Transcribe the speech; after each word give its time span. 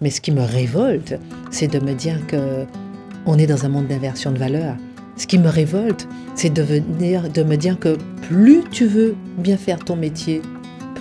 Mais 0.00 0.10
ce 0.10 0.20
qui 0.20 0.32
me 0.32 0.42
révolte, 0.42 1.18
c'est 1.50 1.68
de 1.68 1.78
me 1.78 1.92
dire 1.92 2.26
que 2.26 2.64
on 3.26 3.38
est 3.38 3.46
dans 3.46 3.66
un 3.66 3.68
monde 3.68 3.86
d'inversion 3.86 4.32
de 4.32 4.38
valeurs. 4.38 4.76
Ce 5.16 5.26
qui 5.26 5.38
me 5.38 5.48
révolte, 5.48 6.08
c'est 6.34 6.48
de, 6.48 6.62
venir, 6.62 7.28
de 7.28 7.42
me 7.42 7.56
dire 7.56 7.78
que 7.78 7.98
plus 8.22 8.62
tu 8.70 8.86
veux 8.86 9.14
bien 9.36 9.58
faire 9.58 9.78
ton 9.78 9.96
métier, 9.96 10.40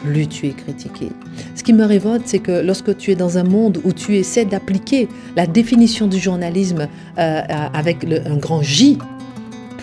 plus 0.04 0.28
tu 0.28 0.48
es 0.48 0.52
critiqué. 0.52 1.10
Ce 1.56 1.64
qui 1.64 1.72
me 1.72 1.86
révolte, 1.86 2.24
c'est 2.26 2.40
que 2.40 2.62
lorsque 2.62 2.98
tu 2.98 3.12
es 3.12 3.16
dans 3.16 3.38
un 3.38 3.46
monde 3.46 3.80
où 3.86 3.94
tu 3.94 4.18
essaies 4.18 4.44
d'appliquer 4.44 5.08
la 5.38 5.48
définition 5.48 6.08
du 6.08 6.20
journalisme 6.20 6.90
euh, 7.18 7.42
avec 7.74 8.04
un 8.04 8.36
grand 8.36 8.62
J, 8.62 8.98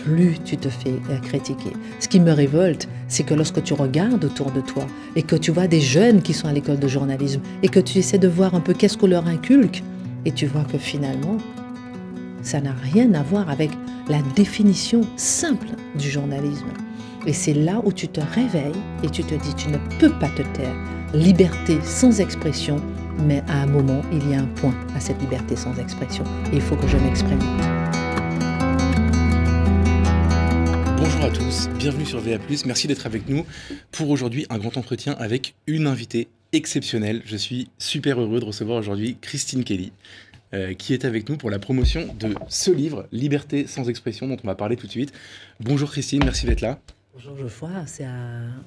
plus 0.04 0.38
tu 0.44 0.58
te 0.58 0.68
fais 0.68 0.94
euh, 1.10 1.18
critiquer. 1.22 1.70
Ce 2.00 2.08
qui 2.08 2.20
me 2.20 2.32
révolte, 2.32 2.88
c'est 3.08 3.24
que 3.24 3.34
lorsque 3.34 3.62
tu 3.62 3.74
regardes 3.74 4.24
autour 4.24 4.50
de 4.50 4.60
toi 4.60 4.86
et 5.14 5.22
que 5.22 5.36
tu 5.36 5.50
vois 5.50 5.66
des 5.66 5.80
jeunes 5.80 6.22
qui 6.22 6.34
sont 6.34 6.48
à 6.48 6.52
l'école 6.52 6.78
de 6.78 6.88
journalisme 6.88 7.40
et 7.62 7.68
que 7.68 7.80
tu 7.80 7.98
essaies 7.98 8.18
de 8.18 8.28
voir 8.28 8.54
un 8.54 8.60
peu 8.60 8.74
qu'est-ce 8.74 8.98
qu'on 8.98 9.06
leur 9.06 9.26
inculque, 9.26 9.82
et 10.24 10.32
tu 10.32 10.46
vois 10.46 10.64
que 10.64 10.78
finalement, 10.78 11.38
ça 12.42 12.60
n'a 12.60 12.74
rien 12.92 13.14
à 13.14 13.22
voir 13.22 13.48
avec 13.48 13.70
la 14.08 14.18
définition 14.34 15.02
simple 15.16 15.68
du 15.96 16.10
journalisme. 16.10 16.66
Et 17.26 17.32
c'est 17.32 17.54
là 17.54 17.80
où 17.84 17.92
tu 17.92 18.08
te 18.08 18.20
réveilles 18.20 18.80
et 19.02 19.08
tu 19.08 19.24
te 19.24 19.34
dis, 19.34 19.54
tu 19.56 19.68
ne 19.68 19.78
peux 19.98 20.10
pas 20.10 20.28
te 20.28 20.42
taire. 20.56 20.74
Liberté 21.14 21.78
sans 21.82 22.20
expression, 22.20 22.76
mais 23.26 23.42
à 23.48 23.62
un 23.62 23.66
moment, 23.66 24.02
il 24.12 24.30
y 24.30 24.34
a 24.34 24.40
un 24.40 24.46
point 24.46 24.74
à 24.94 25.00
cette 25.00 25.20
liberté 25.20 25.56
sans 25.56 25.76
expression. 25.78 26.24
Il 26.52 26.60
faut 26.60 26.76
que 26.76 26.86
je 26.86 26.96
m'exprime. 26.98 27.40
Bonjour 31.28 31.42
à 31.42 31.44
tous, 31.44 31.68
bienvenue 31.70 32.06
sur 32.06 32.20
VA+, 32.20 32.38
merci 32.66 32.86
d'être 32.86 33.04
avec 33.04 33.28
nous 33.28 33.44
pour 33.90 34.10
aujourd'hui 34.10 34.46
un 34.48 34.58
grand 34.58 34.76
entretien 34.76 35.12
avec 35.18 35.56
une 35.66 35.88
invitée 35.88 36.28
exceptionnelle. 36.52 37.20
Je 37.24 37.36
suis 37.36 37.68
super 37.78 38.20
heureux 38.20 38.38
de 38.38 38.44
recevoir 38.44 38.78
aujourd'hui 38.78 39.16
Christine 39.20 39.64
Kelly. 39.64 39.90
Euh, 40.54 40.74
qui 40.74 40.94
est 40.94 41.04
avec 41.04 41.28
nous 41.28 41.36
pour 41.36 41.50
la 41.50 41.58
promotion 41.58 42.14
de 42.20 42.32
ce 42.48 42.70
livre, 42.70 43.08
Liberté 43.10 43.66
sans 43.66 43.88
expression, 43.88 44.28
dont 44.28 44.36
on 44.40 44.46
va 44.46 44.54
parler 44.54 44.76
tout 44.76 44.86
de 44.86 44.92
suite. 44.92 45.12
Bonjour 45.58 45.90
Christine, 45.90 46.22
merci 46.22 46.46
d'être 46.46 46.60
là. 46.60 46.78
Bonjour 47.12 47.36
Geoffroy, 47.36 47.70
c'est 47.86 48.04
un, 48.04 48.62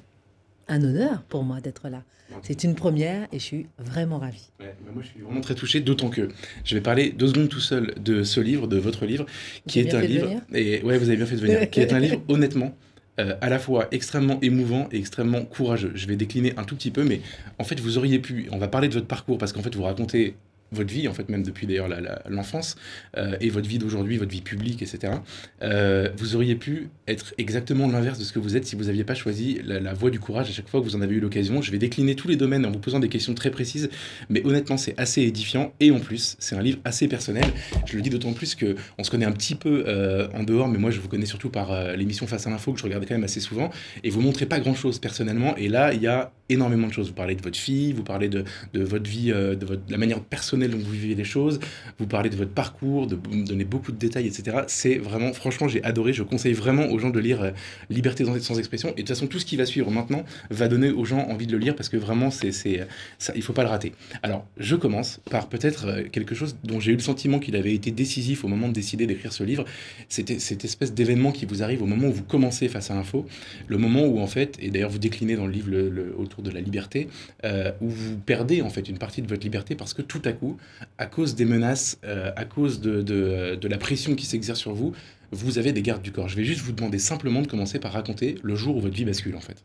honneur 0.76 1.22
pour 1.22 1.42
moi 1.42 1.60
d'être 1.60 1.88
là. 1.88 2.02
C'est 2.42 2.64
une 2.64 2.74
première 2.74 3.26
et 3.32 3.38
je 3.38 3.44
suis 3.44 3.66
vraiment 3.78 4.18
ravi. 4.18 4.50
moi 4.92 5.02
je 5.02 5.08
suis 5.08 5.20
vraiment 5.20 5.40
très 5.40 5.54
touché, 5.54 5.80
d'autant 5.80 6.10
que 6.10 6.28
je 6.64 6.74
vais 6.74 6.80
parler 6.80 7.10
deux 7.10 7.28
secondes 7.28 7.48
tout 7.48 7.60
seul 7.60 7.94
de 8.00 8.22
ce 8.22 8.40
livre, 8.40 8.66
de 8.68 8.78
votre 8.78 9.04
livre, 9.04 9.26
qui 9.66 9.80
est 9.80 9.94
un 9.94 10.00
livre. 10.00 10.30
Et 10.52 10.82
ouais, 10.82 10.98
vous 10.98 11.08
avez 11.08 11.16
bien 11.16 11.26
fait 11.26 11.36
de 11.36 11.40
venir. 11.40 11.70
qui 11.70 11.80
est 11.80 11.92
un 11.92 11.98
livre 11.98 12.22
honnêtement. 12.28 12.74
Euh, 13.18 13.34
à 13.40 13.50
la 13.50 13.58
fois 13.58 13.88
extrêmement 13.90 14.38
émouvant 14.40 14.88
et 14.92 14.98
extrêmement 14.98 15.44
courageux. 15.44 15.92
Je 15.94 16.06
vais 16.06 16.16
décliner 16.16 16.54
un 16.56 16.64
tout 16.64 16.76
petit 16.76 16.92
peu, 16.92 17.04
mais 17.04 17.20
en 17.58 17.64
fait, 17.64 17.78
vous 17.80 17.98
auriez 17.98 18.18
pu, 18.18 18.48
on 18.52 18.56
va 18.56 18.68
parler 18.68 18.88
de 18.88 18.94
votre 18.94 19.08
parcours, 19.08 19.36
parce 19.36 19.52
qu'en 19.52 19.62
fait, 19.62 19.74
vous 19.74 19.82
racontez 19.82 20.36
votre 20.72 20.92
vie, 20.92 21.08
en 21.08 21.14
fait, 21.14 21.28
même 21.28 21.42
depuis 21.42 21.66
d'ailleurs 21.66 21.88
l'enfance, 22.28 22.76
euh, 23.16 23.36
et 23.40 23.50
votre 23.50 23.68
vie 23.68 23.78
d'aujourd'hui, 23.78 24.16
votre 24.16 24.30
vie 24.30 24.42
publique, 24.42 24.82
etc., 24.82 25.14
euh, 25.62 26.10
vous 26.16 26.36
auriez 26.36 26.54
pu 26.54 26.88
être 27.08 27.34
exactement 27.38 27.88
l'inverse 27.88 28.18
de 28.18 28.24
ce 28.24 28.32
que 28.32 28.38
vous 28.38 28.56
êtes 28.56 28.66
si 28.66 28.76
vous 28.76 28.84
n'aviez 28.84 29.04
pas 29.04 29.14
choisi 29.14 29.60
la, 29.64 29.92
voie 29.92 30.10
du 30.10 30.20
courage 30.20 30.48
à 30.48 30.52
chaque 30.52 30.68
fois 30.68 30.80
que 30.80 30.84
vous 30.84 30.96
en 30.96 31.00
avez 31.00 31.16
eu 31.16 31.20
l'occasion. 31.20 31.60
Je 31.62 31.70
vais 31.72 31.78
décliner 31.78 32.14
tous 32.14 32.28
les 32.28 32.36
domaines 32.36 32.64
en 32.64 32.70
vous 32.70 32.78
posant 32.78 33.00
des 33.00 33.08
questions 33.08 33.34
très 33.34 33.50
précises, 33.50 33.90
mais 34.28 34.44
honnêtement, 34.46 34.76
c'est 34.76 34.98
assez 34.98 35.22
édifiant, 35.22 35.72
et 35.80 35.90
en 35.90 35.98
plus, 35.98 36.36
c'est 36.38 36.54
un 36.54 36.62
livre 36.62 36.78
assez 36.84 37.08
personnel. 37.08 37.44
Je 37.86 37.96
le 37.96 38.02
dis 38.02 38.10
d'autant 38.10 38.32
plus 38.32 38.54
que 38.54 38.76
on 38.98 39.04
se 39.04 39.10
connaît 39.10 39.26
un 39.26 39.32
petit 39.32 39.54
peu 39.54 39.84
euh, 39.86 40.28
en 40.34 40.44
dehors, 40.44 40.68
mais 40.68 40.78
moi, 40.78 40.90
je 40.90 41.00
vous 41.00 41.08
connais 41.08 41.26
surtout 41.26 41.50
par 41.50 41.96
l'émission 41.96 42.26
Face 42.26 42.46
à 42.46 42.50
l'info, 42.50 42.72
que 42.72 42.78
je 42.78 42.84
regardais 42.84 43.06
quand 43.06 43.14
même 43.14 43.24
assez 43.24 43.40
souvent, 43.40 43.70
et 44.04 44.10
vous 44.10 44.20
montrez 44.20 44.46
pas 44.46 44.60
grand-chose 44.60 44.98
personnellement, 44.98 45.56
et 45.56 45.68
là, 45.68 45.92
il 45.92 46.02
y 46.02 46.06
a 46.06 46.32
énormément 46.48 46.86
de 46.86 46.92
choses. 46.92 47.08
Vous 47.08 47.14
parlez 47.14 47.34
de 47.34 47.42
votre 47.42 47.58
fille, 47.58 47.92
vous 47.92 48.02
parlez 48.04 48.28
de, 48.28 48.44
de 48.72 48.82
votre 48.82 49.08
vie, 49.08 49.28
de, 49.30 49.64
votre, 49.64 49.84
de 49.84 49.92
la 49.92 49.98
manière 49.98 50.20
personnelle 50.20 50.59
dont 50.68 50.78
vous 50.78 50.90
vivez 50.90 51.14
les 51.14 51.24
choses, 51.24 51.60
vous 51.98 52.06
parlez 52.06 52.30
de 52.30 52.36
votre 52.36 52.52
parcours, 52.52 53.06
de 53.06 53.16
vous 53.16 53.44
beaucoup 53.64 53.92
de 53.92 53.98
détails, 53.98 54.26
etc. 54.26 54.58
C'est 54.66 54.96
vraiment, 54.96 55.32
franchement, 55.32 55.68
j'ai 55.68 55.82
adoré. 55.84 56.12
Je 56.12 56.22
conseille 56.22 56.52
vraiment 56.52 56.86
aux 56.86 56.98
gens 56.98 57.10
de 57.10 57.20
lire 57.20 57.42
euh, 57.42 57.50
Liberté 57.88 58.24
sans 58.40 58.58
expression. 58.58 58.90
Et 58.90 58.92
de 58.92 58.96
toute 58.98 59.08
façon, 59.08 59.26
tout 59.26 59.38
ce 59.38 59.44
qui 59.44 59.56
va 59.56 59.66
suivre 59.66 59.90
maintenant 59.90 60.24
va 60.50 60.68
donner 60.68 60.90
aux 60.90 61.04
gens 61.04 61.20
envie 61.28 61.46
de 61.46 61.52
le 61.52 61.58
lire 61.58 61.74
parce 61.74 61.88
que 61.88 61.96
vraiment, 61.96 62.30
c'est, 62.30 62.52
c'est, 62.52 62.86
ça, 63.18 63.32
il 63.36 63.42
faut 63.42 63.52
pas 63.52 63.62
le 63.62 63.68
rater. 63.68 63.92
Alors, 64.22 64.46
je 64.56 64.76
commence 64.76 65.20
par 65.30 65.48
peut-être 65.48 65.86
euh, 65.86 66.02
quelque 66.10 66.34
chose 66.34 66.56
dont 66.64 66.80
j'ai 66.80 66.92
eu 66.92 66.96
le 66.96 67.02
sentiment 67.02 67.38
qu'il 67.38 67.56
avait 67.56 67.74
été 67.74 67.90
décisif 67.90 68.44
au 68.44 68.48
moment 68.48 68.68
de 68.68 68.72
décider 68.72 69.06
d'écrire 69.06 69.32
ce 69.32 69.44
livre. 69.44 69.64
C'était 70.08 70.38
cette 70.38 70.64
espèce 70.64 70.92
d'événement 70.92 71.32
qui 71.32 71.46
vous 71.46 71.62
arrive 71.62 71.82
au 71.82 71.86
moment 71.86 72.08
où 72.08 72.12
vous 72.12 72.22
commencez 72.22 72.68
face 72.68 72.90
à 72.90 72.94
l'info, 72.94 73.26
le 73.66 73.78
moment 73.78 74.06
où 74.06 74.20
en 74.20 74.26
fait, 74.26 74.56
et 74.60 74.70
d'ailleurs 74.70 74.90
vous 74.90 74.98
déclinez 74.98 75.36
dans 75.36 75.46
le 75.46 75.52
livre 75.52 75.70
autour 76.18 76.42
de 76.42 76.50
la 76.50 76.60
liberté, 76.60 77.08
euh, 77.44 77.72
où 77.80 77.88
vous 77.88 78.16
perdez 78.16 78.62
en 78.62 78.70
fait 78.70 78.88
une 78.88 78.98
partie 78.98 79.22
de 79.22 79.28
votre 79.28 79.42
liberté 79.42 79.74
parce 79.74 79.94
que 79.94 80.02
tout 80.02 80.22
à 80.24 80.32
coup, 80.32 80.49
à 80.98 81.06
cause 81.06 81.34
des 81.34 81.44
menaces, 81.44 81.98
euh, 82.04 82.32
à 82.36 82.44
cause 82.44 82.80
de, 82.80 83.58
la 83.62 83.78
pression 83.78 84.14
qui 84.14 84.26
s'exerce 84.26 84.58
sur 84.58 84.74
vous, 84.74 84.92
vous 85.32 85.58
avez 85.58 85.72
des 85.72 85.82
gardes 85.82 86.02
du 86.02 86.12
corps. 86.12 86.28
Je 86.28 86.36
vais 86.36 86.44
juste 86.44 86.62
vous 86.62 86.72
demander 86.72 86.98
simplement 86.98 87.42
de 87.42 87.46
commencer 87.46 87.78
par 87.78 87.92
raconter 87.92 88.36
le 88.42 88.56
jour 88.56 88.76
où 88.76 88.80
votre 88.80 88.94
vie 88.94 89.04
bascule 89.04 89.36
en 89.36 89.40
fait. 89.40 89.64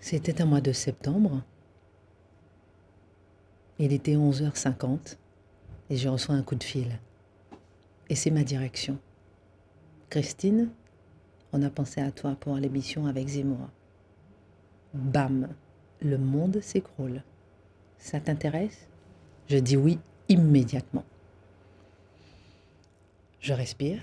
C'était 0.00 0.40
un 0.40 0.46
mois 0.46 0.60
de 0.60 0.72
septembre. 0.72 1.42
Il 3.78 3.92
était 3.92 4.14
11h50 4.14 5.16
et 5.90 5.96
je 5.96 6.08
reçois 6.08 6.34
un 6.34 6.42
coup 6.42 6.54
de 6.54 6.64
fil. 6.64 6.98
Et 8.08 8.14
c'est 8.14 8.30
ma 8.30 8.44
direction. 8.44 8.98
Christine, 10.10 10.70
on 11.52 11.62
a 11.62 11.70
pensé 11.70 12.00
à 12.00 12.10
toi 12.10 12.36
pour 12.38 12.56
l'émission 12.56 13.06
avec 13.06 13.28
Zemmour. 13.28 13.68
Bam, 14.94 15.48
le 16.00 16.18
monde 16.18 16.60
s'écroule. 16.60 17.22
Ça 17.98 18.20
t'intéresse? 18.20 18.88
Je 19.48 19.58
dis 19.58 19.76
oui 19.76 19.98
immédiatement. 20.28 21.04
Je 23.40 23.52
respire. 23.52 24.00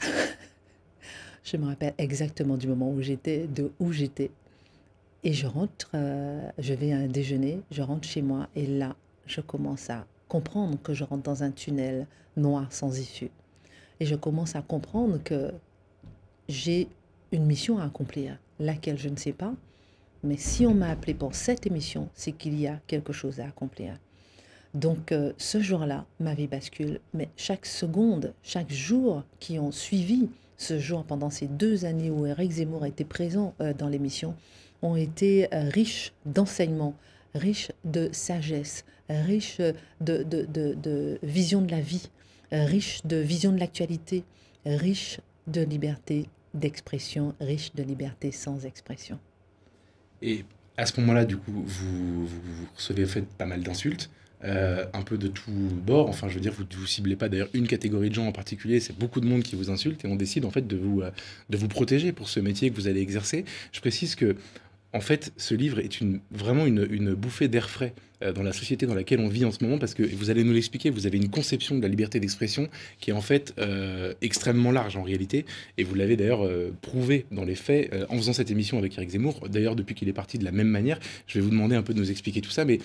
je 1.43 1.57
me 1.57 1.65
rappelle 1.65 1.93
exactement 1.97 2.55
du 2.55 2.67
moment 2.67 2.89
où 2.89 3.01
j'étais, 3.01 3.47
de 3.47 3.71
où 3.79 3.91
j'étais. 3.91 4.31
Et 5.25 5.33
je 5.33 5.47
rentre, 5.47 5.89
euh, 5.95 6.49
je 6.57 6.73
vais 6.73 6.93
à 6.93 6.97
un 6.97 7.07
déjeuner, 7.07 7.61
je 7.71 7.81
rentre 7.81 8.07
chez 8.07 8.21
moi 8.21 8.47
et 8.55 8.65
là, 8.65 8.95
je 9.25 9.41
commence 9.41 9.89
à 9.89 10.05
comprendre 10.27 10.77
que 10.81 10.93
je 10.93 11.03
rentre 11.03 11.23
dans 11.23 11.43
un 11.43 11.51
tunnel 11.51 12.07
noir 12.35 12.71
sans 12.71 12.97
issue. 12.97 13.31
Et 13.99 14.05
je 14.05 14.15
commence 14.15 14.55
à 14.55 14.61
comprendre 14.61 15.21
que 15.23 15.53
j'ai 16.49 16.87
une 17.31 17.45
mission 17.45 17.79
à 17.79 17.85
accomplir, 17.85 18.37
laquelle 18.59 18.97
je 18.97 19.09
ne 19.09 19.15
sais 19.15 19.31
pas, 19.31 19.53
mais 20.23 20.37
si 20.37 20.65
on 20.65 20.73
m'a 20.73 20.89
appelé 20.89 21.13
pour 21.13 21.35
cette 21.35 21.67
émission, 21.67 22.09
c'est 22.13 22.31
qu'il 22.31 22.59
y 22.59 22.67
a 22.67 22.79
quelque 22.87 23.13
chose 23.13 23.39
à 23.39 23.45
accomplir. 23.45 23.97
Donc 24.73 25.11
euh, 25.11 25.33
ce 25.37 25.61
jour-là, 25.61 26.05
ma 26.19 26.33
vie 26.33 26.47
bascule, 26.47 26.99
mais 27.13 27.29
chaque 27.37 27.65
seconde, 27.65 28.33
chaque 28.41 28.71
jour 28.71 29.23
qui 29.39 29.59
ont 29.59 29.71
suivi 29.71 30.29
ce 30.57 30.79
jour 30.79 31.03
pendant 31.03 31.29
ces 31.29 31.47
deux 31.47 31.85
années 31.85 32.09
où 32.09 32.25
Eric 32.25 32.51
Zemmour 32.51 32.85
était 32.85 33.03
présent 33.03 33.53
euh, 33.61 33.73
dans 33.73 33.87
l'émission 33.87 34.35
ont 34.81 34.95
été 34.95 35.53
euh, 35.53 35.69
riches 35.69 36.11
d'enseignements, 36.25 36.95
riches 37.35 37.71
de 37.85 38.09
sagesse, 38.11 38.83
riches 39.09 39.59
de, 40.01 40.23
de, 40.23 41.19
vision 41.23 41.61
de 41.61 41.71
la 41.71 41.81
vie, 41.81 42.09
riches 42.51 43.01
de 43.05 43.17
vision 43.17 43.51
de 43.51 43.59
l'actualité, 43.59 44.23
riches 44.65 45.19
de 45.47 45.61
liberté 45.61 46.27
d'expression, 46.53 47.35
riches 47.39 47.73
de 47.75 47.83
liberté 47.83 48.31
sans 48.31 48.65
expression. 48.65 49.19
Et 50.21 50.45
à 50.77 50.85
ce 50.85 50.99
moment-là, 51.01 51.25
du 51.25 51.37
coup, 51.37 51.51
vous, 51.51 52.25
vous, 52.27 52.67
recevez 52.75 53.05
fait 53.05 53.25
pas 53.25 53.45
mal 53.45 53.61
d'insultes. 53.61 54.09
Euh, 54.45 54.83
un 54.93 55.03
peu 55.03 55.17
de 55.17 55.27
tout 55.27 55.51
bord. 55.51 56.09
Enfin, 56.09 56.27
je 56.27 56.33
veux 56.35 56.41
dire, 56.41 56.51
vous 56.51 56.63
ne 56.63 56.85
ciblez 56.85 57.15
pas 57.15 57.29
d'ailleurs 57.29 57.47
une 57.53 57.65
catégorie 57.65 58.09
de 58.09 58.15
gens 58.15 58.27
en 58.27 58.33
particulier, 58.33 58.81
c'est 58.81 58.97
beaucoup 58.97 59.21
de 59.21 59.25
monde 59.25 59.41
qui 59.41 59.55
vous 59.55 59.69
insulte 59.69 60.03
et 60.03 60.07
on 60.07 60.17
décide 60.17 60.43
en 60.43 60.51
fait 60.51 60.67
de 60.67 60.75
vous, 60.75 61.01
euh, 61.01 61.11
de 61.49 61.55
vous 61.55 61.69
protéger 61.69 62.11
pour 62.11 62.27
ce 62.27 62.41
métier 62.41 62.69
que 62.69 62.75
vous 62.75 62.89
allez 62.89 62.99
exercer. 62.99 63.45
Je 63.71 63.79
précise 63.79 64.15
que 64.15 64.35
en 64.91 64.99
fait, 64.99 65.31
ce 65.37 65.55
livre 65.55 65.79
est 65.79 66.01
une, 66.01 66.19
vraiment 66.29 66.67
une, 66.67 67.15
bouffée 67.15 67.47
d'air 67.47 67.67
frais 67.69 67.93
euh, 68.21 68.31
dans 68.31 68.43
la 68.43 68.51
société 68.51 68.85
dans 68.85 68.93
laquelle 68.93 69.21
on 69.21 69.29
vit 69.29 69.45
en 69.45 69.51
ce 69.51 69.63
moment, 69.63 69.79
parce 69.79 69.93
que 69.93 70.03
vous 70.03 70.29
allez 70.29 70.43
nous 70.43 70.53
l'expliquer, 70.53 70.89
vous 70.89 71.07
avez 71.07 71.17
une 71.17 71.29
conception 71.29 71.77
de 71.77 71.81
la 71.81 71.87
liberté 71.87 72.19
d'expression 72.19 72.67
qui 72.99 73.11
est 73.11 73.13
en 73.13 73.21
fait 73.21 73.55
extrêmement 74.21 74.71
large 74.71 74.97
en 74.97 75.03
réalité, 75.03 75.45
et 75.77 75.85
vous 75.85 75.95
l'avez 75.95 76.17
d'ailleurs 76.17 76.47
prouvé 76.81 77.25
dans 77.31 77.45
les 77.45 77.55
faits 77.55 77.91
en 78.09 78.17
faisant 78.17 78.33
cette 78.33 78.51
émission 78.51 78.77
avec 78.77 78.95
Eric 78.97 79.09
Zemmour. 79.09 79.47
D'ailleurs, 79.49 79.75
depuis 79.75 79.95
qu'il 79.95 80.09
est 80.09 80.13
parti 80.13 80.37
de 80.37 80.43
la 80.43 80.51
même 80.51 80.67
manière, 80.67 80.99
je 81.27 81.39
vais 81.39 81.43
vous 81.43 81.49
demander 81.49 81.75
un 81.75 81.81
peu 81.81 81.93
de 81.95 81.99
nous 81.99 82.11
expliquer 82.11 82.41
tout 82.41 82.51
ça, 82.51 82.63
mais 82.63 82.79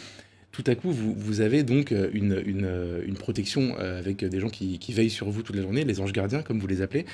tout 0.51 0.65
à 0.67 0.75
coup, 0.75 0.91
vous, 0.91 1.41
avez 1.41 1.63
donc 1.63 1.93
euh, 1.93 2.09
une, 2.13 2.43
une, 2.45 2.65
euh, 2.65 3.15
protection 3.19 3.77
euh, 3.79 3.99
avec 3.99 4.25
des 4.25 4.41
gens 4.41 4.49
qui, 4.49 4.79
veillent 4.93 5.11
sur 5.11 5.29
vous 5.29 5.43
toute 5.43 5.55
la 5.55 5.63
journée, 5.63 5.85
les 5.85 6.01
anges 6.01 6.13
gardiens, 6.13 6.43
comme 6.43 6.59
vous 6.59 6.67
les 6.67 6.81
appelez. 6.83 7.05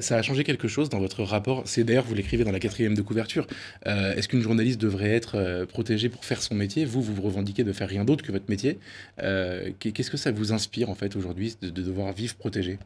ça 0.00 0.16
a 0.16 0.22
changé 0.22 0.44
quelque 0.44 0.68
chose 0.68 0.90
dans 0.90 1.00
votre 1.00 1.22
rapport? 1.22 1.62
C'est 1.64 1.82
d'ailleurs, 1.82 2.04
vous 2.04 2.14
l'écrivez 2.14 2.44
dans 2.44 2.52
la 2.52 2.60
quatrième 2.60 2.94
de 2.94 3.02
couverture. 3.02 3.46
Est-ce 3.86 4.28
qu'une 4.28 4.42
journaliste 4.42 4.80
devrait 4.80 5.10
être 5.10 5.64
protégée 5.64 6.08
pour 6.08 6.24
faire 6.24 6.42
son 6.42 6.54
métier? 6.54 6.84
Vous, 6.84 7.02
vous 7.02 7.14
vous 7.14 7.22
revendiquez 7.22 7.64
de 7.64 7.72
faire 7.72 7.88
rien 7.88 8.04
d'autre 8.04 8.22
que 8.22 8.30
votre 8.30 8.48
métier. 8.48 8.78
Qu'est-ce 9.16 10.10
que 10.10 10.16
ça 10.16 10.30
vous 10.30 10.52
inspire, 10.52 10.90
en 10.90 10.94
fait, 10.94 11.16
aujourd'hui, 11.16 11.56
de, 11.62 11.70
de, 11.70 11.82
devoir 11.82 12.12
vivre 12.12 12.34
protégé 12.34 12.78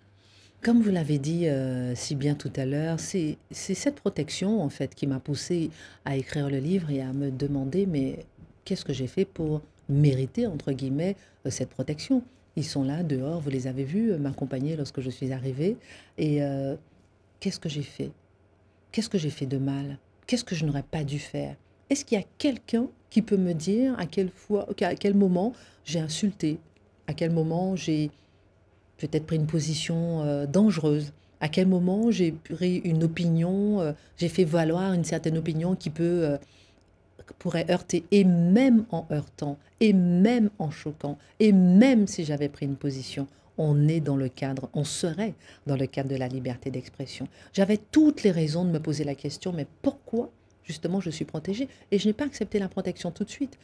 comme 0.61 0.83
vous 0.83 0.91
l'avez 0.91 1.19
dit 1.19 1.47
si 1.95 2.17
bien 2.17 2.35
tout 2.35 2.51
à 2.57 2.65
l'heure, 2.65 2.99
c'est 2.99 3.37
cette 3.53 3.95
protection 3.95 4.61
en 4.61 4.69
fait 4.69 4.93
qui 4.95 5.07
m'a 5.07 5.21
poussé 5.21 5.71
à 6.05 6.17
écrire 6.17 6.51
le 6.51 6.59
livre 6.59 6.91
et 6.91 7.01
à 7.01 7.13
me 7.13 7.31
demander 7.31 7.87
mais 7.87 8.19
qu'est-ce 8.65 8.85
que 8.85 8.93
j'ai 8.93 9.07
fait 9.07 9.25
pour 9.25 9.63
mérité, 9.89 10.47
entre 10.47 10.73
guillemets, 10.73 11.17
euh, 11.47 11.51
cette 11.51 11.71
protection. 11.71 12.23
Ils 12.57 12.65
sont 12.65 12.83
là, 12.83 13.03
dehors, 13.03 13.41
vous 13.41 13.51
les 13.51 13.67
avez 13.67 13.85
vus, 13.85 14.13
euh, 14.13 14.19
m'accompagner 14.19 14.77
lorsque 14.77 15.01
je 15.01 15.11
suis 15.11 15.33
arrivée. 15.33 15.77
Et 16.17 16.41
qu'est-ce 17.41 17.61
que 17.61 17.69
j'ai 17.69 17.83
fait? 17.83 18.11
Qu'est-ce 18.91 19.09
que 19.09 19.19
j'ai 19.19 19.31
fait 19.31 19.47
de 19.47 19.59
mal? 19.59 19.99
Qu'est-ce 20.27 20.45
que 20.45 20.55
je 20.55 20.65
n'aurais 20.65 20.83
pas 20.83 21.05
dû 21.05 21.19
faire? 21.19 21.57
Est-ce 21.91 22.05
qu'il 22.05 22.19
y 22.19 22.21
a 22.21 22.27
quelqu'un 22.39 22.89
qui 23.11 23.23
peut 23.23 23.37
me 23.37 23.53
dire 23.55 23.99
à 23.99 24.07
quel, 24.07 24.31
fois, 24.31 24.67
à 24.81 24.95
quel 24.95 25.15
moment 25.15 25.53
j'ai 25.85 26.01
insulté? 26.01 26.59
À 27.07 27.15
quel 27.15 27.31
moment 27.31 27.77
j'ai 27.77 28.11
peut-être 28.99 29.25
pris 29.25 29.37
une 29.37 29.47
position 29.47 30.47
dangereuse? 30.47 31.13
À 31.41 31.49
quel 31.49 31.69
moment 31.69 32.11
j'ai 32.11 32.33
pris 32.33 32.79
une 32.79 33.05
opinion, 33.05 33.81
euh, 33.81 33.93
j'ai 34.17 34.29
fait 34.29 34.45
valoir 34.45 34.93
une 34.93 35.05
certaine 35.05 35.39
opinion 35.39 35.77
qui 35.77 35.91
peut 35.91 36.37
pourrait 37.35 37.71
heurter, 37.71 38.05
et 38.11 38.25
même 38.25 38.85
en 38.91 39.07
heurtant, 39.11 39.59
et 39.81 39.93
même 39.93 40.51
en 40.59 40.71
choquant, 40.71 41.19
et 41.41 41.53
même 41.53 42.07
si 42.07 42.25
j'avais 42.25 42.49
pris 42.49 42.67
une 42.67 42.77
position, 42.77 43.27
on 43.59 43.89
est 43.89 44.01
dans 44.01 44.17
le 44.17 44.29
cadre, 44.29 44.71
on 44.73 44.85
serait 44.85 45.35
dans 45.67 45.77
le 45.77 45.87
cadre 45.87 46.09
de 46.09 46.17
la 46.17 46.29
liberté 46.29 46.71
d'expression. 46.71 47.27
J'avais 47.53 47.77
toutes 47.77 48.23
les 48.23 48.31
raisons 48.31 48.65
de 48.65 48.71
me 48.71 48.81
poser 48.81 49.05
la 49.05 49.15
question, 49.15 49.53
mais 49.53 49.67
pourquoi 49.83 50.31
justement 50.65 51.01
je 51.01 51.11
suis 51.11 51.25
protégée? 51.25 51.69
Et 51.91 51.99
je 51.99 52.07
n'ai 52.07 52.13
pas 52.13 52.25
accepté 52.25 52.59
la 52.59 52.69
protection 52.69 53.11
tout 53.11 53.25
de 53.25 53.31
suite. 53.31 53.59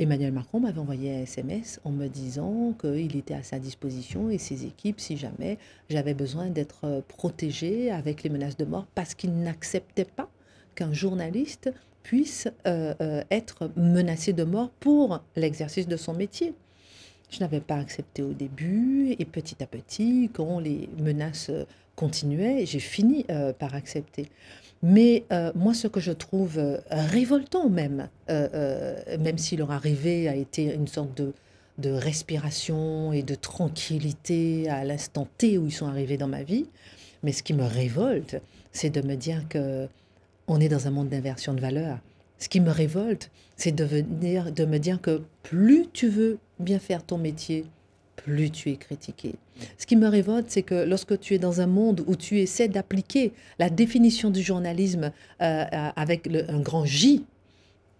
Emmanuel 0.00 0.32
Macron 0.32 0.58
m'avait 0.58 0.80
envoyé 0.80 1.14
un 1.14 1.22
SMS 1.22 1.80
en 1.84 1.90
me 1.90 2.08
disant 2.08 2.74
qu'il 2.80 3.14
était 3.16 3.34
à 3.34 3.44
sa 3.44 3.60
disposition 3.60 4.28
et 4.28 4.38
ses 4.38 4.64
équipes 4.64 4.98
si 4.98 5.16
jamais 5.16 5.56
j'avais 5.88 6.14
besoin 6.14 6.50
d'être 6.50 6.80
euh, 6.84 7.00
protégée 7.06 7.92
avec 7.92 8.24
les 8.24 8.30
menaces 8.30 8.56
de 8.56 8.64
mort 8.64 8.86
parce 8.96 9.14
qu'il 9.14 9.32
n'acceptait 9.32 10.04
pas 10.04 10.28
qu'un 10.74 10.92
journaliste 10.92 11.72
puisse 12.04 12.46
euh, 12.68 12.94
euh, 13.00 13.24
être 13.32 13.70
menacé 13.76 14.32
de 14.32 14.44
mort 14.44 14.70
pour 14.78 15.20
l'exercice 15.34 15.88
de 15.88 15.96
son 15.96 16.14
métier. 16.14 16.54
Je 17.30 17.40
n'avais 17.40 17.60
pas 17.60 17.76
accepté 17.76 18.22
au 18.22 18.32
début 18.32 19.16
et 19.18 19.24
petit 19.24 19.60
à 19.60 19.66
petit, 19.66 20.30
quand 20.32 20.60
les 20.60 20.88
menaces 20.98 21.50
continuaient, 21.96 22.64
j'ai 22.64 22.78
fini 22.78 23.26
par 23.58 23.74
accepter. 23.74 24.28
Mais 24.84 25.24
euh, 25.32 25.50
moi, 25.54 25.72
ce 25.72 25.88
que 25.88 25.98
je 25.98 26.12
trouve 26.12 26.58
euh, 26.58 26.76
révoltant 26.90 27.70
même, 27.70 28.10
euh, 28.28 28.94
même 29.18 29.38
si 29.38 29.56
leur 29.56 29.70
arrivée 29.70 30.28
a 30.28 30.36
été 30.36 30.74
une 30.74 30.86
sorte 30.86 31.16
de, 31.16 31.32
de 31.78 31.90
respiration 31.90 33.10
et 33.14 33.22
de 33.22 33.34
tranquillité 33.34 34.68
à 34.68 34.84
l'instant 34.84 35.26
T 35.38 35.56
où 35.56 35.64
ils 35.64 35.72
sont 35.72 35.86
arrivés 35.86 36.18
dans 36.18 36.28
ma 36.28 36.42
vie, 36.42 36.66
mais 37.22 37.32
ce 37.32 37.42
qui 37.42 37.54
me 37.54 37.64
révolte, 37.64 38.36
c'est 38.72 38.90
de 38.90 39.00
me 39.00 39.14
dire 39.14 39.48
que 39.48 39.88
on 40.48 40.60
est 40.60 40.68
dans 40.68 40.86
un 40.86 40.90
monde 40.90 41.08
d'inversion 41.08 41.54
de 41.54 41.60
valeurs. 41.60 41.98
Ce 42.38 42.48
qui 42.48 42.60
me 42.60 42.70
révolte, 42.70 43.30
c'est 43.56 43.72
de, 43.72 43.84
venir, 43.84 44.52
de 44.52 44.64
me 44.64 44.78
dire 44.78 45.00
que 45.00 45.22
plus 45.42 45.86
tu 45.92 46.08
veux 46.08 46.38
bien 46.58 46.78
faire 46.78 47.04
ton 47.04 47.18
métier, 47.18 47.64
plus 48.16 48.50
tu 48.50 48.70
es 48.70 48.76
critiqué. 48.76 49.36
Ce 49.78 49.86
qui 49.86 49.96
me 49.96 50.08
révolte, 50.08 50.46
c'est 50.50 50.62
que 50.62 50.84
lorsque 50.84 51.18
tu 51.20 51.34
es 51.34 51.38
dans 51.38 51.60
un 51.60 51.66
monde 51.66 52.02
où 52.06 52.16
tu 52.16 52.40
essaies 52.40 52.68
d'appliquer 52.68 53.32
la 53.58 53.70
définition 53.70 54.30
du 54.30 54.42
journalisme 54.42 55.12
euh, 55.40 55.64
euh, 55.72 55.88
avec 55.96 56.28
un 56.48 56.60
grand 56.60 56.84
J, 56.84 57.24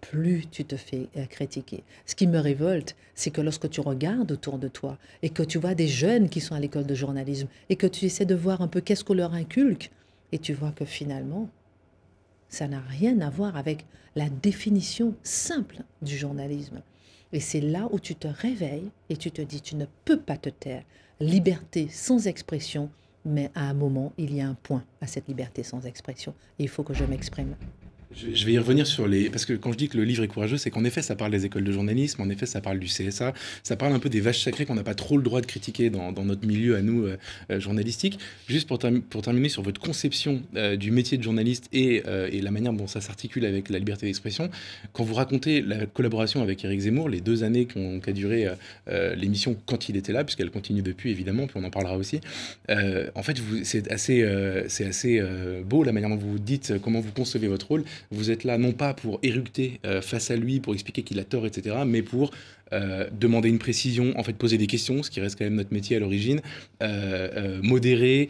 plus 0.01 0.45
tu 0.51 0.65
te 0.65 0.75
fais 0.75 1.07
euh, 1.17 1.25
critiquer. 1.25 1.83
Ce 2.05 2.15
qui 2.15 2.27
me 2.27 2.39
révolte, 2.39 2.95
c'est 3.15 3.31
que 3.31 3.41
lorsque 3.41 3.69
tu 3.69 3.81
regardes 3.81 4.31
autour 4.31 4.59
de 4.59 4.67
toi 4.67 4.97
et 5.23 5.29
que 5.29 5.43
tu 5.43 5.57
vois 5.57 5.73
des 5.73 5.87
jeunes 5.87 6.29
qui 6.29 6.41
sont 6.41 6.55
à 6.55 6.59
l'école 6.59 6.85
de 6.85 6.95
journalisme 6.95 7.47
et 7.69 7.75
que 7.75 7.87
tu 7.87 8.05
essaies 8.05 8.25
de 8.25 8.35
voir 8.35 8.61
un 8.61 8.67
peu 8.67 8.81
qu'est-ce 8.81 9.03
qu'on 9.03 9.13
leur 9.13 9.33
inculque, 9.33 9.91
et 10.31 10.37
tu 10.37 10.53
vois 10.53 10.71
que 10.71 10.85
finalement, 10.85 11.49
ça 12.55 12.69
n'a 12.69 12.79
rien 12.79 13.19
à 13.19 13.29
voir 13.29 13.57
avec 13.57 13.85
la 14.15 14.29
définition 14.29 15.13
simple 15.23 15.79
du 16.01 16.17
journalisme. 16.17 16.81
Et 17.33 17.41
c'est 17.41 17.59
là 17.59 17.89
où 17.91 17.99
tu 17.99 18.15
te 18.15 18.29
réveilles 18.29 18.89
et 19.09 19.17
tu 19.17 19.29
te 19.29 19.41
dis, 19.41 19.59
tu 19.59 19.75
ne 19.75 19.85
peux 20.05 20.19
pas 20.19 20.37
te 20.37 20.47
taire. 20.47 20.83
Liberté 21.19 21.89
sans 21.89 22.27
expression, 22.27 22.89
mais 23.25 23.51
à 23.55 23.69
un 23.69 23.73
moment, 23.73 24.13
il 24.17 24.33
y 24.33 24.39
a 24.39 24.47
un 24.47 24.53
point 24.53 24.85
à 25.01 25.07
cette 25.07 25.27
liberté 25.27 25.63
sans 25.63 25.85
expression. 25.85 26.33
Il 26.57 26.69
faut 26.69 26.83
que 26.83 26.93
je 26.93 27.03
m'exprime. 27.03 27.55
Je 28.15 28.45
vais 28.45 28.53
y 28.53 28.57
revenir 28.57 28.87
sur 28.87 29.07
les. 29.07 29.29
Parce 29.29 29.45
que 29.45 29.53
quand 29.53 29.73
je 29.73 29.77
dis 29.77 29.89
que 29.89 29.97
le 29.97 30.05
livre 30.05 30.23
est 30.23 30.27
courageux, 30.27 30.57
c'est 30.57 30.71
qu'en 30.71 30.85
effet, 30.85 31.01
ça 31.01 31.15
parle 31.15 31.31
des 31.31 31.45
écoles 31.45 31.65
de 31.65 31.71
journalisme, 31.71 32.21
en 32.21 32.29
effet, 32.29 32.45
ça 32.45 32.61
parle 32.61 32.79
du 32.79 32.87
CSA, 32.87 33.33
ça 33.63 33.75
parle 33.75 33.91
un 33.93 33.99
peu 33.99 34.09
des 34.09 34.21
vaches 34.21 34.41
sacrées 34.41 34.65
qu'on 34.65 34.75
n'a 34.75 34.83
pas 34.83 34.95
trop 34.95 35.17
le 35.17 35.23
droit 35.23 35.41
de 35.41 35.45
critiquer 35.45 35.89
dans, 35.89 36.13
dans 36.13 36.23
notre 36.23 36.47
milieu 36.47 36.77
à 36.77 36.81
nous, 36.81 37.03
euh, 37.03 37.17
euh, 37.51 37.59
journalistique. 37.59 38.19
Juste 38.47 38.67
pour, 38.67 38.79
terminer 38.79 39.49
sur 39.49 39.63
votre 39.63 39.81
conception 39.81 40.41
euh, 40.55 40.77
du 40.77 40.91
métier 40.91 41.17
de 41.17 41.23
journaliste 41.23 41.67
et, 41.73 42.03
et 42.05 42.41
la 42.41 42.51
manière 42.51 42.73
dont 42.73 42.87
ça 42.87 43.01
s'articule 43.01 43.45
avec 43.45 43.69
la 43.69 43.79
liberté 43.79 44.05
d'expression, 44.05 44.49
quand 44.93 45.03
vous 45.03 45.13
racontez 45.13 45.61
la 45.61 45.85
collaboration 45.85 46.41
avec 46.41 46.63
Eric 46.63 46.79
Zemmour, 46.79 47.09
les 47.09 47.21
deux 47.21 47.43
années 47.43 47.65
qu'a 47.65 48.11
duré 48.11 48.47
l'émission 49.15 49.57
quand 49.65 49.89
il 49.89 49.97
était 49.97 50.13
là, 50.13 50.23
puisqu'elle 50.23 50.51
continue 50.51 50.81
depuis 50.81 51.11
évidemment, 51.11 51.47
puis 51.47 51.59
on 51.59 51.63
en 51.63 51.69
parlera 51.69 51.97
aussi, 51.97 52.21
en 52.69 53.23
fait, 53.23 53.37
c'est 53.63 53.91
assez, 53.91 54.25
c'est 54.67 54.85
assez 54.85 55.23
beau 55.65 55.83
la 55.83 55.91
manière 55.91 56.09
dont 56.09 56.17
vous 56.17 56.39
dites 56.39 56.73
comment 56.81 56.99
vous 56.99 57.11
concevez 57.11 57.47
votre 57.47 57.67
rôle 57.67 57.83
vous 58.11 58.31
êtes 58.31 58.43
là 58.43 58.57
non 58.57 58.71
pas 58.71 58.93
pour 58.93 59.19
éructer 59.23 59.79
euh, 59.85 60.01
face 60.01 60.31
à 60.31 60.35
lui, 60.35 60.59
pour 60.59 60.73
expliquer 60.73 61.03
qu'il 61.03 61.19
a 61.19 61.23
tort, 61.23 61.45
etc., 61.45 61.77
mais 61.85 62.01
pour 62.01 62.31
euh, 62.73 63.07
demander 63.11 63.49
une 63.49 63.59
précision, 63.59 64.13
en 64.17 64.23
fait 64.23 64.33
poser 64.33 64.57
des 64.57 64.67
questions, 64.67 65.03
ce 65.03 65.11
qui 65.11 65.19
reste 65.19 65.37
quand 65.37 65.45
même 65.45 65.55
notre 65.55 65.73
métier 65.73 65.97
à 65.97 65.99
l'origine, 65.99 66.41
euh, 66.81 67.59
modérer, 67.61 68.29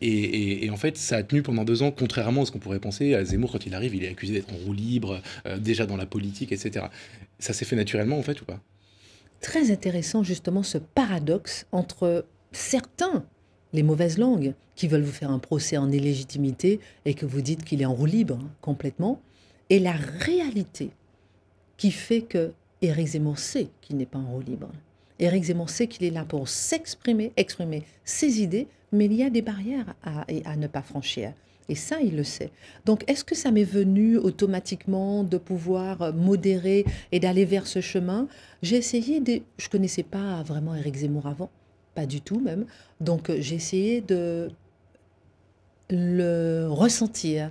et, 0.00 0.68
en 0.70 0.76
fait 0.76 0.96
ça 0.96 1.16
a 1.16 1.22
tenu 1.22 1.42
pendant 1.42 1.64
deux 1.64 1.82
ans, 1.82 1.90
contrairement 1.90 2.42
à 2.42 2.46
ce 2.46 2.52
qu'on 2.52 2.58
pourrait 2.58 2.80
penser, 2.80 3.14
à 3.14 3.24
Zemmour 3.24 3.52
quand 3.52 3.66
il 3.66 3.74
arrive, 3.74 3.94
il 3.94 4.04
est 4.04 4.08
accusé 4.08 4.34
d'être 4.34 4.52
en 4.52 4.56
roue 4.56 4.72
libre, 4.72 5.20
déjà 5.58 5.86
dans 5.86 5.96
la 5.96 6.06
politique, 6.06 6.52
etc. 6.52 6.86
Ça 7.38 7.52
s'est 7.52 7.64
fait 7.64 7.76
naturellement 7.76 8.18
en 8.18 8.22
fait 8.22 8.40
ou 8.40 8.44
pas? 8.44 8.60
Très 9.40 9.70
intéressant 9.70 10.22
justement 10.24 10.62
ce 10.62 10.78
paradoxe 10.78 11.66
entre 11.70 12.26
certains 12.52 13.24
les 13.72 13.82
mauvaises 13.82 14.18
langues 14.18 14.54
qui 14.74 14.88
veulent 14.88 15.02
vous 15.02 15.12
faire 15.12 15.30
un 15.30 15.38
procès 15.38 15.76
en 15.76 15.90
illégitimité 15.90 16.80
et 17.04 17.14
que 17.14 17.26
vous 17.26 17.40
dites 17.40 17.64
qu'il 17.64 17.82
est 17.82 17.86
en 17.86 17.94
roue 17.94 18.06
libre 18.06 18.38
hein, 18.40 18.50
complètement, 18.60 19.20
et 19.70 19.78
la 19.78 19.92
réalité 19.92 20.90
qui 21.76 21.90
fait 21.90 22.22
que 22.22 22.52
Éric 22.80 23.08
Zemmour 23.08 23.38
sait 23.38 23.68
qu'il 23.80 23.96
n'est 23.96 24.06
pas 24.06 24.18
en 24.18 24.30
roue 24.30 24.40
libre. 24.40 24.68
Éric 25.18 25.44
Zemmour 25.44 25.68
sait 25.68 25.88
qu'il 25.88 26.04
est 26.06 26.10
là 26.10 26.24
pour 26.24 26.48
s'exprimer, 26.48 27.32
exprimer 27.36 27.82
ses 28.04 28.40
idées, 28.40 28.68
mais 28.92 29.06
il 29.06 29.14
y 29.14 29.22
a 29.22 29.30
des 29.30 29.42
barrières 29.42 29.94
à, 30.02 30.56
ne 30.56 30.66
pas 30.66 30.82
franchir. 30.82 31.32
Et 31.68 31.74
ça, 31.74 32.00
il 32.00 32.16
le 32.16 32.24
sait. 32.24 32.50
Donc, 32.86 33.04
est-ce 33.10 33.24
que 33.24 33.34
ça 33.34 33.50
m'est 33.50 33.64
venu 33.64 34.16
automatiquement 34.16 35.22
de 35.22 35.36
pouvoir 35.36 36.14
modérer 36.14 36.86
et 37.12 37.20
d'aller 37.20 37.44
vers 37.44 37.66
ce 37.66 37.82
chemin? 37.82 38.26
J'ai 38.62 38.76
essayé 38.76 39.20
de... 39.20 39.42
Je 39.58 39.68
connaissais 39.68 40.02
pas 40.02 40.42
vraiment 40.44 40.74
Éric 40.74 40.96
Zemmour 40.96 41.26
avant 41.26 41.50
pas 41.98 42.06
du 42.06 42.20
tout 42.20 42.38
même. 42.38 42.64
Donc 43.00 43.28
euh, 43.28 43.38
j'ai 43.40 43.56
essayé 43.56 44.00
de 44.00 44.52
le 45.90 46.68
ressentir, 46.70 47.50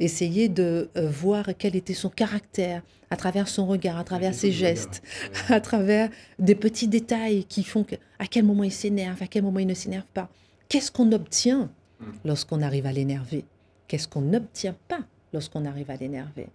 essayer 0.00 0.48
de 0.48 0.88
euh, 0.96 1.08
voir 1.08 1.50
quel 1.56 1.76
était 1.76 1.94
son 1.94 2.08
caractère 2.08 2.82
à 3.10 3.16
travers 3.16 3.46
son 3.46 3.66
regard, 3.66 3.96
à 3.96 4.02
travers 4.02 4.34
ses 4.34 4.50
gestes, 4.50 5.00
à 5.48 5.60
travers 5.60 6.10
des 6.40 6.56
petits 6.56 6.88
détails 6.88 7.44
qui 7.44 7.62
font 7.62 7.84
que, 7.84 7.94
à 8.18 8.26
quel 8.26 8.44
moment 8.44 8.64
il 8.64 8.72
s'énerve, 8.72 9.22
à 9.22 9.28
quel 9.28 9.44
moment 9.44 9.60
il 9.60 9.68
ne 9.68 9.74
s'énerve 9.74 10.08
pas. 10.12 10.28
Qu'est-ce 10.68 10.90
qu'on 10.90 11.12
obtient 11.12 11.70
hmm. 12.00 12.06
lorsqu'on 12.24 12.62
arrive 12.62 12.86
à 12.86 12.92
l'énerver? 12.92 13.44
Qu'est-ce 13.86 14.08
qu'on 14.08 14.22
n'obtient 14.22 14.74
pas 14.88 15.06
lorsqu'on 15.32 15.64
arrive 15.66 15.92
à 15.92 15.96
l'énerver? 15.96 16.48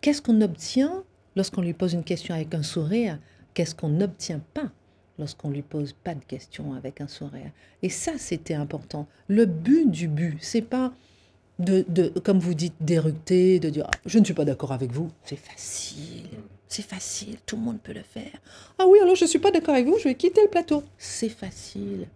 Qu'est-ce 0.00 0.22
qu'on 0.22 0.40
obtient 0.40 1.04
lorsqu'on 1.36 1.60
lui 1.60 1.74
pose 1.74 1.92
une 1.92 2.04
question 2.04 2.34
avec 2.34 2.54
un 2.54 2.62
sourire? 2.62 3.18
Qu'est-ce 3.52 3.74
qu'on 3.74 3.90
n'obtient 3.90 4.40
pas 4.54 4.70
lorsqu'on 5.18 5.50
lui 5.50 5.62
pose 5.62 5.92
pas 5.92 6.14
de 6.14 6.24
questions 6.24 6.74
avec 6.74 7.00
un 7.00 7.08
sourire. 7.08 7.50
Et 7.82 7.88
ça, 7.88 8.12
c'était 8.18 8.54
important. 8.54 9.06
Le 9.28 9.46
but 9.46 9.90
du 9.90 10.08
but, 10.08 10.38
c'est 10.40 10.62
pas 10.62 10.92
de, 11.58 11.84
de, 11.88 12.08
comme 12.20 12.38
vous 12.38 12.54
dites, 12.54 12.74
d'éructer, 12.80 13.60
de 13.60 13.70
dire 13.70 13.86
ah, 13.88 13.98
je 14.06 14.18
ne 14.18 14.24
suis 14.24 14.34
pas 14.34 14.44
d'accord 14.44 14.72
avec 14.72 14.92
vous. 14.92 15.10
C'est 15.24 15.36
facile. 15.36 16.28
C'est 16.68 16.86
facile, 16.86 17.36
tout 17.44 17.56
le 17.56 17.62
monde 17.62 17.80
peut 17.82 17.92
le 17.92 18.02
faire. 18.02 18.32
Ah 18.78 18.86
oui, 18.88 18.98
alors 19.02 19.14
je 19.14 19.24
ne 19.24 19.28
suis 19.28 19.38
pas 19.38 19.50
d'accord 19.50 19.74
avec 19.74 19.86
vous, 19.86 19.98
je 19.98 20.04
vais 20.04 20.14
quitter 20.14 20.40
le 20.42 20.48
plateau. 20.48 20.82
C'est 20.96 21.28
facile. 21.28 22.06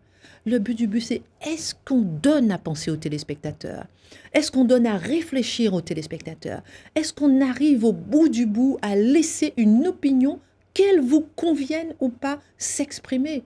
Le 0.47 0.59
but 0.59 0.75
du 0.75 0.87
but, 0.87 1.03
c'est 1.03 1.23
est-ce 1.45 1.75
qu'on 1.85 2.01
donne 2.01 2.51
à 2.51 2.57
penser 2.57 2.91
aux 2.91 2.97
téléspectateurs? 2.97 3.87
Est-ce 4.33 4.51
qu'on 4.51 4.65
donne 4.65 4.87
à 4.87 4.97
réfléchir 4.97 5.75
aux 5.75 5.81
téléspectateurs? 5.81 6.63
Est-ce 6.95 7.13
qu'on 7.13 7.43
arrive 7.43 7.85
au 7.85 7.93
bout 7.93 8.29
du 8.29 8.47
bout 8.47 8.79
à 8.81 8.97
laisser 8.97 9.53
une 9.57 9.87
opinion 9.87 10.41
qu'elle 10.77 11.01
vous 11.01 11.27
convienne 11.37 11.95
ou 12.01 12.11
pas 12.11 12.39
s'exprimer. 12.59 13.45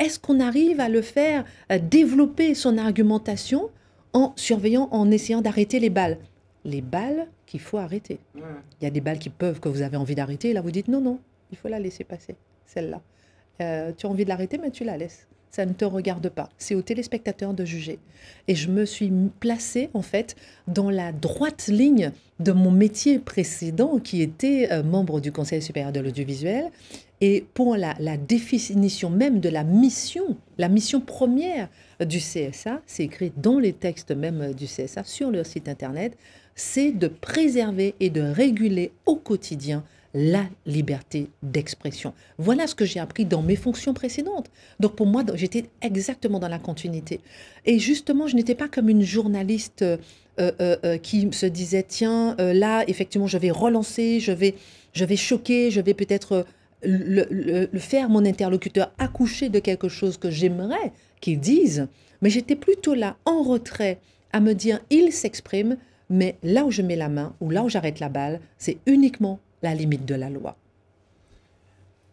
Est-ce 0.00 0.18
qu'on 0.18 0.40
arrive 0.40 0.80
à 0.80 0.88
le 0.88 1.00
faire 1.00 1.44
développer 1.80 2.56
son 2.56 2.76
argumentation 2.76 3.70
en 4.12 4.32
surveillant, 4.34 4.88
en 4.90 5.08
essayant 5.12 5.42
d'arrêter 5.42 5.78
les 5.78 5.90
balles? 5.90 6.18
Les 6.64 6.80
balles 6.80 7.28
qu'il 7.46 7.60
faut 7.60 7.78
arrêter. 7.78 8.18
Il 8.34 8.84
y 8.84 8.86
a 8.86 8.90
des 8.90 9.00
balles 9.00 9.20
qui 9.20 9.30
peuvent, 9.30 9.60
que 9.60 9.68
vous 9.68 9.82
avez 9.82 9.96
envie 9.96 10.16
d'arrêter, 10.16 10.50
et 10.50 10.52
là 10.54 10.60
vous 10.60 10.72
dites 10.72 10.88
non, 10.88 11.00
non, 11.00 11.20
il 11.52 11.56
faut 11.56 11.68
la 11.68 11.78
laisser 11.78 12.02
passer, 12.02 12.34
celle-là. 12.66 13.00
Euh, 13.60 13.92
tu 13.96 14.06
as 14.06 14.08
envie 14.08 14.24
de 14.24 14.30
l'arrêter, 14.30 14.58
mais 14.58 14.72
tu 14.72 14.82
la 14.82 14.96
laisses 14.96 15.28
ça 15.54 15.66
ne 15.66 15.74
te 15.74 15.84
regarde 15.84 16.30
pas. 16.30 16.48
C'est 16.56 16.74
aux 16.74 16.80
téléspectateurs 16.80 17.52
de 17.52 17.66
juger. 17.66 17.98
Et 18.48 18.54
je 18.54 18.70
me 18.70 18.86
suis 18.86 19.12
placée, 19.38 19.90
en 19.92 20.00
fait, 20.00 20.34
dans 20.66 20.88
la 20.88 21.12
droite 21.12 21.66
ligne 21.68 22.10
de 22.40 22.52
mon 22.52 22.70
métier 22.70 23.18
précédent, 23.18 23.98
qui 23.98 24.22
était 24.22 24.68
euh, 24.72 24.82
membre 24.82 25.20
du 25.20 25.30
Conseil 25.30 25.60
supérieur 25.60 25.92
de 25.92 26.00
l'audiovisuel. 26.00 26.70
Et 27.20 27.44
pour 27.52 27.76
la, 27.76 27.94
la 28.00 28.16
définition 28.16 29.10
même 29.10 29.40
de 29.40 29.50
la 29.50 29.62
mission, 29.62 30.38
la 30.56 30.70
mission 30.70 31.02
première 31.02 31.68
du 32.00 32.18
CSA, 32.18 32.80
c'est 32.86 33.04
écrit 33.04 33.32
dans 33.36 33.58
les 33.58 33.74
textes 33.74 34.10
même 34.10 34.54
du 34.54 34.64
CSA 34.64 35.04
sur 35.04 35.30
leur 35.30 35.44
site 35.44 35.68
internet, 35.68 36.16
c'est 36.54 36.92
de 36.92 37.08
préserver 37.08 37.94
et 38.00 38.08
de 38.08 38.22
réguler 38.22 38.90
au 39.04 39.16
quotidien 39.16 39.84
la 40.14 40.44
liberté 40.66 41.28
d'expression. 41.42 42.12
Voilà 42.38 42.66
ce 42.66 42.74
que 42.74 42.84
j'ai 42.84 43.00
appris 43.00 43.24
dans 43.24 43.42
mes 43.42 43.56
fonctions 43.56 43.94
précédentes. 43.94 44.50
Donc 44.78 44.94
pour 44.94 45.06
moi, 45.06 45.24
j'étais 45.34 45.66
exactement 45.80 46.38
dans 46.38 46.48
la 46.48 46.58
continuité. 46.58 47.20
Et 47.64 47.78
justement, 47.78 48.26
je 48.26 48.36
n'étais 48.36 48.54
pas 48.54 48.68
comme 48.68 48.88
une 48.88 49.02
journaliste 49.02 49.82
euh, 49.82 49.96
euh, 50.38 50.76
euh, 50.84 50.98
qui 50.98 51.28
se 51.32 51.46
disait, 51.46 51.84
tiens, 51.86 52.36
là, 52.38 52.84
effectivement, 52.88 53.26
je 53.26 53.38
vais 53.38 53.50
relancer, 53.50 54.20
je 54.20 54.32
vais, 54.32 54.54
je 54.92 55.04
vais 55.04 55.16
choquer, 55.16 55.70
je 55.70 55.80
vais 55.80 55.94
peut-être 55.94 56.46
le, 56.82 57.68
faire 57.78 58.08
mon 58.08 58.24
interlocuteur 58.24 58.92
accoucher 58.98 59.48
de 59.48 59.58
quelque 59.60 59.88
chose 59.88 60.18
que 60.18 60.30
j'aimerais 60.30 60.92
qu'il 61.20 61.40
dise. 61.40 61.86
Mais 62.20 62.30
j'étais 62.30 62.56
plutôt 62.56 62.94
là, 62.94 63.16
en 63.24 63.42
retrait, 63.42 63.98
à 64.32 64.40
me 64.40 64.54
dire, 64.54 64.80
il 64.90 65.12
s'exprime, 65.12 65.76
mais 66.10 66.36
là 66.42 66.64
où 66.64 66.70
je 66.70 66.82
mets 66.82 66.96
la 66.96 67.08
main, 67.08 67.34
ou 67.40 67.50
là 67.50 67.62
où 67.62 67.68
j'arrête 67.68 68.00
la 68.00 68.08
balle, 68.08 68.40
c'est 68.58 68.78
uniquement 68.86 69.38
la 69.62 69.74
limite 69.74 70.04
de 70.04 70.14
la 70.14 70.30
loi. 70.30 70.56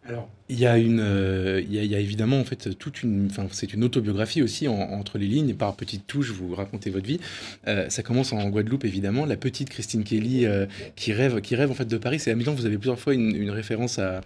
Alors, 0.06 0.30
il 0.48 0.58
y 0.58 0.66
a 0.66 0.78
une, 0.78 1.00
euh, 1.00 1.62
il, 1.62 1.74
y 1.74 1.94
a, 1.94 1.98
évidemment 1.98 2.40
en 2.40 2.44
fait 2.44 2.76
toute 2.78 3.02
une, 3.02 3.28
enfin 3.30 3.46
c'est 3.52 3.74
une 3.74 3.84
autobiographie 3.84 4.42
aussi 4.42 4.66
entre 4.66 5.18
les 5.18 5.26
lignes. 5.26 5.54
Par 5.54 5.76
petites 5.76 6.06
touches, 6.06 6.30
vous 6.30 6.54
racontez 6.54 6.88
votre 6.88 7.06
vie. 7.06 7.20
Euh, 7.68 7.88
ça 7.90 8.02
commence 8.02 8.32
en 8.32 8.48
Guadeloupe 8.48 8.86
évidemment. 8.86 9.26
La 9.26 9.36
petite 9.36 9.68
Christine 9.68 10.02
Kelly 10.02 10.46
euh, 10.46 10.64
qui 10.96 11.12
rêve, 11.12 11.42
qui 11.42 11.54
rêve 11.54 11.70
en 11.70 11.74
fait 11.74 11.84
de 11.84 11.98
Paris. 11.98 12.18
C'est 12.18 12.30
amusant. 12.30 12.54
Vous 12.54 12.64
avez 12.64 12.78
plusieurs 12.78 12.98
fois 12.98 13.12
une, 13.12 13.50
référence 13.50 13.98
à, 13.98 14.22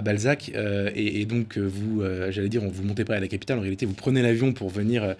Balzac 0.00 0.50
et, 0.94 1.26
donc 1.26 1.58
vous, 1.58 2.02
j'allais 2.30 2.48
dire, 2.48 2.62
on 2.62 2.68
vous 2.68 2.84
montez 2.84 3.04
pas 3.04 3.16
à 3.16 3.20
la 3.20 3.28
capitale. 3.28 3.58
En 3.58 3.62
réalité, 3.62 3.86
vous 3.86 3.94
prenez 3.94 4.22
l'avion 4.22 4.52
pour 4.52 4.70
venir 4.70 5.14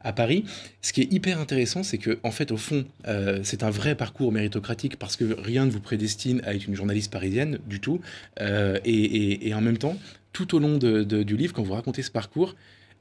à 0.00 0.12
Paris. 0.12 0.44
Ce 0.82 0.92
qui 0.92 1.02
est 1.02 1.12
hyper 1.12 1.38
intéressant, 1.38 1.82
c'est 1.82 1.98
que, 1.98 2.18
en 2.22 2.30
fait, 2.30 2.52
au 2.52 2.56
fond, 2.56 2.84
euh, 3.06 3.40
c'est 3.42 3.62
un 3.62 3.70
vrai 3.70 3.94
parcours 3.94 4.32
méritocratique 4.32 4.96
parce 4.96 5.16
que 5.16 5.24
rien 5.38 5.66
ne 5.66 5.70
vous 5.70 5.80
prédestine 5.80 6.40
à 6.44 6.54
être 6.54 6.66
une 6.66 6.74
journaliste 6.74 7.12
parisienne 7.12 7.58
du 7.66 7.80
tout. 7.80 8.00
Euh, 8.40 8.78
et, 8.84 9.52
en 9.54 9.60
même 9.60 9.78
temps, 9.78 9.96
tout 10.32 10.54
au 10.54 10.58
long 10.58 10.78
du 10.78 11.36
livre, 11.36 11.52
quand 11.52 11.62
vous 11.62 11.74
racontez 11.74 12.02
ce 12.02 12.10
parcours, 12.10 12.54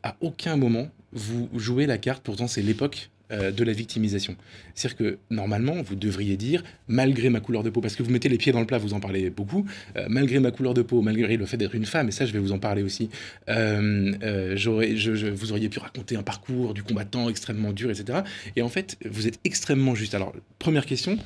à 0.03 0.15
aucun 0.21 0.55
moment 0.55 0.89
vous 1.11 1.49
jouez 1.55 1.85
la 1.87 1.97
carte, 1.97 2.23
pourtant 2.23 2.47
c'est 2.47 2.61
l'époque 2.61 3.09
euh, 3.31 3.51
de 3.51 3.63
la 3.63 3.73
victimisation. 3.73 4.35
C'est-à-dire 4.73 4.97
que 4.97 5.17
normalement, 5.29 5.83
vous 5.83 5.95
devriez 5.95 6.35
dire, 6.35 6.63
malgré 6.87 7.29
ma 7.29 7.39
couleur 7.39 7.61
de 7.61 7.69
peau, 7.69 7.79
parce 7.79 7.95
que 7.95 8.01
vous 8.01 8.09
mettez 8.09 8.27
les 8.27 8.39
pieds 8.39 8.51
dans 8.51 8.59
le 8.59 8.65
plat, 8.65 8.79
vous 8.79 8.95
en 8.95 8.99
parlez 8.99 9.29
beaucoup, 9.29 9.67
euh, 9.97 10.07
malgré 10.09 10.39
ma 10.39 10.49
couleur 10.49 10.73
de 10.73 10.81
peau, 10.81 11.03
malgré 11.03 11.37
le 11.37 11.45
fait 11.45 11.57
d'être 11.57 11.75
une 11.75 11.85
femme, 11.85 12.07
et 12.07 12.11
ça 12.11 12.25
je 12.25 12.33
vais 12.33 12.39
vous 12.39 12.53
en 12.53 12.57
parler 12.57 12.81
aussi, 12.81 13.11
euh, 13.47 14.57
vous 15.31 15.51
auriez 15.51 15.69
pu 15.69 15.77
raconter 15.77 16.15
un 16.15 16.23
parcours 16.23 16.73
du 16.73 16.81
combattant 16.81 17.29
extrêmement 17.29 17.71
dur, 17.71 17.91
etc. 17.91 18.21
Et 18.55 18.63
en 18.63 18.69
fait, 18.69 18.97
vous 19.05 19.27
êtes 19.27 19.39
extrêmement 19.43 19.93
juste. 19.93 20.15
Alors, 20.15 20.33
première 20.57 20.87
question, 20.87 21.19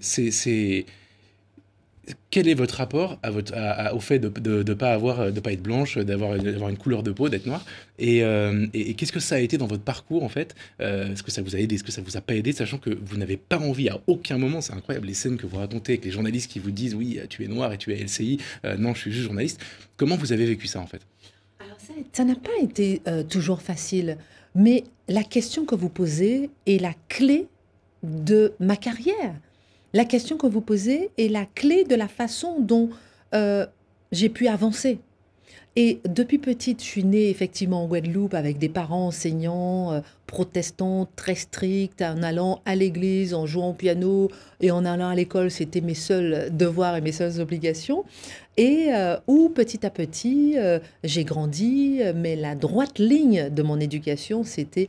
c'est 0.00 0.86
quel 2.30 2.48
est 2.48 2.54
votre 2.54 2.76
rapport 2.76 3.18
au 3.92 4.00
fait 4.00 4.18
de 4.18 4.28
ne 4.28 4.62
de, 4.62 4.74
pas, 4.74 4.92
avoir, 4.92 5.32
de 5.32 5.40
pas 5.40 5.52
être 5.52 5.62
blanche, 5.62 5.98
d'avoir 5.98 6.34
une 6.34 6.76
couleur 6.78 7.02
de 7.02 7.10
peau, 7.10 7.28
d'être 7.28 7.46
noire 7.46 7.64
euh, 8.00 8.66
Et, 8.74 8.94
qu'est-ce 8.94 9.12
que 9.12 9.20
ça 9.20 9.36
a 9.36 9.38
été 9.38 9.58
dans 9.58 9.66
votre 9.66 9.82
parcours, 9.82 10.22
en 10.22 10.28
fait? 10.28 10.54
Euh, 10.80 11.12
Est-ce 11.12 11.22
que 11.22 11.30
ça 11.30 11.42
vous 11.42 11.56
a 11.56 11.58
aidé? 11.58 11.76
Est-ce 11.76 11.84
que 11.84 11.92
ça 11.92 12.02
vous 12.02 12.16
a 12.16 12.20
pas 12.20 12.34
aidé? 12.34 12.52
Sachant 12.52 12.78
que 12.78 12.90
vous 12.90 13.16
n'avez 13.16 13.36
pas 13.36 13.58
envie 13.58 13.88
à 13.88 14.00
aucun 14.06 14.38
moment, 14.38 14.60
c'est 14.60 14.74
incroyable, 14.74 15.06
les 15.06 15.14
scènes 15.14 15.36
que 15.36 15.46
vous 15.46 15.56
racontez 15.56 15.92
avec 15.92 16.04
les 16.04 16.10
journalistes 16.10 16.50
qui 16.50 16.58
vous 16.58 16.70
disent 16.70 16.94
Oui, 16.94 17.20
tu 17.28 17.44
es 17.44 17.48
noir 17.48 17.72
et 17.72 17.78
tu 17.78 17.92
es 17.92 17.96
LCI, 17.96 18.38
euh, 18.64 18.76
non, 18.76 18.94
je 18.94 19.00
suis 19.00 19.12
juste 19.12 19.24
journaliste. 19.24 19.60
Comment 19.96 20.16
vous 20.16 20.32
avez 20.32 20.46
vécu 20.46 20.66
ça, 20.66 20.80
en 20.80 20.86
fait? 20.86 21.00
Ça 22.12 22.24
n'a 22.24 22.36
pas 22.36 22.56
été 22.62 23.02
toujours 23.28 23.60
facile, 23.60 24.18
mais 24.54 24.84
la 25.08 25.24
question 25.24 25.64
que 25.64 25.74
vous 25.74 25.88
posez 25.88 26.48
est 26.66 26.80
la 26.80 26.94
clé 27.08 27.48
de 28.04 28.52
ma 28.60 28.76
carrière 28.76 29.34
la 29.94 30.04
question 30.04 30.36
que 30.36 30.46
vous 30.46 30.60
posez 30.60 31.10
est 31.18 31.28
la 31.28 31.46
clé 31.46 31.84
de 31.84 31.94
la 31.94 32.08
façon 32.08 32.60
dont 32.60 32.90
euh, 33.34 33.66
j'ai 34.12 34.28
pu 34.28 34.48
avancer. 34.48 34.98
Et 35.76 36.00
depuis 36.08 36.38
petite, 36.38 36.80
je 36.80 36.86
suis 36.86 37.04
née 37.04 37.30
effectivement 37.30 37.84
en 37.84 37.86
Guadeloupe 37.86 38.34
avec 38.34 38.58
des 38.58 38.68
parents 38.68 39.06
enseignants, 39.06 39.92
euh, 39.92 40.00
protestants, 40.26 41.06
très 41.14 41.36
stricts, 41.36 42.02
en 42.02 42.22
allant 42.22 42.60
à 42.64 42.74
l'église, 42.74 43.32
en 43.32 43.46
jouant 43.46 43.70
au 43.70 43.74
piano 43.74 44.28
et 44.60 44.72
en 44.72 44.84
allant 44.84 45.08
à 45.08 45.14
l'école, 45.14 45.50
c'était 45.52 45.80
mes 45.80 45.94
seuls 45.94 46.48
devoirs 46.50 46.96
et 46.96 47.00
mes 47.00 47.12
seules 47.12 47.40
obligations. 47.40 48.04
Et 48.56 48.88
euh, 48.92 49.16
où 49.28 49.50
petit 49.50 49.86
à 49.86 49.90
petit, 49.90 50.56
j'ai 51.04 51.24
grandi, 51.24 52.00
mais 52.14 52.34
la 52.34 52.56
droite 52.56 52.98
ligne 52.98 53.48
de 53.48 53.62
mon 53.62 53.78
éducation, 53.78 54.42
c'était 54.42 54.88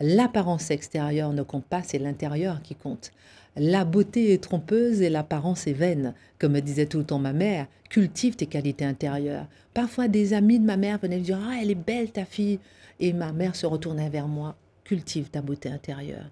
l'apparence 0.00 0.70
extérieure 0.70 1.32
ne 1.32 1.42
compte 1.42 1.64
pas, 1.64 1.82
c'est 1.82 1.98
l'intérieur 1.98 2.62
qui 2.62 2.76
compte. 2.76 3.10
La 3.56 3.84
beauté 3.84 4.32
est 4.32 4.42
trompeuse 4.42 5.02
et 5.02 5.10
l'apparence 5.10 5.66
est 5.66 5.72
vaine. 5.72 6.14
Comme 6.38 6.52
me 6.52 6.60
disait 6.60 6.86
tout 6.86 6.98
le 6.98 7.04
temps 7.04 7.18
ma 7.18 7.32
mère, 7.32 7.66
cultive 7.88 8.36
tes 8.36 8.46
qualités 8.46 8.84
intérieures. 8.84 9.46
Parfois, 9.74 10.08
des 10.08 10.32
amis 10.32 10.58
de 10.58 10.64
ma 10.64 10.76
mère 10.76 10.98
venaient 10.98 11.18
me 11.18 11.24
dire 11.24 11.40
Ah, 11.44 11.56
elle 11.60 11.70
est 11.70 11.74
belle 11.74 12.10
ta 12.10 12.24
fille. 12.24 12.60
Et 13.00 13.12
ma 13.12 13.32
mère 13.32 13.56
se 13.56 13.66
retournait 13.66 14.10
vers 14.10 14.28
moi 14.28 14.56
Cultive 14.84 15.30
ta 15.30 15.42
beauté 15.42 15.68
intérieure. 15.68 16.30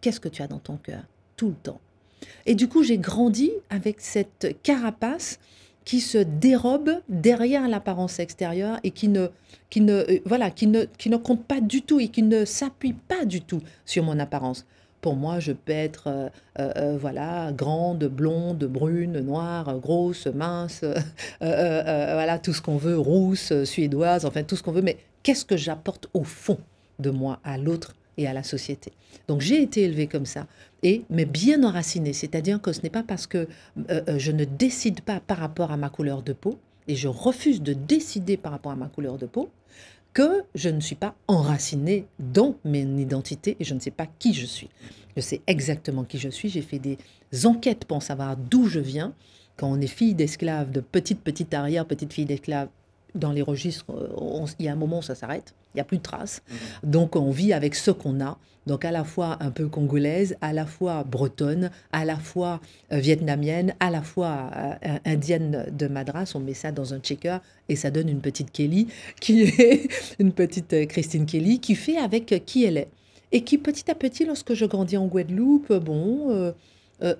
Qu'est-ce 0.00 0.20
que 0.20 0.28
tu 0.28 0.42
as 0.42 0.48
dans 0.48 0.58
ton 0.58 0.76
cœur? 0.76 1.02
Tout 1.36 1.48
le 1.48 1.54
temps. 1.54 1.80
Et 2.46 2.54
du 2.54 2.68
coup, 2.68 2.82
j'ai 2.82 2.98
grandi 2.98 3.50
avec 3.70 4.00
cette 4.00 4.56
carapace 4.62 5.38
qui 5.84 6.00
se 6.00 6.18
dérobe 6.18 6.90
derrière 7.08 7.66
l'apparence 7.66 8.18
extérieure 8.18 8.78
et 8.82 8.90
qui 8.90 9.08
ne, 9.08 9.28
qui 9.70 9.80
ne, 9.80 9.94
euh, 9.94 10.20
voilà, 10.26 10.50
qui 10.50 10.66
ne, 10.66 10.84
qui 10.84 11.08
ne 11.08 11.16
compte 11.16 11.44
pas 11.44 11.62
du 11.62 11.80
tout 11.80 11.98
et 11.98 12.08
qui 12.08 12.22
ne 12.22 12.44
s'appuie 12.44 12.92
pas 12.92 13.24
du 13.24 13.40
tout 13.40 13.62
sur 13.86 14.04
mon 14.04 14.18
apparence. 14.18 14.66
Pour 15.00 15.16
moi, 15.16 15.38
je 15.38 15.52
peux 15.52 15.72
être 15.72 16.08
euh, 16.08 16.28
euh, 16.58 16.98
voilà, 17.00 17.52
grande, 17.52 18.04
blonde, 18.04 18.64
brune, 18.64 19.20
noire, 19.20 19.78
grosse, 19.78 20.26
mince, 20.26 20.84
voilà, 21.40 22.38
tout 22.38 22.52
ce 22.52 22.60
qu'on 22.60 22.76
veut, 22.76 22.98
rousse, 22.98 23.52
suédoise, 23.64 24.24
enfin 24.24 24.42
tout 24.42 24.56
ce 24.56 24.62
qu'on 24.62 24.72
veut. 24.72 24.82
Mais 24.82 24.98
qu'est-ce 25.22 25.44
que 25.44 25.56
j'apporte 25.56 26.08
au 26.14 26.24
fond 26.24 26.58
de 26.98 27.10
moi 27.10 27.38
à 27.44 27.58
l'autre 27.58 27.94
et 28.16 28.26
à 28.26 28.32
la 28.32 28.42
société? 28.42 28.92
Donc 29.28 29.40
j'ai 29.40 29.62
été 29.62 29.82
élevée 29.82 30.06
comme 30.06 30.26
ça, 30.26 30.46
et, 30.82 31.04
mais 31.10 31.24
bien 31.24 31.62
enracinée, 31.64 32.12
c'est-à-dire 32.12 32.60
que 32.60 32.72
ce 32.72 32.82
n'est 32.82 32.90
pas 32.90 33.02
parce 33.02 33.26
que 33.26 33.46
je 33.76 34.32
ne 34.32 34.44
décide 34.44 35.00
pas 35.02 35.20
par 35.20 35.38
rapport 35.38 35.70
à 35.70 35.76
ma 35.76 35.90
couleur 35.90 36.22
de 36.22 36.32
peau, 36.32 36.58
et 36.88 36.96
je 36.96 37.06
refuse 37.06 37.62
de 37.62 37.74
décider 37.74 38.36
par 38.36 38.52
rapport 38.52 38.72
à 38.72 38.76
ma 38.76 38.88
couleur 38.88 39.18
de 39.18 39.26
peau, 39.26 39.50
que 40.18 40.42
je 40.56 40.68
ne 40.68 40.80
suis 40.80 40.96
pas 40.96 41.14
enracinée 41.28 42.04
dans 42.18 42.56
mon 42.64 42.98
identité 42.98 43.56
et 43.60 43.64
je 43.64 43.72
ne 43.72 43.78
sais 43.78 43.92
pas 43.92 44.08
qui 44.18 44.34
je 44.34 44.46
suis. 44.46 44.68
Je 45.16 45.20
sais 45.20 45.42
exactement 45.46 46.02
qui 46.02 46.18
je 46.18 46.28
suis. 46.28 46.48
J'ai 46.48 46.60
fait 46.60 46.80
des 46.80 46.98
enquêtes 47.46 47.84
pour 47.84 48.02
savoir 48.02 48.36
d'où 48.36 48.66
je 48.66 48.80
viens. 48.80 49.14
Quand 49.56 49.70
on 49.70 49.80
est 49.80 49.86
fille 49.86 50.16
d'esclave, 50.16 50.72
de 50.72 50.80
petite, 50.80 51.20
petite 51.20 51.54
arrière, 51.54 51.86
petite 51.86 52.12
fille 52.12 52.24
d'esclave, 52.24 52.68
dans 53.14 53.30
les 53.30 53.42
registres, 53.42 53.84
il 54.58 54.66
y 54.66 54.68
a 54.68 54.72
un 54.72 54.76
moment 54.76 54.98
où 54.98 55.02
ça 55.02 55.14
s'arrête, 55.14 55.54
n'y 55.78 55.82
a 55.82 55.84
plus 55.84 55.98
de 55.98 56.02
traces. 56.02 56.42
Donc 56.82 57.16
on 57.16 57.30
vit 57.30 57.52
avec 57.52 57.74
ce 57.74 57.90
qu'on 57.90 58.20
a. 58.20 58.38
Donc 58.68 58.84
à 58.84 58.90
la 58.90 59.02
fois 59.02 59.38
un 59.40 59.50
peu 59.50 59.66
congolaise, 59.66 60.36
à 60.42 60.52
la 60.52 60.66
fois 60.66 61.02
bretonne, 61.02 61.70
à 61.90 62.04
la 62.04 62.16
fois 62.16 62.60
euh, 62.92 62.98
vietnamienne, 62.98 63.74
à 63.80 63.90
la 63.90 64.02
fois 64.02 64.50
euh, 64.54 64.98
indienne 65.06 65.66
de 65.72 65.88
Madras. 65.88 66.32
On 66.34 66.40
met 66.40 66.52
ça 66.52 66.70
dans 66.70 66.92
un 66.92 66.98
checker 66.98 67.38
et 67.70 67.76
ça 67.76 67.90
donne 67.90 68.10
une 68.10 68.20
petite 68.20 68.52
Kelly, 68.52 68.88
qui 69.20 69.44
est 69.44 69.88
une 70.18 70.32
petite 70.32 70.74
euh, 70.74 70.84
Christine 70.84 71.24
Kelly, 71.24 71.60
qui 71.60 71.74
fait 71.74 71.96
avec 71.96 72.42
qui 72.44 72.64
elle 72.64 72.76
est. 72.76 72.88
Et 73.32 73.40
qui 73.42 73.56
petit 73.56 73.90
à 73.90 73.94
petit, 73.94 74.26
lorsque 74.26 74.52
je 74.52 74.66
grandis 74.66 74.98
en 74.98 75.06
Guadeloupe, 75.06 75.72
bon... 75.72 76.54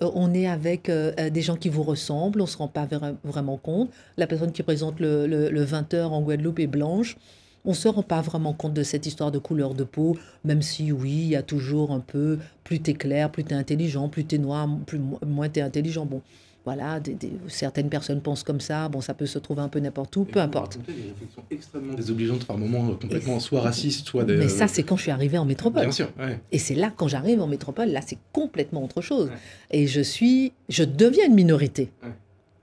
on 0.01 0.35
est 0.35 0.49
avec 0.49 0.91
des 0.91 1.43
gens 1.43 1.57
qui 1.57 1.69
vous 1.69 1.83
ressemblent, 1.83 2.41
on 2.41 2.45
ne 2.45 2.49
se 2.49 2.57
rend 2.57 2.67
pas 2.67 2.89
vraiment 3.25 3.59
compte. 3.59 3.91
La 4.17 4.27
personne 4.27 4.51
qui 4.51 4.63
présente 4.63 5.01
le, 5.01 5.27
le 5.27 5.65
20h 5.65 6.05
en 6.05 6.23
Guadeloupe 6.23 6.61
est 6.61 6.67
blanche 6.67 7.19
on 7.65 7.71
ne 7.71 7.75
se 7.75 7.89
rend 7.89 8.03
pas 8.03 8.21
vraiment 8.21 8.53
compte 8.53 8.75
de 8.75 8.83
cette 8.83 9.07
histoire 9.07 9.31
de 9.31 9.39
couleur 9.39 9.75
de 9.75 9.85
peau, 9.85 10.17
même 10.45 10.63
si 10.63 10.93
oui, 10.93 11.11
il 11.11 11.29
y 11.29 11.37
a 11.37 11.43
toujours 11.43 11.93
un 11.93 12.01
peu, 12.01 12.39
plus 12.65 12.81
t'es 12.81 12.95
clair, 12.95 13.31
plus 13.31 13.45
t'es 13.45 13.55
intelligent, 13.55 14.09
plus 14.09 14.25
t'es 14.25 14.39
noir, 14.39 14.69
plus, 14.87 15.01
moins 15.27 15.49
t'es 15.49 15.61
intelligent. 15.61 16.07
Bon, 16.07 16.23
voilà, 16.65 17.01
certaines 17.47 17.89
personnes 17.89 18.21
pensent 18.21 18.43
comme 18.43 18.61
ça, 18.61 18.91
bon, 18.91 19.01
ça 19.01 19.15
peut 19.15 19.25
se 19.25 19.39
trouver 19.39 19.63
un 19.63 19.69
peu 19.69 19.79
n'importe 19.79 20.15
où, 20.17 20.25
peu 20.25 20.39
importe. 20.39 20.79
Des 20.87 20.93
réflexions 20.93 21.43
extrêmement 21.51 21.95
désobligeantes 21.95 22.45
par 22.45 22.59
moments, 22.59 22.95
complètement 22.95 23.41
soit 23.41 23.63
racistes, 23.63 24.07
soit 24.07 24.25
de... 24.25 24.37
Mais 24.37 24.49
ça, 24.49 24.69
c'est 24.69 24.83
quand 24.83 24.97
je 24.97 25.03
suis 25.03 25.11
arrivée 25.11 25.39
en 25.39 25.47
métropole. 25.47 25.85
Bien 25.85 25.93
sûr, 25.93 26.11
Et 26.53 26.59
c'est 26.59 26.75
là, 26.75 26.93
quand 26.95 27.09
j'arrive 27.09 27.41
en 27.41 27.47
métropole, 27.47 27.89
là, 27.89 28.01
c'est 28.07 28.19
complètement 28.33 28.85
autre 28.85 29.01
chose. 29.01 29.31
Et 29.71 29.87
je 29.87 30.03
suis, 30.03 30.53
je 30.69 30.85
deviens 30.85 31.27
une 31.27 31.35
minorité. 31.35 31.91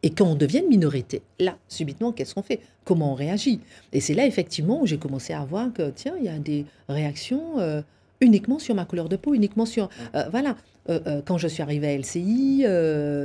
Et 0.06 0.12
quand 0.12 0.28
on 0.28 0.36
devient 0.36 0.60
une 0.60 0.70
minorité, 0.70 1.24
là, 1.40 1.58
subitement, 1.68 2.12
qu'est-ce 2.12 2.36
qu'on 2.36 2.44
fait? 2.44 2.60
Comment 2.84 3.14
on 3.14 3.16
réagit? 3.16 3.60
Et 3.92 4.00
c'est 4.00 4.14
là, 4.14 4.28
effectivement, 4.28 4.84
où 4.84 4.86
j'ai 4.86 5.00
commencé 5.00 5.34
à 5.34 5.44
voir 5.44 5.74
que, 5.74 5.90
tiens, 5.90 6.14
il 6.20 6.26
y 6.26 6.30
a 6.30 6.38
des 6.38 6.66
réactions 6.88 7.58
euh, 7.58 7.82
uniquement 8.22 8.60
sur 8.60 8.76
ma 8.76 8.86
couleur 8.86 9.10
de 9.10 9.16
peau, 9.16 9.34
uniquement 9.34 9.66
sur... 9.66 9.90
Euh, 10.14 10.26
voilà. 10.30 10.58
Euh, 10.88 11.24
quand 11.26 11.40
je 11.40 11.48
suis 11.48 11.64
arrivée 11.64 11.88
à 11.88 11.98
LCI, 11.98 12.66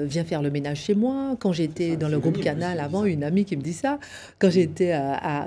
viens 0.08 0.24
faire 0.24 0.40
le 0.40 0.50
ménage 0.50 0.78
chez 0.78 0.94
moi. 0.94 1.36
Quand 1.38 1.52
j'étais 1.52 1.98
dans 1.98 2.08
le 2.08 2.18
groupe 2.18 2.40
Canal 2.40 2.80
avant, 2.80 3.04
une 3.04 3.22
amie 3.24 3.44
qui 3.44 3.58
me 3.58 3.62
dit 3.62 3.74
ça. 3.74 3.98
Quand 4.38 4.48
mm. 4.48 4.52
j'étais 4.52 4.98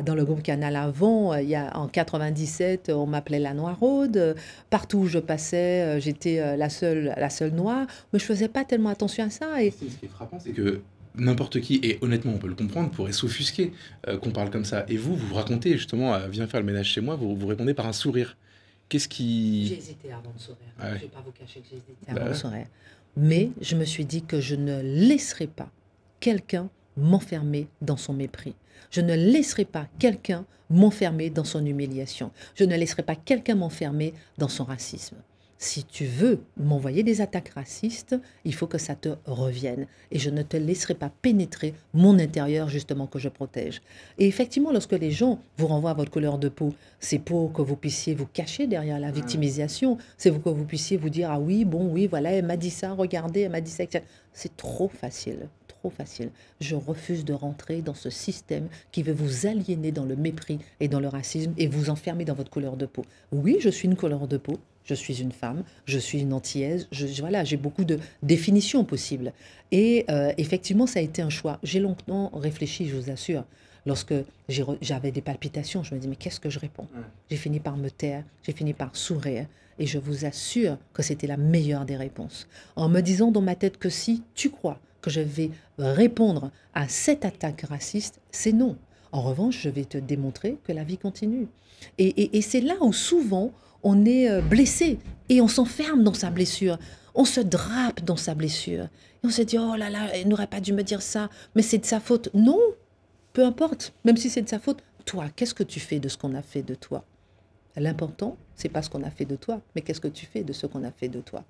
dans 0.06 0.14
le 0.14 0.24
groupe 0.24 0.44
Canal 0.44 0.76
avant, 0.76 1.34
il 1.34 1.50
y 1.50 1.56
a, 1.56 1.76
en 1.76 1.88
97, 1.88 2.92
on 2.94 3.08
m'appelait 3.08 3.40
la 3.40 3.56
Noiraude. 3.56 4.36
Partout 4.70 5.00
où 5.00 5.08
je 5.08 5.18
passais, 5.18 6.00
j'étais 6.00 6.56
la 6.56 6.70
seule, 6.70 7.16
la 7.18 7.32
seule 7.32 7.54
noire. 7.54 7.88
Mais 8.14 8.20
je 8.20 8.26
faisais 8.26 8.50
pas 8.50 8.64
tellement 8.64 8.90
attention 8.90 9.26
à 9.26 9.32
ça. 9.32 9.64
Et... 9.64 9.72
Ce 9.72 9.78
qui 9.78 10.06
est 10.06 10.08
frappant, 10.08 10.38
c'est 10.40 10.52
que 10.52 10.84
n'importe 11.16 11.60
qui, 11.62 11.80
et 11.84 12.00
honnêtement 12.02 12.34
on 12.34 12.38
peut 12.38 12.48
le 12.48 12.56
comprendre, 12.56 12.92
pourrait 12.92 13.12
s'offusquer 13.12 13.74
qu'on 14.22 14.32
parle 14.32 14.50
comme 14.50 14.66
ça. 14.66 14.86
Et 14.88 14.98
vous, 14.98 15.16
vous, 15.16 15.34
racontez 15.36 15.74
justement, 15.74 16.18
viens 16.28 16.48
faire 16.48 16.60
le 16.60 16.66
ménage 16.66 16.88
chez 16.88 17.02
moi, 17.02 17.16
vous, 17.16 17.36
vous 17.36 17.48
répondez 17.48 17.74
par 17.74 17.88
un 17.88 17.94
sourire. 17.94 18.38
Qu'est-ce 18.90 19.08
qui... 19.08 19.68
J'ai 19.68 19.78
hésité 19.78 20.12
avant 20.12 20.32
de 20.36 20.40
sourire. 20.40 20.60
Ah 20.80 20.90
je 20.90 20.96
ne 20.96 21.00
vais 21.00 21.08
pas 21.08 21.24
vous 21.26 21.32
cacher 21.32 21.62
que 21.62 21.68
j'ai 21.70 21.78
hésité 21.78 21.94
bah 22.08 22.22
avant 22.22 22.30
de 22.30 22.36
sourire. 22.36 22.68
Mais 23.18 23.52
je 23.62 23.76
me 23.76 23.86
suis 23.86 24.06
dit 24.06 24.24
que 24.24 24.40
je 24.40 24.56
ne 24.56 24.82
laisserai 24.82 25.48
pas 25.48 25.72
quelqu'un 26.20 26.70
m'enfermer 26.98 27.68
dans 27.82 27.98
son 27.98 28.14
mépris. 28.14 28.56
Je 28.92 29.02
ne 29.02 29.16
laisserai 29.16 29.66
pas 29.66 29.88
quelqu'un 30.00 30.46
m'enfermer 30.70 31.30
dans 31.30 31.44
son 31.44 31.66
humiliation. 31.66 32.32
Je 32.56 32.64
ne 32.64 32.76
laisserai 32.76 33.04
pas 33.04 33.16
quelqu'un 33.16 33.56
m'enfermer 33.56 34.14
dans 34.38 34.48
son 34.48 34.64
racisme 34.64 35.18
si 35.64 35.86
tu 35.86 36.06
veux 36.06 36.42
m'envoyer 36.58 37.04
des 37.04 37.22
attaques 37.22 37.50
racistes, 37.56 38.16
il 38.44 38.54
faut 38.54 38.68
que 38.68 38.78
ça 38.78 38.96
te 38.96 39.10
revienne. 39.26 39.88
Et 40.12 40.20
je 40.20 40.30
ne 40.30 40.42
te 40.44 40.58
laisserai 40.58 40.94
pas 40.94 41.10
pénétrer 41.22 41.74
mon 41.94 42.20
intérieur, 42.20 42.68
justement, 42.68 43.08
que 43.08 43.18
je 43.18 43.30
protège. 43.30 43.82
Et 44.18 44.28
effectivement, 44.28 44.74
lorsque 44.74 44.92
les 44.92 45.12
gens 45.12 45.40
vous 45.58 45.68
renvoient 45.68 45.92
à 45.92 45.94
votre 45.94 46.12
couleur 46.12 46.38
de 46.38 46.50
peau, 46.50 46.74
c'est 47.00 47.20
pour 47.20 47.54
que 47.54 47.62
vous 47.62 47.78
puissiez 47.78 48.14
vous 48.14 48.26
cacher 48.26 48.68
derrière 48.68 49.00
la 49.00 49.12
victimisation. 49.12 49.98
C'est 50.18 50.32
pour 50.32 50.44
que 50.44 50.50
vous 50.50 50.66
puissiez 50.66 50.98
vous 50.98 51.10
dire, 51.10 51.32
ah 51.32 51.40
oui, 51.40 51.64
bon, 51.64 51.90
oui, 51.90 52.08
voilà, 52.08 52.32
elle 52.32 52.46
m'a 52.46 52.58
dit 52.58 52.70
ça, 52.70 52.92
regardez, 52.92 53.42
elle 53.42 53.52
m'a 53.52 53.62
dit 53.62 53.72
ça. 53.72 53.86
C'est 54.34 54.58
trop 54.58 54.90
facile 54.90 55.48
trop 55.84 55.90
facile. 55.90 56.30
Je 56.62 56.76
refuse 56.76 57.26
de 57.26 57.34
rentrer 57.34 57.82
dans 57.82 57.94
ce 57.94 58.10
système 58.10 58.70
qui 58.94 59.04
veut 59.04 59.12
vous 59.12 59.48
aliéner 59.48 59.92
dans 59.92 60.06
le 60.06 60.16
mépris 60.16 60.60
et 60.80 60.88
dans 60.88 61.02
le 61.02 61.10
racisme 61.10 61.52
et 61.58 61.68
vous 61.68 61.90
enfermer 61.90 62.24
dans 62.24 62.36
votre 62.36 62.50
couleur 62.50 62.78
de 62.78 62.86
peau. 62.86 63.04
Oui, 63.34 63.58
je 63.60 63.68
suis 63.68 63.90
une 63.90 63.98
couleur 63.98 64.30
de 64.30 64.38
peau, 64.38 64.60
je 64.86 64.94
suis 64.94 65.22
une 65.22 65.32
femme, 65.32 65.64
je 65.86 65.98
suis 65.98 66.22
une 66.22 66.34
antillaise, 66.34 66.88
je, 66.92 67.06
voilà, 67.22 67.44
j'ai 67.44 67.58
beaucoup 67.58 67.86
de 67.86 68.00
définitions 68.22 68.84
possibles. 68.84 69.34
Et 69.72 70.06
euh, 70.10 70.32
effectivement, 70.38 70.88
ça 70.88 71.00
a 71.00 71.02
été 71.02 71.22
un 71.22 71.30
choix. 71.30 71.60
J'ai 71.64 71.80
longtemps 71.80 72.30
réfléchi, 72.34 72.88
je 72.88 72.96
vous 72.96 73.10
assure. 73.10 73.44
Lorsque 73.86 74.14
j'avais 74.48 75.12
des 75.12 75.22
palpitations, 75.22 75.84
je 75.84 75.94
me 75.94 76.00
dis, 76.00 76.08
mais 76.08 76.16
qu'est-ce 76.16 76.40
que 76.40 76.50
je 76.50 76.60
réponds? 76.60 76.88
J'ai 77.30 77.36
fini 77.36 77.60
par 77.60 77.76
me 77.76 77.90
taire, 77.90 78.24
j'ai 78.44 78.54
fini 78.54 78.74
par 78.74 78.96
sourire. 78.96 79.46
Et 79.80 79.88
je 79.88 79.98
vous 79.98 80.26
assure 80.26 80.78
que 80.94 81.02
c'était 81.02 81.28
la 81.28 81.36
meilleure 81.36 81.84
des 81.84 81.98
réponses. 81.98 82.48
En 82.76 82.88
me 82.88 83.02
disant 83.02 83.32
dans 83.32 83.42
ma 83.42 83.56
tête 83.56 83.78
que 83.78 83.90
si 83.90 84.24
tu 84.36 84.52
crois 84.52 84.80
que 85.02 85.10
je 85.10 85.20
vais 85.20 85.50
répondre 85.78 86.52
à 86.74 86.88
cette 86.88 87.26
attaque 87.26 87.62
raciste, 87.62 88.22
c'est 88.32 88.54
non. 88.54 88.78
En 89.12 89.22
revanche, 89.22 89.60
je 89.62 89.70
vais 89.70 89.86
te 89.86 89.98
démontrer 89.98 90.58
que 90.64 90.72
la 90.72 90.84
vie 90.84 90.98
continue. 90.98 91.48
Et, 91.98 92.42
c'est 92.42 92.62
là 92.62 92.76
où 92.82 92.94
souvent 92.94 93.52
on 93.84 94.06
est 94.06 94.30
euh, 94.30 94.42
blessé 94.42 95.00
et 95.30 95.42
on 95.42 95.48
s'enferme 95.48 96.04
dans 96.04 96.14
sa 96.14 96.30
blessure. 96.30 96.78
On 97.16 97.26
se 97.26 97.40
drape 97.42 98.04
dans 98.04 98.18
sa 98.18 98.34
blessure. 98.34 98.86
Et 99.24 99.28
on 99.28 99.30
se 99.30 99.42
dit, 99.42 99.58
oh 99.58 99.76
là 99.76 99.90
là, 99.90 100.08
elle 100.14 100.28
n'aurait 100.28 100.48
pas 100.48 100.62
dû 100.62 100.74
me 100.74 100.84
dire 100.84 101.02
ça, 101.02 101.30
mais 101.56 101.62
c'est 101.62 101.78
de 101.78 101.86
sa 101.86 102.00
faute. 102.00 102.30
Non, 102.34 102.60
peu 103.34 103.46
importe, 103.46 103.94
même 104.06 104.18
si 104.18 104.30
c'est 104.30 104.42
de 104.42 104.50
sa 104.50 104.60
faute. 104.60 104.84
Toi, 105.06 105.26
qu'est-ce 105.36 105.54
que 105.54 105.64
tu 105.64 105.80
fais 105.80 106.00
de 106.00 106.08
ce 106.08 106.18
qu'on 106.18 106.34
a 106.34 106.42
fait 106.42 106.64
de 106.64 106.76
toi? 106.76 107.04
L'important, 107.76 108.38
c'est 108.56 108.70
pas 108.70 108.82
ce 108.82 108.90
qu'on 108.90 109.04
a 109.04 109.10
fait 109.10 109.26
de 109.26 109.36
toi, 109.36 109.62
mais 109.76 109.82
qu'est-ce 109.82 110.02
que 110.02 110.08
tu 110.08 110.26
fais 110.26 110.44
de 110.44 110.54
ce 110.54 110.66
qu'on 110.66 110.84
a 110.84 110.92
fait 110.92 111.10
de 111.10 111.20
toi? 111.20 111.44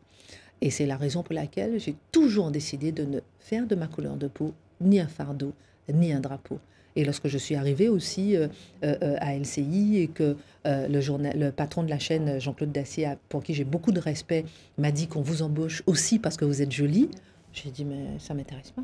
Et 0.62 0.72
c'est 0.72 0.86
la 0.86 0.96
raison 0.96 1.24
pour 1.24 1.36
laquelle 1.36 1.80
j'ai 1.80 1.96
toujours 2.12 2.50
décidé 2.50 2.92
de 2.92 3.04
ne 3.04 3.20
faire 3.40 3.68
de 3.68 3.75
ma 3.75 3.88
couleur 3.88 4.16
de 4.16 4.28
peau 4.28 4.54
ni 4.80 5.00
un 5.00 5.08
fardeau, 5.08 5.54
ni 5.94 6.13
un 6.13 6.20
drapeau. 6.20 6.60
Et 6.96 7.04
lorsque 7.04 7.28
je 7.28 7.38
suis 7.38 7.56
arrivée 7.56 7.90
aussi 7.90 8.36
euh, 8.36 8.48
euh, 8.84 9.16
à 9.20 9.36
LCI 9.36 9.98
et 9.98 10.08
que 10.08 10.36
euh, 10.66 10.88
le, 10.88 11.50
patron 11.52 11.84
de 11.84 11.90
la 11.90 12.00
chaîne, 12.00 12.40
Jean-Claude 12.40 12.72
Dacier, 12.72 13.13
pour 13.30 13.44
qui 13.44 13.54
j'ai 13.54 13.63
beaucoup 13.63 13.91
de 13.91 14.00
respect, 14.00 14.46
m'a 14.78 14.91
dit 14.91 15.08
qu'on 15.08 15.22
vous 15.22 15.41
embauche 15.41 15.84
aussi 15.88 16.20
parce 16.20 16.38
que 16.38 16.46
vous 16.46 16.62
êtes 16.62 16.72
jolie, 16.72 17.10
j'ai 17.52 17.70
dit 17.70 17.86
mais 17.86 18.20
ça 18.20 18.34
m'intéresse 18.34 18.72
pas. 18.72 18.84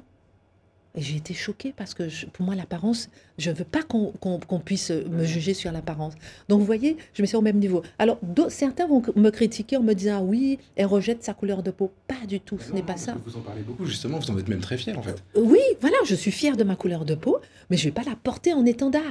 Et 0.96 1.02
j'ai 1.02 1.18
été 1.18 1.34
choquée 1.36 1.74
parce 1.76 1.94
que 1.94 2.04
pour 2.34 2.46
moi, 2.46 2.56
l'apparence, 2.56 3.10
je 3.38 3.52
ne 3.52 3.56
veux 3.56 3.64
pas 3.64 3.84
qu'on 3.84 4.60
puisse 4.60 4.90
me 4.90 5.24
juger 5.24 5.54
sur 5.54 5.72
l'apparence. 5.72 6.14
Donc, 6.48 6.60
vous 6.60 6.66
voyez, 6.66 6.98
je 7.14 7.22
me 7.22 7.28
suis 7.28 7.38
au 7.38 7.42
même 7.42 7.60
niveau. 7.60 7.84
Alors, 8.00 8.20
certains 8.50 8.88
vont 8.88 9.02
me 9.16 9.30
critiquer 9.30 9.78
en 9.78 9.84
me 9.84 9.94
disant 9.94 10.18
ah 10.20 10.24
oui, 10.24 10.58
elle 10.76 10.88
rejette 10.88 11.24
sa 11.24 11.34
couleur 11.34 11.62
de 11.62 11.70
peau. 11.72 11.92
Pas 12.08 12.26
du 12.28 12.40
tout, 12.40 12.58
ce 12.60 12.74
n'est 12.74 12.82
pas 12.82 12.98
ça. 12.98 13.16
Vous 13.24 13.38
en 13.38 13.42
parlez 13.42 13.62
beaucoup, 13.62 13.86
justement, 13.86 14.18
vous 14.18 14.32
en 14.32 14.38
êtes 14.40 14.48
même 14.48 14.62
très 14.62 14.78
fière, 14.78 14.98
en 14.98 15.04
fait. 15.04 15.24
Oui, 15.36 15.60
voilà, 15.80 15.98
je 16.06 16.16
suis 16.16 16.32
fière 16.32 16.58
de 16.58 16.64
ma 16.64 16.76
couleur 16.76 17.06
de 17.06 17.16
peau, 17.16 17.40
mais 17.70 17.78
je 17.78 17.84
ne 17.84 17.90
vais 17.90 17.94
pas 17.94 18.10
la 18.10 18.16
porter 18.16 18.54
en 18.54 18.66
étendard. 18.66 19.04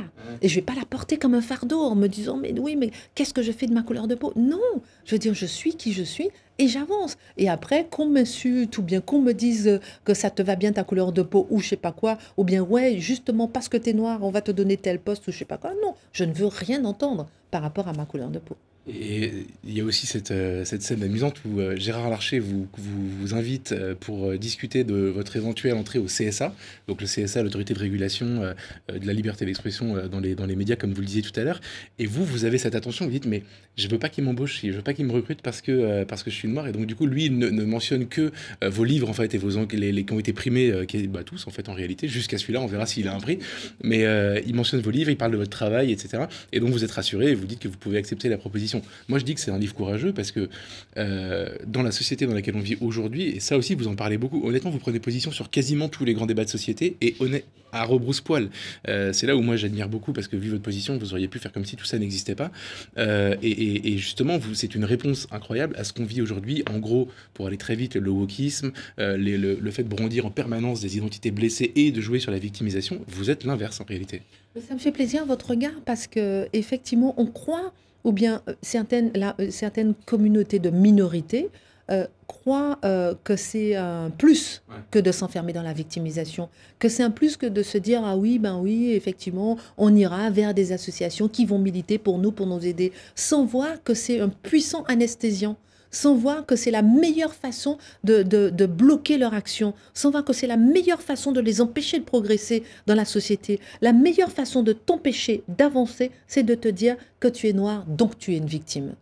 Et 0.43 0.49
je 0.49 0.55
ne 0.55 0.61
vais 0.61 0.65
pas 0.65 0.75
la 0.75 0.85
porter 0.85 1.17
comme 1.17 1.35
un 1.35 1.41
fardeau 1.41 1.81
en 1.81 1.95
me 1.95 2.09
disant 2.09 2.37
mais 2.37 2.53
oui, 2.59 2.75
mais 2.75 2.91
qu'est-ce 3.15 3.33
que 3.33 3.43
je 3.43 3.53
fais 3.53 3.67
de 3.67 3.73
ma 3.73 3.83
couleur 3.83 4.09
de 4.09 4.17
peau? 4.17 4.33
Non, 4.35 4.59
je 5.05 5.15
veux 5.15 5.19
dire, 5.21 5.35
je 5.35 5.47
suis 5.47 5.77
qui 5.77 5.93
je 5.93 6.03
suis 6.03 6.29
et 6.59 6.69
j'avance. 6.69 7.17
Et 7.37 7.49
après, 7.49 7.87
qu'on 7.91 8.07
m'insulte 8.07 8.77
ou 8.79 8.83
bien 8.83 9.01
qu'on 9.01 9.21
me 9.21 9.33
dise 9.33 9.81
que 10.05 10.15
ça 10.15 10.31
te 10.31 10.43
va 10.43 10.57
bien 10.57 10.73
ta 10.73 10.85
couleur 10.85 11.13
de 11.13 11.23
peau 11.23 11.47
ou 11.51 11.61
je 11.61 11.69
sais 11.69 11.77
pas 11.77 11.93
quoi, 11.93 12.19
ou 12.37 12.45
bien 12.45 12.63
ouais, 12.63 12.99
justement 12.99 13.49
parce 13.49 13.69
que 13.69 13.77
tu 13.77 13.91
es 13.91 13.93
noir, 13.93 14.21
on 14.23 14.31
va 14.31 14.41
te 14.41 14.51
donner 14.51 14.77
tel 14.77 14.99
poste 14.99 15.27
ou 15.29 15.33
je 15.33 15.39
sais 15.39 15.45
pas 15.45 15.59
quoi. 15.59 15.73
Non, 15.83 15.95
je 16.13 16.25
ne 16.25 16.33
veux 16.33 16.47
rien 16.47 16.85
entendre 16.85 17.29
par 17.51 17.63
rapport 17.63 17.89
à 17.89 17.93
ma 17.93 18.05
couleur 18.05 18.29
de 18.29 18.39
peau. 18.39 18.57
Et 18.89 19.33
il 19.65 19.77
y 19.77 19.81
a 19.81 19.85
aussi 19.85 20.07
cette, 20.07 20.31
euh, 20.31 20.65
cette 20.65 20.83
scène 20.83 21.03
amusante 21.03 21.41
où 21.45 21.61
euh, 21.61 21.77
Gérard 21.77 22.09
Larcher 22.09 22.39
vous, 22.39 22.67
vous, 22.77 23.35
invite 23.35 23.73
euh, 23.73 23.95
pour 23.99 24.33
discuter 24.39 24.83
de 24.83 24.95
votre 24.95 25.37
éventuelle 25.37 25.75
entrée 25.75 25.99
au 25.99 26.07
CSA. 26.07 26.55
Donc 26.87 27.03
le 27.03 27.07
CSA, 27.07 27.43
l'autorité 27.43 27.75
de 27.75 27.79
régulation 27.79 28.41
de 28.89 29.07
la 29.07 29.13
liberté 29.13 29.45
d'expression 29.45 30.09
dans 30.09 30.21
les, 30.21 30.35
dans 30.35 30.47
les 30.47 30.57
médias, 30.57 30.77
comme 30.77 30.93
vous 30.93 31.01
le 31.01 31.07
disiez 31.07 31.23
tout 31.23 31.39
à 31.39 31.45
l'heure. 31.45 31.61
Et 31.99 32.07
vous, 32.07 32.25
vous 32.25 32.45
avez 32.45 32.59
cette 32.59 32.75
attention, 32.75 33.05
vous 33.05 33.11
dites, 33.11 33.27
mais 33.27 33.43
je 33.77 33.89
veux 33.89 33.99
pas 33.99 34.09
qu'il 34.09 34.25
m'embauche, 34.25 34.61
je 34.63 34.71
veux 34.71 34.83
pas 34.83 34.95
qu'il 34.95 35.05
me 35.05 35.13
recrute 35.13 35.43
parce 35.43 35.61
que, 35.61 36.05
parce 36.05 36.23
que 36.23 36.31
je 36.31 36.37
suis 36.37 36.49
noir. 36.49 36.67
Et 36.67 36.73
donc 36.73 36.87
du 36.87 36.95
coup, 36.95 37.07
lui, 37.07 37.31
ne, 37.31 37.65
mentionne 37.65 38.07
que 38.07 38.33
vos 38.63 38.85
livres, 38.85 39.09
en 39.09 39.13
fait, 39.13 39.35
et 39.35 39.39
vos, 39.39 39.51
les, 39.73 39.93
les 39.93 40.05
qui 40.05 40.13
ont 40.13 40.19
été 40.19 40.33
primés, 40.33 40.87
qui, 40.87 41.07
bah, 41.09 41.23
tous, 41.25 41.47
en 41.47 41.51
fait, 41.51 41.69
en 41.69 41.75
réalité, 41.75 42.09
jusqu'à 42.09 42.39
celui-là, 42.39 42.61
on 42.61 42.67
verra 42.67 42.87
s'il 42.87 43.09
a 43.09 43.15
un 43.15 43.21
prix. 43.21 43.39
Mais 43.83 44.05
il 44.47 44.55
mentionne 44.55 44.81
vos 44.81 44.91
livres, 44.91 45.11
il 45.11 45.17
parle 45.17 45.33
de 45.33 45.37
votre 45.37 45.51
travail, 45.51 45.93
etc. 45.93 46.25
Et 46.53 46.61
donc 46.61 46.71
vous 46.71 46.85
êtes 46.85 46.93
rassuré 46.93 47.31
et 47.31 47.35
vous 47.35 47.47
dites 47.47 47.61
que 47.61 47.69
vous 47.69 47.79
pouvez 47.79 47.99
accepter 47.99 48.29
la 48.29 48.39
proposition. 48.39 48.78
Moi, 49.09 49.19
je 49.19 49.25
dis 49.25 49.35
que 49.35 49.41
c'est 49.41 49.51
un 49.51 49.59
livre 49.59 49.75
courageux 49.75 50.13
parce 50.13 50.33
que 50.33 50.49
euh, 50.97 51.49
dans 51.67 51.83
la 51.83 51.93
société 51.93 52.27
dans 52.27 52.35
laquelle 52.35 52.57
on 52.57 52.61
vit 52.61 52.77
aujourd'hui, 52.81 53.25
et 53.25 53.41
ça 53.41 53.57
aussi, 53.57 53.75
vous 53.75 53.89
en 53.89 53.95
parlez 53.95 54.19
beaucoup, 54.19 54.47
honnêtement, 54.47 54.71
vous 54.71 54.79
prenez 54.79 55.01
position 55.01 55.31
sur 55.31 55.51
quasiment 55.51 55.89
tous 55.89 56.05
les 56.05 56.15
grands 56.15 56.27
débats 56.27 56.45
de 56.45 56.51
société 56.51 56.97
et 57.01 57.15
honnête, 57.21 57.45
à 57.71 57.85
rebrousse-poil. 57.85 58.49
Euh, 58.89 59.13
c'est 59.13 59.27
là 59.27 59.37
où 59.37 59.43
moi 59.43 59.57
j'admire 59.57 59.91
beaucoup 59.91 60.15
parce 60.15 60.27
que 60.27 60.37
vu 60.37 60.49
votre 60.49 60.63
position, 60.63 60.97
vous 60.97 61.13
auriez 61.13 61.29
pu 61.29 61.39
faire 61.39 61.53
comme 61.53 61.67
si 61.67 61.77
tout 61.77 61.85
ça 61.85 61.99
n'existait 61.99 62.35
pas. 62.35 62.51
Euh, 62.97 63.37
et, 63.43 63.99
justement, 63.99 64.39
c'est 64.55 64.75
une 64.75 64.85
réponse 64.85 65.27
incroyable 65.31 65.77
à 65.77 65.85
ce 65.85 65.93
qu'on 65.93 66.05
vit 66.05 66.23
aujourd'hui. 66.23 66.63
En 66.71 66.79
gros, 66.79 67.09
pour 67.35 67.47
aller 67.47 67.59
très 67.59 67.77
vite, 67.77 67.97
le 67.97 68.11
wokisme, 68.11 68.73
le, 68.97 69.37
le, 69.37 69.71
fait 69.71 69.83
de 69.83 69.89
brandir 69.89 70.25
en 70.25 70.31
permanence 70.31 70.81
des 70.81 70.97
identités 70.97 71.31
blessées 71.31 71.73
et 71.77 71.93
de 71.93 72.01
jouer 72.01 72.21
sur 72.21 72.33
la 72.33 72.39
victimisation, 72.39 73.01
vous 73.07 73.31
êtes 73.31 73.45
l'inverse 73.45 73.81
en 73.81 73.85
réalité. 73.85 74.23
Ça 74.67 74.75
me 74.75 74.79
fait 74.79 74.93
plaisir 74.93 75.25
votre 75.25 75.51
regard 75.51 75.81
parce 75.85 76.07
que 76.07 76.49
effectivement, 76.53 77.15
on 77.17 77.27
croit 77.27 77.73
ou 78.05 78.13
bien 78.13 78.43
euh, 78.49 78.55
certaines, 78.63 79.13
euh, 79.17 79.51
certaines 79.51 79.95
communautés 80.07 80.59
de 80.59 80.71
minorités 80.71 81.51
euh, 81.91 82.07
croient 82.27 82.79
que 83.25 83.37
c'est 83.37 83.75
un 83.75 84.11
plus 84.11 84.63
que 84.91 84.99
de 84.99 85.11
s'enfermer 85.11 85.55
dans 85.55 85.63
la 85.63 85.73
victimisation, 85.73 86.51
que 86.79 86.91
c'est 86.91 87.03
un 87.03 87.11
plus 87.11 87.39
que 87.39 87.47
de 87.47 87.63
se 87.63 87.79
dire 87.79 88.03
ah 88.05 88.19
oui 88.19 88.39
ben 88.39 88.59
oui 88.59 88.93
effectivement 88.93 89.57
on 89.79 89.95
ira 89.95 90.29
vers 90.29 90.53
des 90.53 90.73
associations 90.73 91.29
qui 91.29 91.47
vont 91.47 91.59
militer 91.59 91.97
pour 91.97 92.19
nous 92.19 92.31
pour 92.31 92.47
nous 92.47 92.67
aider, 92.67 92.93
sans 93.15 93.47
voir 93.47 93.83
que 93.83 93.95
c'est 93.95 94.21
un 94.21 94.29
puissant 94.29 94.83
anesthésiant 94.89 95.57
sans 95.91 96.15
voir 96.15 96.47
que 96.47 96.57
c'est 96.57 96.71
la 96.71 96.83
meilleure 96.83 97.35
façon 97.35 97.79
de, 98.05 98.23
de, 98.23 98.67
bloquer 98.67 99.19
leur 99.19 99.35
action, 99.35 99.75
sans 99.95 100.11
voir 100.11 100.25
que 100.25 100.33
c'est 100.33 100.47
la 100.47 100.57
meilleure 100.57 101.03
façon 101.03 101.33
de 101.33 101.41
les 101.41 101.61
empêcher 101.61 101.99
de 101.99 102.05
progresser 102.05 102.63
dans 102.87 102.95
la 102.95 103.05
société. 103.05 103.61
La 103.81 103.93
meilleure 103.93 104.33
façon 104.33 104.63
de 104.63 104.73
t'empêcher 104.73 105.43
d'avancer, 105.49 106.11
c'est 106.27 106.43
de 106.43 106.55
te 106.55 106.69
dire 106.69 106.97
que 107.21 107.29
tu 107.29 107.49
es 107.49 107.53
noir, 107.53 107.85
donc 107.87 108.19
tu 108.19 108.35
es 108.35 108.37
une 108.37 108.47
victime. 108.47 108.95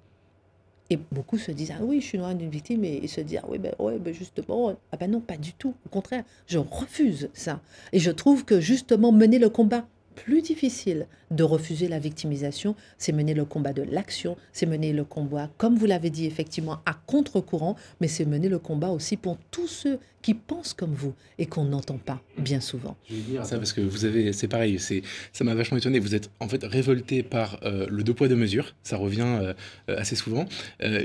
Et 0.88 0.98
beaucoup 1.10 1.36
se 1.36 1.50
disent, 1.50 1.72
ah 1.76 1.82
oui, 1.82 2.00
je 2.00 2.06
suis 2.06 2.18
noire 2.18 2.34
d'une 2.34 2.50
victime, 2.50 2.84
et 2.84 3.00
ils 3.02 3.08
se 3.08 3.20
disent, 3.20 3.40
ah 3.42 3.46
oui, 3.48 3.58
ben, 3.58 3.74
ouais, 3.80 3.98
ben 3.98 4.14
justement, 4.14 4.76
ah 4.92 4.96
ben 4.96 5.10
non, 5.10 5.20
pas 5.20 5.36
du 5.36 5.52
tout. 5.52 5.74
Au 5.84 5.88
contraire, 5.88 6.22
je 6.46 6.58
refuse 6.58 7.28
ça. 7.34 7.60
Et 7.92 7.98
je 7.98 8.10
trouve 8.12 8.44
que 8.44 8.60
justement, 8.60 9.10
mener 9.10 9.38
le 9.40 9.48
combat 9.48 9.86
plus 10.14 10.42
difficile 10.42 11.06
de 11.30 11.44
refuser 11.44 11.88
la 11.88 11.98
victimisation, 11.98 12.74
c'est 12.98 13.12
mener 13.12 13.34
le 13.34 13.44
combat 13.44 13.72
de 13.72 13.82
l'action, 13.82 14.36
c'est 14.52 14.66
mener 14.66 14.92
le 14.92 15.04
combat, 15.04 15.50
comme 15.58 15.76
vous 15.76 15.86
l'avez 15.86 16.10
dit 16.10 16.26
effectivement, 16.26 16.78
à 16.86 16.94
contre-courant, 17.06 17.76
mais 18.00 18.08
c'est 18.08 18.24
mener 18.24 18.48
le 18.48 18.58
combat 18.58 18.90
aussi 18.90 19.16
pour 19.16 19.38
tous 19.50 19.68
ceux 19.68 19.98
qui 20.26 20.34
pensent 20.34 20.72
comme 20.72 20.92
vous 20.92 21.14
et 21.38 21.46
qu'on 21.46 21.66
n'entend 21.66 21.98
pas 21.98 22.20
bien 22.36 22.60
souvent. 22.60 22.96
Je 23.08 23.14
vais 23.14 23.20
dire 23.20 23.46
ça 23.46 23.58
parce 23.58 23.72
que 23.72 23.80
vous 23.80 24.04
avez, 24.04 24.32
c'est 24.32 24.48
pareil, 24.48 24.80
c'est, 24.80 25.02
ça 25.32 25.44
m'a 25.44 25.54
vachement 25.54 25.76
étonné. 25.76 26.00
Vous 26.00 26.16
êtes 26.16 26.30
en 26.40 26.48
fait 26.48 26.64
révolté 26.64 27.22
par 27.22 27.60
euh, 27.62 27.86
le 27.88 28.02
deux 28.02 28.12
poids 28.12 28.26
deux 28.26 28.34
mesures, 28.34 28.74
ça 28.82 28.96
revient 28.96 29.20
euh, 29.20 29.54
euh, 29.88 30.00
assez 30.00 30.16
souvent. 30.16 30.46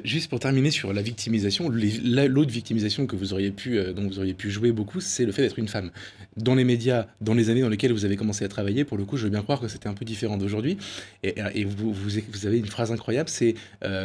juste 0.04 0.28
pour 0.28 0.40
terminer 0.40 0.72
sur 0.72 0.92
la 0.92 1.04
victimisation, 1.04 1.70
l'autre 1.70 2.52
victimisation 2.52 3.06
que 3.06 3.16
vous 3.16 3.34
auriez 3.34 3.52
pu, 3.52 3.80
dont 3.94 4.08
vous 4.08 4.18
auriez 4.18 4.34
pu 4.34 4.50
jouer 4.50 4.72
beaucoup, 4.72 5.02
c'est 5.02 5.26
le 5.26 5.32
fait 5.32 5.44
d'être 5.44 5.60
une 5.60 5.68
femme. 5.68 5.92
Dans 6.36 6.56
les 6.56 6.64
médias, 6.64 7.06
dans 7.20 7.36
les 7.36 7.52
années 7.52 7.62
dans 7.62 7.70
lesquelles 7.70 7.94
vous 7.94 8.06
avez 8.06 8.16
commencé 8.16 8.44
à 8.44 8.48
travailler, 8.48 8.86
pour 8.86 8.98
le 8.98 9.06
coup, 9.06 9.18
je 9.18 9.26
veux 9.26 9.30
bien 9.30 9.44
croire 9.44 9.60
que 9.60 9.68
c'était 9.68 9.88
un 9.88 9.94
peu 9.94 10.04
différent 10.12 10.38
d'aujourd'hui. 10.38 10.78
Et, 11.24 11.36
et 11.54 11.64
vous, 11.66 11.94
vous, 11.94 12.10
vous, 12.32 12.46
avez 12.46 12.60
une 12.60 12.68
phrase 12.68 12.92
incroyable, 12.92 13.30
c'est 13.30 13.56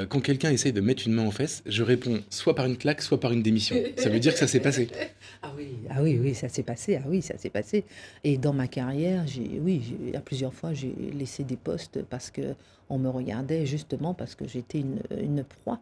quand 0.08 0.20
quelqu'un 0.20 0.50
essaye 0.50 0.72
de 0.72 0.80
mettre 0.80 1.06
une 1.06 1.14
main 1.14 1.26
aux 1.26 1.30
fesses, 1.30 1.62
je 1.66 1.82
réponds 1.82 2.20
soit 2.30 2.54
par 2.54 2.66
une 2.66 2.76
claque, 2.76 3.02
soit 3.02 3.20
par 3.20 3.32
une 3.32 3.42
démission. 3.42 3.76
Ça 3.96 4.08
veut 4.08 4.20
dire 4.20 4.32
que 4.32 4.38
ça 4.38 4.46
s'est 4.46 4.60
passé. 4.60 4.88
Ah 5.42 5.52
oui, 5.56 5.76
ah 5.90 6.02
oui, 6.02 6.18
oui, 6.20 6.34
ça 6.34 6.48
s'est 6.48 6.62
passé. 6.62 6.98
Ah 7.00 7.06
oui, 7.06 7.22
ça 7.22 7.36
s'est 7.36 7.50
passé. 7.50 7.84
Et 8.24 8.36
dans 8.38 8.52
ma 8.52 8.66
carrière, 8.66 9.26
j'ai, 9.26 9.60
oui, 9.60 9.82
à 10.14 10.20
plusieurs 10.20 10.52
fois, 10.52 10.72
j'ai 10.72 10.94
laissé 11.16 11.44
des 11.44 11.56
postes 11.56 12.02
parce 12.02 12.30
que 12.30 12.54
on 12.88 12.98
me 12.98 13.08
regardait 13.08 13.66
justement 13.66 14.14
parce 14.14 14.34
que 14.34 14.46
j'étais 14.46 14.80
une, 14.80 15.00
une 15.10 15.44
proie. 15.44 15.80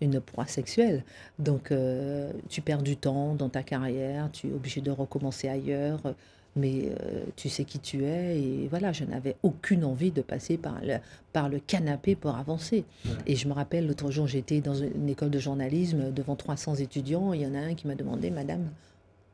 une 0.00 0.20
proie 0.20 0.46
sexuelle. 0.46 1.04
Donc, 1.38 1.70
euh, 1.70 2.32
tu 2.48 2.60
perds 2.60 2.82
du 2.82 2.96
temps 2.96 3.34
dans 3.34 3.48
ta 3.48 3.62
carrière, 3.62 4.30
tu 4.32 4.48
es 4.48 4.52
obligé 4.52 4.80
de 4.80 4.90
recommencer 4.90 5.48
ailleurs, 5.48 6.00
mais 6.56 6.90
euh, 7.00 7.24
tu 7.36 7.48
sais 7.48 7.64
qui 7.64 7.78
tu 7.78 8.04
es. 8.04 8.40
Et 8.40 8.68
voilà, 8.68 8.92
je 8.92 9.04
n'avais 9.04 9.36
aucune 9.42 9.84
envie 9.84 10.10
de 10.10 10.22
passer 10.22 10.56
par 10.56 10.80
le, 10.82 10.96
par 11.32 11.48
le 11.48 11.58
canapé 11.60 12.16
pour 12.16 12.36
avancer. 12.36 12.84
Et 13.26 13.36
je 13.36 13.48
me 13.48 13.52
rappelle, 13.52 13.86
l'autre 13.86 14.10
jour, 14.10 14.26
j'étais 14.26 14.60
dans 14.60 14.74
une 14.74 15.08
école 15.08 15.30
de 15.30 15.38
journalisme 15.38 16.12
devant 16.12 16.36
300 16.36 16.76
étudiants. 16.76 17.32
Il 17.32 17.42
y 17.42 17.46
en 17.46 17.54
a 17.54 17.60
un 17.60 17.74
qui 17.74 17.86
m'a 17.86 17.94
demandé, 17.94 18.30
Madame, 18.30 18.68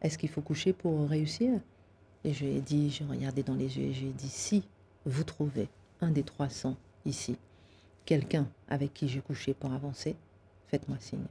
est-ce 0.02 0.18
qu'il 0.18 0.28
faut 0.28 0.42
coucher 0.42 0.72
pour 0.72 1.08
réussir? 1.08 1.50
Et 2.24 2.32
je 2.32 2.44
lui 2.44 2.56
ai 2.56 2.60
dit, 2.60 2.90
je 2.90 3.04
regardais 3.04 3.42
dans 3.42 3.54
les 3.54 3.78
yeux 3.78 3.84
et 3.84 3.92
je 3.92 4.00
lui 4.00 4.08
ai 4.08 4.12
dit, 4.12 4.28
si 4.28 4.62
vous 5.06 5.24
trouvez 5.24 5.68
un 6.00 6.10
des 6.10 6.22
300 6.22 6.76
ici, 7.06 7.36
quelqu'un 8.04 8.46
avec 8.68 8.94
qui 8.94 9.08
j'ai 9.08 9.20
couché 9.20 9.54
pour 9.54 9.72
avancer, 9.72 10.16
faites-moi 10.68 10.96
signe. 11.00 11.24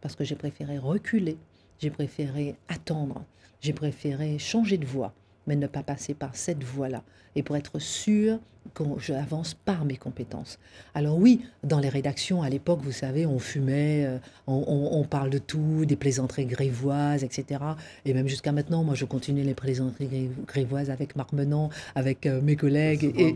Parce 0.00 0.16
que 0.16 0.24
j'ai 0.24 0.36
préféré 0.36 0.78
reculer, 0.78 1.36
j'ai 1.80 1.90
préféré 1.90 2.56
attendre, 2.68 3.24
j'ai 3.60 3.72
préféré 3.72 4.38
changer 4.38 4.76
de 4.76 4.86
voie, 4.86 5.12
mais 5.50 5.56
ne 5.56 5.66
pas 5.66 5.82
passer 5.82 6.14
par 6.14 6.36
cette 6.36 6.62
voie-là. 6.62 7.02
Et 7.34 7.42
pour 7.42 7.56
être 7.56 7.80
sûr 7.80 8.38
que 8.74 8.84
j'avance 8.98 9.54
par 9.54 9.84
mes 9.84 9.96
compétences. 9.96 10.58
Alors 10.94 11.16
oui, 11.18 11.40
dans 11.64 11.80
les 11.80 11.88
rédactions, 11.88 12.42
à 12.42 12.48
l'époque, 12.48 12.80
vous 12.82 12.92
savez, 12.92 13.26
on 13.26 13.38
fumait, 13.38 14.04
euh, 14.06 14.18
on, 14.46 15.04
parle 15.04 15.30
de 15.30 15.38
tout, 15.38 15.84
des 15.86 15.96
plaisanteries 15.96 16.46
grivoises, 16.46 17.24
etc. 17.24 17.60
Et 18.04 18.14
même 18.14 18.28
jusqu'à 18.28 18.52
maintenant, 18.52 18.84
moi, 18.84 18.94
je 18.94 19.04
continue 19.06 19.42
les 19.42 19.54
plaisanteries 19.54 20.30
grivoises 20.46 20.90
avec 20.90 21.16
Marc 21.16 21.32
Menant, 21.32 21.70
avec 21.94 22.26
euh, 22.26 22.40
mes 22.40 22.54
collègues. 22.54 23.12
Et, 23.16 23.34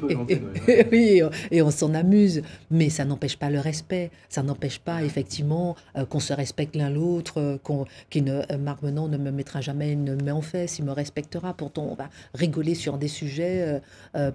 oui, 0.93 1.23
et 1.51 1.63
on 1.63 1.71
s'en 1.71 1.95
amuse. 1.95 2.43
Mais 2.71 2.91
ça 2.91 3.05
n'empêche 3.05 3.37
pas 3.37 3.51
le 3.51 3.59
respect. 3.59 4.11
Ça 4.29 4.43
n'empêche 4.43 4.79
pas, 4.79 5.03
effectivement, 5.03 5.75
euh, 5.97 6.05
qu'on 6.05 6.21
se 6.21 6.33
respecte 6.33 6.77
l'un 6.77 6.91
l'autre, 6.91 7.59
qu'on, 7.65 7.87
ne, 8.15 8.57
Marc 8.57 8.83
Menant 8.83 9.09
ne 9.09 9.17
me 9.17 9.31
mettra 9.33 9.61
jamais 9.61 9.91
une 9.91 10.23
main 10.23 10.35
en 10.35 10.43
fesse, 10.43 10.79
il 10.79 10.85
me 10.85 10.93
respectera. 10.93 11.55
Pourtant, 11.55 11.89
on 11.91 11.95
va 11.95 12.04
rigoler 12.35 12.75
sur 12.75 12.99
des 12.99 13.09
sujets 13.09 13.81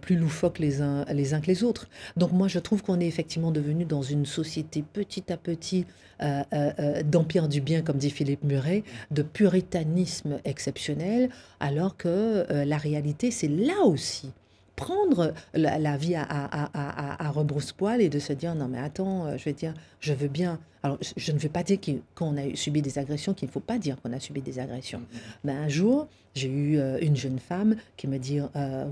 plus 0.02 0.16
loufoques 0.16 0.60
les 0.60 0.70
les 0.70 1.34
uns, 1.34 1.40
que 1.40 1.48
les 1.48 1.64
autres. 1.64 1.88
Donc 2.18 2.32
moi, 2.32 2.48
je 2.48 2.60
trouve 2.60 2.84
qu'on 2.84 3.00
est 3.00 3.08
effectivement 3.08 3.52
devenu 3.52 3.86
dans 3.86 4.02
une 4.02 4.26
société 4.26 4.84
petit 4.94 5.32
à 5.32 5.38
petit 5.38 5.86
euh, 6.22 6.44
euh, 6.54 6.72
euh, 6.80 7.04
d'empire 7.04 7.48
du 7.48 7.62
bien, 7.62 7.82
comme 7.82 7.98
dit 7.98 8.10
Philippe 8.10 8.44
Muret, 8.44 8.84
de 9.10 9.22
puritanisme 9.22 10.40
exceptionnel, 10.44 11.30
alors 11.60 11.96
que 11.96 12.46
la 12.50 12.78
réalité, 12.78 13.32
c'est 13.32 13.48
là 13.48 13.86
aussi 13.86 14.32
prendre 14.80 15.34
la, 15.54 15.98
vie 15.98 16.16
à, 16.16 16.24
à, 16.24 17.26
à, 17.26 17.32
rebrousse-poil 17.32 18.02
et 18.02 18.08
de 18.08 18.18
se 18.18 18.32
dire 18.32 18.56
non 18.56 18.70
mais 18.70 18.80
attends, 18.80 19.38
je 19.38 19.44
vais 19.44 19.54
dire, 19.54 19.74
je 20.00 20.14
veux 20.14 20.30
bien. 20.30 20.58
Alors 20.84 20.98
je 21.18 21.34
ne 21.34 21.38
veux 21.38 21.50
pas 21.50 21.64
dire 21.64 21.78
qu'on 22.16 22.38
a 22.38 22.56
subi 22.56 22.82
des 22.82 22.98
agressions, 22.98 23.34
qu'il 23.34 23.50
ne 23.50 23.52
faut 23.52 23.60
pas 23.60 23.78
dire 23.78 24.02
qu'on 24.02 24.14
a 24.14 24.20
subi 24.22 24.42
des 24.42 24.58
agressions. 24.58 25.02
Mais 25.44 25.52
un 25.52 25.68
jour, 25.68 26.08
j'ai 26.34 26.48
eu 26.48 26.80
une 27.02 27.18
jeune 27.18 27.40
femme 27.40 27.76
qui 27.98 28.08
me 28.08 28.18
dit 28.18 28.40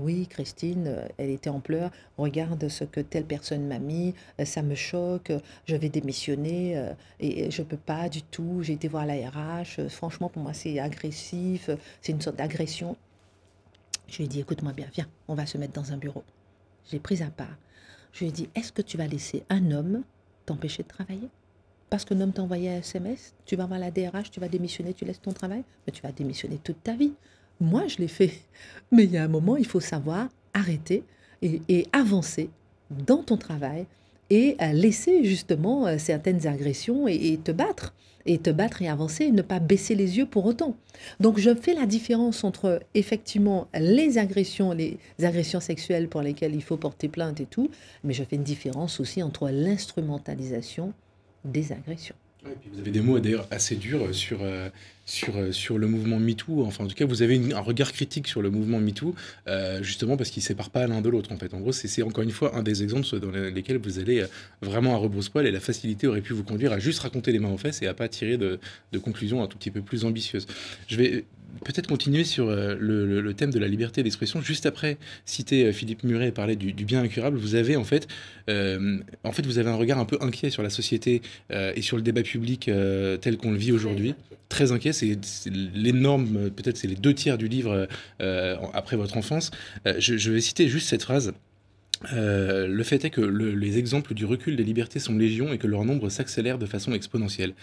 oui 0.02 0.26
Christine, 0.28 0.96
elle 1.16 1.30
était 1.30 1.48
en 1.48 1.60
pleurs, 1.60 1.90
regarde 2.18 2.68
ce 2.68 2.84
que 2.84 3.00
telle 3.00 3.24
personne 3.24 3.66
m'a 3.66 3.78
mis, 3.78 4.14
ça 4.44 4.60
me 4.60 4.74
choque, 4.74 5.32
je 5.64 5.74
vais 5.74 5.88
démissionner 5.88 6.90
et 7.20 7.50
je 7.50 7.62
peux 7.62 7.78
pas 7.78 8.10
du 8.10 8.20
tout. 8.20 8.58
J'ai 8.60 8.74
été 8.74 8.88
voir 8.88 9.06
la 9.06 9.14
RH, 9.14 9.88
franchement 9.88 10.28
pour 10.28 10.42
moi 10.42 10.52
c'est 10.52 10.78
agressif, 10.78 11.70
c'est 12.02 12.12
une 12.12 12.20
sorte 12.20 12.36
d'agression 12.36 12.94
je 14.08 14.18
lui 14.18 14.24
ai 14.24 14.28
dit, 14.28 14.40
écoute-moi 14.40 14.72
bien, 14.72 14.88
viens, 14.92 15.06
on 15.28 15.34
va 15.34 15.46
se 15.46 15.58
mettre 15.58 15.74
dans 15.74 15.92
un 15.92 15.96
bureau. 15.96 16.24
Je 16.86 16.92
l'ai 16.92 17.00
prise 17.00 17.22
à 17.22 17.30
part. 17.30 17.56
Je 18.12 18.20
lui 18.20 18.28
ai 18.28 18.32
dit, 18.32 18.48
est-ce 18.54 18.72
que 18.72 18.82
tu 18.82 18.96
vas 18.96 19.06
laisser 19.06 19.44
un 19.50 19.70
homme 19.70 20.02
t'empêcher 20.46 20.82
de 20.82 20.88
travailler? 20.88 21.28
Parce 21.90 22.04
qu'un 22.04 22.20
homme 22.20 22.32
t'a 22.32 22.42
envoyé 22.42 22.70
un 22.70 22.78
SMS, 22.78 23.34
tu 23.46 23.56
vas 23.56 23.66
voir 23.66 23.78
la 23.78 23.90
DRH, 23.90 24.30
tu 24.30 24.40
vas 24.40 24.48
démissionner, 24.48 24.94
tu 24.94 25.04
laisses 25.04 25.20
ton 25.20 25.32
travail, 25.32 25.64
mais 25.86 25.92
tu 25.92 26.02
vas 26.02 26.12
démissionner 26.12 26.58
toute 26.58 26.82
ta 26.82 26.94
vie. 26.94 27.12
Moi, 27.60 27.86
je 27.86 27.98
l'ai 27.98 28.08
fait. 28.08 28.32
Mais 28.92 29.04
il 29.04 29.10
y 29.10 29.16
a 29.16 29.24
un 29.24 29.28
moment, 29.28 29.56
il 29.56 29.66
faut 29.66 29.80
savoir 29.80 30.28
arrêter 30.54 31.04
et, 31.42 31.86
avancer 31.92 32.50
dans 32.90 33.22
ton 33.22 33.36
travail 33.36 33.86
et 34.30 34.56
laisser 34.72 35.24
justement 35.24 35.86
euh, 35.86 35.98
certaines 35.98 36.46
agressions 36.46 37.08
et 37.08 37.38
te 37.42 37.52
battre 37.52 37.94
et 38.28 38.38
te 38.38 38.50
battre 38.50 38.82
et 38.82 38.88
avancer 38.88 39.24
et 39.24 39.32
ne 39.32 39.42
pas 39.42 39.58
baisser 39.58 39.94
les 39.94 40.18
yeux 40.18 40.26
pour 40.26 40.44
autant. 40.44 40.76
Donc 41.18 41.38
je 41.38 41.54
fais 41.54 41.74
la 41.74 41.86
différence 41.86 42.44
entre 42.44 42.80
effectivement 42.94 43.68
les 43.74 44.18
agressions, 44.18 44.72
les 44.72 44.98
agressions 45.22 45.60
sexuelles 45.60 46.08
pour 46.08 46.22
lesquelles 46.22 46.54
il 46.54 46.62
faut 46.62 46.76
porter 46.76 47.08
plainte 47.08 47.40
et 47.40 47.46
tout, 47.46 47.70
mais 48.04 48.12
je 48.12 48.22
fais 48.22 48.36
une 48.36 48.42
différence 48.42 49.00
aussi 49.00 49.22
entre 49.22 49.48
l'instrumentalisation 49.48 50.92
des 51.44 51.72
agressions 51.72 52.16
vous 52.72 52.80
avez 52.80 52.90
des 52.90 53.00
mots 53.00 53.18
d'ailleurs 53.18 53.46
assez 53.50 53.76
durs 53.76 54.14
sur, 54.14 54.38
euh, 54.42 54.68
sur, 55.04 55.36
euh, 55.36 55.52
sur 55.52 55.78
le 55.78 55.86
mouvement 55.86 56.18
MeToo. 56.18 56.64
Enfin, 56.64 56.84
en 56.84 56.86
tout 56.86 56.94
cas, 56.94 57.06
vous 57.06 57.22
avez 57.22 57.40
un 57.52 57.60
regard 57.60 57.92
critique 57.92 58.28
sur 58.28 58.42
le 58.42 58.50
mouvement 58.50 58.78
MeToo, 58.78 59.14
euh, 59.46 59.82
justement 59.82 60.16
parce 60.16 60.30
qu'il 60.30 60.42
ne 60.42 60.46
sépare 60.46 60.70
pas 60.70 60.86
l'un 60.86 61.00
de 61.00 61.08
l'autre. 61.08 61.32
En 61.32 61.36
fait, 61.36 61.54
en 61.54 61.60
gros, 61.60 61.72
c'est 61.72 62.02
encore 62.02 62.24
une 62.24 62.30
fois 62.30 62.56
un 62.56 62.62
des 62.62 62.82
exemples 62.82 63.18
dans 63.18 63.30
lesquels 63.30 63.78
vous 63.78 63.98
allez 63.98 64.24
vraiment 64.62 64.94
à 64.94 64.98
rebrousse-poil 64.98 65.46
et 65.46 65.50
la 65.50 65.60
facilité 65.60 66.06
aurait 66.06 66.20
pu 66.20 66.32
vous 66.32 66.44
conduire 66.44 66.72
à 66.72 66.78
juste 66.78 67.00
raconter 67.00 67.32
les 67.32 67.38
mains 67.38 67.50
aux 67.50 67.58
fesses 67.58 67.82
et 67.82 67.86
à 67.86 67.94
pas 67.94 68.08
tirer 68.08 68.36
de, 68.36 68.58
de 68.92 68.98
conclusions 68.98 69.42
un 69.42 69.46
tout 69.46 69.58
petit 69.58 69.70
peu 69.70 69.82
plus 69.82 70.04
ambitieuses. 70.04 70.46
Je 70.86 70.96
vais 70.96 71.24
peut-être 71.64 71.86
continuer 71.86 72.24
sur 72.24 72.48
euh, 72.48 72.76
le, 72.78 73.34
thème 73.34 73.50
de 73.50 73.58
la 73.58 73.68
liberté 73.68 74.02
d'expression. 74.02 74.40
Juste 74.40 74.66
après 74.66 74.96
citer 75.24 75.66
euh, 75.66 75.72
Philippe 75.72 76.04
Muret 76.04 76.28
et 76.28 76.32
parler 76.32 76.56
du, 76.56 76.72
bien 76.72 77.02
incurable, 77.02 77.38
vous 77.38 77.54
avez 77.54 77.76
en 77.76 77.84
fait, 77.84 78.08
euh, 78.48 78.98
en 79.24 79.32
fait, 79.32 79.44
vous 79.44 79.58
avez 79.58 79.70
un 79.70 79.74
regard 79.74 79.98
un 79.98 80.04
peu 80.04 80.18
inquiet 80.20 80.50
sur 80.50 80.62
la 80.62 80.70
société 80.70 81.22
et 81.50 81.82
sur 81.82 81.96
le 81.96 82.02
débat 82.02 82.22
public 82.22 82.70
tel 83.20 83.36
qu'on 83.36 83.50
le 83.50 83.56
vit 83.56 83.72
aujourd'hui. 83.72 84.14
Très 84.48 84.72
inquiet, 84.72 84.92
c'est 84.92 85.18
l'énorme, 85.74 86.50
peut-être 86.50 86.76
c'est 86.76 86.88
les 86.88 86.94
deux 86.94 87.14
tiers 87.14 87.36
du 87.36 87.48
livre 87.48 87.88
après 88.18 88.96
votre 88.96 89.16
enfance. 89.16 89.50
Je, 89.98 90.16
je 90.16 90.30
vais 90.30 90.40
citer 90.40 90.68
juste 90.68 90.88
cette 90.88 91.02
phrase. 91.02 91.32
Euh, 92.12 92.66
le 92.68 92.82
fait 92.84 93.04
est 93.04 93.10
que 93.10 93.20
les 93.20 93.78
exemples 93.78 94.14
du 94.14 94.24
recul 94.24 94.56
des 94.56 94.64
libertés 94.64 95.00
sont 95.00 95.16
légion 95.16 95.52
et 95.52 95.58
que 95.58 95.66
leur 95.66 95.84
nombre 95.84 96.08
s'accélère 96.08 96.58
de 96.58 96.66
façon 96.66 96.92
exponentielle. 96.92 97.54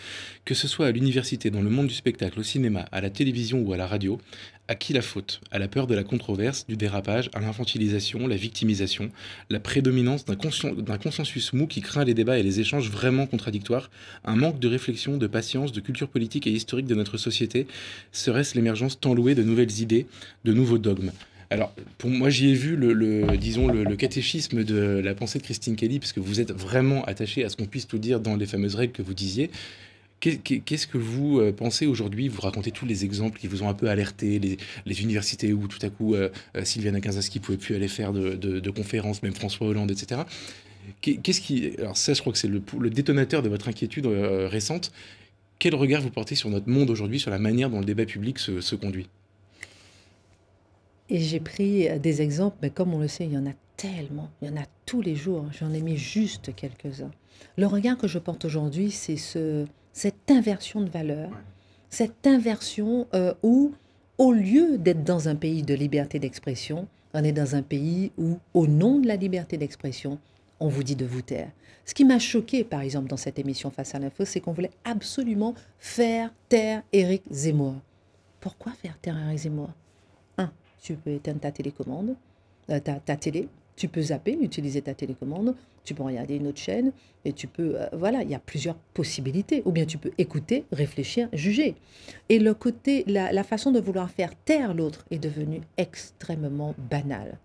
Que 0.43 0.53
ce 0.53 0.67
soit 0.67 0.87
à 0.87 0.91
l'université, 0.91 1.49
dans 1.49 1.61
le 1.61 1.69
monde 1.69 1.87
du 1.87 1.93
spectacle, 1.93 2.39
au 2.39 2.43
cinéma, 2.43 2.85
à 2.91 3.01
la 3.01 3.09
télévision 3.09 3.61
ou 3.61 3.73
à 3.73 3.77
la 3.77 3.87
radio, 3.87 4.19
à 4.67 4.75
qui 4.75 4.93
la 4.93 5.01
faute? 5.01 5.41
À 5.51 5.59
la 5.59 5.67
peur 5.67 5.87
de 5.87 5.95
la 5.95 6.03
controverse, 6.03 6.67
du 6.67 6.75
dérapage, 6.75 7.29
à 7.33 7.39
l'infantilisation, 7.39 8.27
la 8.27 8.35
victimisation, 8.35 9.09
la 9.49 9.59
prédominance 9.59 10.25
d'un 10.25 10.97
consensus 10.97 11.53
mou 11.53 11.67
qui 11.67 11.81
craint 11.81 12.03
les 12.03 12.13
débats 12.13 12.37
et 12.37 12.43
les 12.43 12.59
échanges 12.59 12.89
vraiment 12.89 13.27
contradictoires, 13.27 13.89
un 14.25 14.35
manque 14.35 14.59
de 14.59 14.67
réflexion, 14.67 15.17
de 15.17 15.27
patience, 15.27 15.71
de 15.71 15.79
culture 15.79 16.09
politique 16.09 16.47
et 16.47 16.51
historique 16.51 16.87
de 16.87 16.95
notre 16.95 17.17
société, 17.17 17.67
serait-ce 18.11 18.55
l'émergence 18.55 18.99
tant 18.99 19.13
louée 19.13 19.35
de 19.35 19.43
nouvelles 19.43 19.79
idées, 19.81 20.07
de 20.43 20.51
nouveaux 20.53 20.79
dogmes? 20.79 21.11
Alors, 21.49 21.73
pour 21.97 22.09
moi, 22.09 22.29
j'y 22.29 22.49
ai 22.49 22.53
vu 22.53 22.75
le, 22.75 23.37
disons, 23.37 23.67
le, 23.67 23.95
catéchisme 23.95 24.63
de 24.63 25.01
la 25.03 25.13
pensée 25.13 25.39
de 25.39 25.43
Christine 25.43 25.75
Kelly, 25.75 25.99
parce 25.99 26.13
que 26.13 26.19
vous 26.19 26.39
êtes 26.39 26.51
vraiment 26.51 27.03
attaché 27.05 27.43
à 27.43 27.49
ce 27.49 27.55
qu'on 27.55 27.65
puisse 27.65 27.87
tout 27.87 27.99
dire 27.99 28.19
dans 28.19 28.35
les 28.35 28.45
fameuses 28.45 28.75
règles 28.75 28.93
que 28.93 29.01
vous 29.01 29.13
disiez. 29.13 29.51
Qu'est-ce 30.19 30.87
que 30.87 30.97
vous 30.97 31.39
euh, 31.39 31.51
pensez 31.51 31.85
aujourd'hui? 31.85 32.29
Vous 32.29 32.41
racontez 32.41 32.71
tous 32.71 32.85
les 32.85 33.05
exemples 33.05 33.37
qui 33.37 33.47
vous 33.47 33.61
ont 33.61 33.69
un 33.69 33.75
peu 33.75 33.89
alerté, 33.89 34.39
les, 34.39 35.01
universités 35.01 35.53
où 35.53 35.67
tout 35.67 35.77
à 35.85 35.89
coup 35.89 36.15
euh, 36.15 36.29
euh, 36.55 36.65
Sylviane 36.65 36.95
Akazaski 36.95 37.39
pouvait 37.39 37.59
plus 37.59 37.75
aller 37.75 37.87
faire 37.87 38.11
de, 38.11 38.69
conférences, 38.71 39.21
même 39.21 39.35
François 39.35 39.67
Hollande, 39.67 39.91
etc. 39.91 40.21
Qu'est-ce 41.01 41.41
qui, 41.41 41.73
alors 41.77 41.97
ça, 41.97 42.13
je 42.13 42.21
crois 42.21 42.33
que 42.33 42.39
c'est 42.39 42.47
le, 42.47 42.89
détonateur 42.89 43.43
de 43.43 43.49
votre 43.49 43.67
inquiétude 43.67 44.07
récente. 44.07 44.91
Quel 45.59 45.75
regard 45.75 46.01
vous 46.01 46.09
portez 46.09 46.35
sur 46.35 46.49
notre 46.49 46.69
monde 46.69 46.89
aujourd'hui, 46.89 47.19
sur 47.19 47.31
la 47.31 47.39
manière 47.39 47.69
dont 47.69 47.79
le 47.79 47.85
débat 47.85 48.05
public 48.05 48.39
se 48.39 48.75
conduit? 48.75 49.07
Et 51.09 51.19
j'ai 51.19 51.39
pris 51.39 51.87
euh, 51.87 51.99
des 51.99 52.21
exemples, 52.21 52.57
mais 52.61 52.69
comme 52.69 52.93
on 52.93 52.99
le 52.99 53.07
sait, 53.07 53.25
il 53.25 53.33
y 53.33 53.37
en 53.37 53.45
a 53.45 53.53
tellement, 53.77 54.29
il 54.41 54.49
y 54.49 54.51
en 54.51 54.57
a 54.57 54.65
tous 54.85 55.01
les 55.01 55.15
jours. 55.15 55.45
J'en 55.51 55.73
ai 55.73 55.81
mis 55.81 55.97
juste 55.97 56.55
quelques-uns. 56.55 57.11
Le 57.57 57.67
regard 57.67 57.97
que 57.97 58.07
je 58.07 58.19
porte 58.19 58.45
aujourd'hui, 58.45 58.91
c'est 58.91 59.17
ce, 59.17 59.65
cette 59.93 60.31
inversion 60.31 60.81
de 60.81 60.89
valeur, 60.89 61.29
cette 61.89 62.25
inversion 62.25 63.07
où, 63.43 63.73
au 64.17 64.31
lieu 64.31 64.77
d'être 64.77 65.03
dans 65.03 65.27
un 65.27 65.35
pays 65.35 65.63
de 65.63 65.73
liberté 65.73 66.19
d'expression, 66.19 66.87
on 67.13 67.23
est 67.23 67.31
dans 67.31 67.55
un 67.55 67.61
pays 67.61 68.11
où, 68.17 68.39
au 68.53 68.67
nom 68.67 68.99
de 68.99 69.07
la 69.07 69.15
liberté 69.15 69.57
d'expression, 69.57 70.19
on 70.59 70.67
vous 70.67 70.83
dit 70.83 70.95
de 70.95 71.05
vous 71.05 71.21
taire. 71.21 71.51
Ce 71.85 71.93
qui 71.93 72.03
m'a 72.03 72.19
choqué, 72.19 72.63
par 72.63 72.81
exemple, 72.81 73.07
dans 73.07 73.17
cette 73.17 73.39
émission 73.39 73.69
Face 73.69 73.95
à 73.95 73.99
l'info, 73.99 74.25
c'est 74.25 74.41
qu'on 74.41 74.53
voulait 74.53 74.71
absolument 74.83 75.53
faire 75.77 76.33
taire 76.49 76.81
Éric 76.91 77.23
Zemmour. 77.29 77.75
Pourquoi 78.39 78.73
faire 78.73 78.97
taire 78.99 79.17
Éric 79.17 79.39
Zemmour? 79.39 79.69
Tu 80.85 80.93
peux 80.93 81.09
éteindre 81.09 81.39
ta 81.39 81.51
télécommande, 81.51 82.15
euh, 82.69 82.79
ta, 82.79 83.15
télé, 83.15 83.47
tu 83.75 83.87
peux 83.87 84.01
zapper, 84.01 84.37
utiliser 84.39 84.83
ta 84.83 84.93
télécommande, 84.93 85.55
tu 85.83 85.95
peux 85.95 86.03
regarder 86.03 86.35
une 86.35 86.45
autre 86.45 86.59
chaîne, 86.59 86.91
et 87.25 87.33
tu 87.33 87.47
peux... 87.47 87.73
Euh, 87.75 87.87
voilà, 87.93 88.21
il 88.21 88.29
y 88.29 88.35
a 88.35 88.39
plusieurs 88.39 88.75
possibilités. 88.93 89.63
Ou 89.65 89.71
bien 89.71 89.85
tu 89.85 89.97
peux 89.97 90.11
écouter, 90.19 90.63
réfléchir, 90.71 91.27
juger. 91.33 91.73
Et 92.29 92.37
le 92.37 92.53
côté, 92.53 93.03
la, 93.07 93.43
façon 93.43 93.71
de 93.71 93.79
vouloir 93.79 94.11
faire 94.11 94.35
taire 94.45 94.75
l'autre 94.75 95.05
est 95.09 95.17
devenue 95.17 95.61
extrêmement 95.77 96.75
banale 96.89 97.37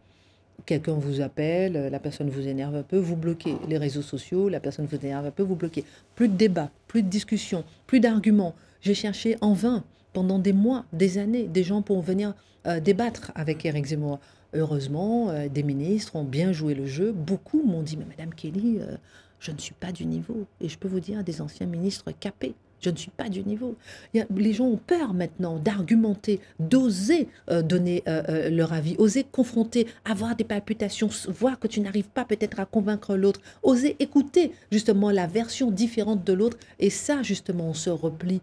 quelqu'un 0.66 0.92
vous 0.92 1.22
appelle, 1.22 1.88
la 1.90 1.98
personne 1.98 2.29
vous 2.29 2.46
énerve 2.46 2.76
un 2.76 2.83
peu, 2.83 2.98
vous 2.98 3.16
bloquez. 3.16 3.57
Les 3.66 3.79
réseaux 3.79 4.03
sociaux, 4.03 4.48
la 4.50 4.61
personne 4.61 4.87
vous 4.87 5.05
énerve 5.05 5.26
un 5.26 5.31
peu, 5.31 5.42
vous 5.42 5.57
bloquez. 5.57 5.85
Plus 6.14 6.29
de 6.29 6.37
débat, 6.37 6.70
plus 6.87 7.03
de 7.03 7.09
discussion, 7.09 7.64
plus 7.88 7.98
d'arguments. 7.98 8.55
J'ai 8.83 8.94
cherché 8.94 9.37
en 9.40 9.55
vain 9.55 9.83
pendant 10.12 10.38
des 10.38 10.52
mois, 10.52 10.84
des 10.92 11.18
années, 11.18 11.46
des 11.48 11.62
gens 11.62 11.82
pour 11.82 12.02
venir 12.02 12.34
euh, 12.66 12.78
débattre 12.78 13.32
avec 13.34 13.64
Eric 13.64 13.86
Zemmour. 13.86 14.18
Heureusement, 14.52 15.30
euh, 15.30 15.48
des 15.48 15.62
ministres 15.62 16.16
ont 16.16 16.24
bien 16.24 16.52
joué 16.52 16.74
le 16.74 16.84
jeu. 16.84 17.12
Beaucoup 17.12 17.62
m'ont 17.62 17.82
dit, 17.82 17.96
mais 17.96 18.04
Madame 18.04 18.34
Kelly, 18.34 18.78
euh, 18.80 18.96
je 19.38 19.50
ne 19.50 19.58
suis 19.58 19.72
pas 19.72 19.92
du 19.92 20.04
niveau. 20.04 20.46
Et 20.60 20.68
je 20.68 20.76
peux 20.76 20.88
vous 20.88 21.00
dire, 21.00 21.24
des 21.24 21.40
anciens 21.40 21.66
ministres 21.66 22.12
capés 22.18 22.54
je 22.82 22.88
ne 22.88 22.96
suis 22.96 23.10
pas 23.10 23.28
du 23.28 23.42
niveau. 23.44 23.76
les 24.14 24.54
gens 24.54 24.64
ont 24.64 24.78
peur 24.78 25.12
maintenant 25.12 25.58
d'argumenter, 25.58 26.40
d'oser 26.58 27.28
donner 27.46 28.02
leur 28.50 28.72
avis, 28.72 28.96
oser 28.96 29.22
confronter, 29.22 29.86
avoir 30.06 30.34
des 30.34 30.44
palpitations, 30.44 31.10
voir 31.28 31.58
que 31.58 31.66
tu 31.66 31.82
n'arrives 31.82 32.08
pas 32.08 32.24
peut-être 32.24 32.58
à 32.58 32.64
convaincre 32.64 33.16
l'autre, 33.16 33.42
oser 33.62 33.96
écouter 33.98 34.52
justement 34.72 35.10
la 35.10 35.26
version 35.26 35.70
différente 35.70 36.24
de 36.24 36.32
l'autre. 36.32 36.56
Et 36.78 36.88
ça, 36.88 37.22
justement, 37.22 37.68
on 37.68 37.74
se 37.74 37.90
replie 37.90 38.40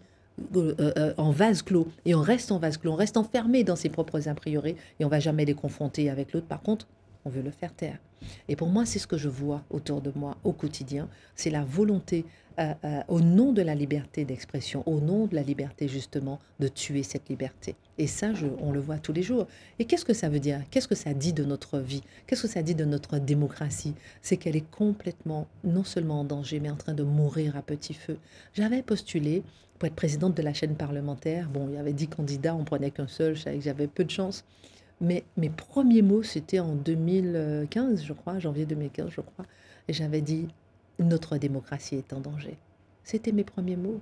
en 1.18 1.32
vase 1.32 1.62
clos 1.62 1.88
et 2.06 2.16
on 2.16 2.22
reste 2.22 2.52
en 2.52 2.60
vase 2.60 2.78
clos, 2.78 2.92
on 2.92 2.96
reste 2.96 3.18
enfermé 3.18 3.64
dans 3.64 3.76
ses 3.76 3.90
propres 3.90 4.28
a 4.28 4.34
priori 4.34 4.76
et 5.00 5.06
on 5.06 5.10
va 5.10 5.20
jamais 5.20 5.46
les 5.46 5.56
confronter 5.56 6.10
avec 6.10 6.34
l'autre. 6.34 6.48
Par 6.48 6.62
contre, 6.62 6.88
on 7.26 7.30
veut 7.30 7.42
le 7.42 7.52
faire 7.52 7.74
taire. 7.74 7.98
Et 8.48 8.56
pour 8.56 8.70
moi, 8.70 8.86
c'est 8.86 9.00
ce 9.00 9.08
que 9.08 9.18
je 9.18 9.30
vois 9.30 9.64
autour 9.70 10.02
de 10.02 10.12
moi 10.16 10.38
au 10.44 10.54
quotidien, 10.54 11.08
c'est 11.36 11.50
la 11.50 11.64
volonté 11.64 12.26
euh, 12.60 12.74
euh, 12.86 13.02
au 13.08 13.22
nom 13.22 13.54
de 13.54 13.62
la 13.62 13.76
liberté 13.76 14.26
d'expression, 14.26 14.82
au 14.88 15.00
nom 15.00 15.28
de 15.28 15.36
la 15.36 15.44
liberté 15.44 15.88
justement 15.88 16.40
de 16.60 16.68
tuer 16.68 17.04
cette 17.04 17.30
liberté. 17.30 17.76
Et 18.00 18.08
ça, 18.08 18.32
on 18.60 18.72
le 18.72 18.80
voit 18.80 18.98
tous 18.98 19.14
les 19.14 19.22
jours. 19.22 19.46
Et 19.78 19.86
qu'est-ce 19.86 20.06
que 20.06 20.14
ça 20.14 20.28
veut 20.28 20.40
dire? 20.40 20.62
Qu'est-ce 20.72 20.88
que 20.88 20.96
ça 20.96 21.14
dit 21.14 21.34
de 21.34 21.44
notre 21.44 21.78
vie? 21.78 22.02
Qu'est-ce 22.26 22.42
que 22.42 22.48
ça 22.48 22.64
dit 22.64 22.74
de 22.74 22.84
notre 22.84 23.20
démocratie? 23.20 23.94
C'est 24.24 24.38
qu'elle 24.38 24.56
est 24.56 24.72
complètement, 24.72 25.48
non 25.64 25.84
seulement 25.84 26.22
en 26.22 26.24
danger, 26.24 26.60
mais 26.60 26.72
en 26.72 26.76
train 26.76 26.96
de 26.96 27.04
mourir 27.04 27.56
à 27.56 27.62
petit 27.62 27.94
feu. 27.94 28.18
J'avais 28.56 28.82
postulé 28.82 29.44
pour 29.78 29.86
être 29.86 29.96
présidente 29.96 30.36
de 30.36 30.42
la 30.42 30.54
chaîne 30.54 30.76
parlementaire. 30.76 31.50
Bon, 31.50 31.68
il 31.70 31.76
y 31.76 31.78
avait 31.78 31.94
dix 31.94 32.08
candidats, 32.08 32.56
on 32.56 32.64
prenait 32.64 32.90
qu'un 32.90 33.08
seul, 33.08 33.36
je 33.36 33.44
savais 33.44 33.58
que 33.58 33.64
j'avais 33.64 33.88
peu 33.88 34.04
de 34.04 34.12
chance. 34.12 34.44
Mais 35.00 35.24
mes 35.38 35.52
premiers 35.52 36.02
mots, 36.02 36.24
c'était 36.24 36.60
en 36.60 36.74
2015, 36.74 38.04
je 38.04 38.14
crois, 38.14 38.40
janvier 38.40 38.66
2015, 38.66 39.12
je 39.12 39.22
crois. 39.22 39.46
Et 39.88 39.94
j'avais 39.94 40.22
dit 40.22 40.48
notre 41.00 41.38
démocratie 41.38 41.96
est 41.96 42.14
en 42.14 42.20
danger. 42.20 42.58
C'était 43.04 43.32
mes 43.32 43.44
premiers 43.44 43.76
mots. 43.76 44.02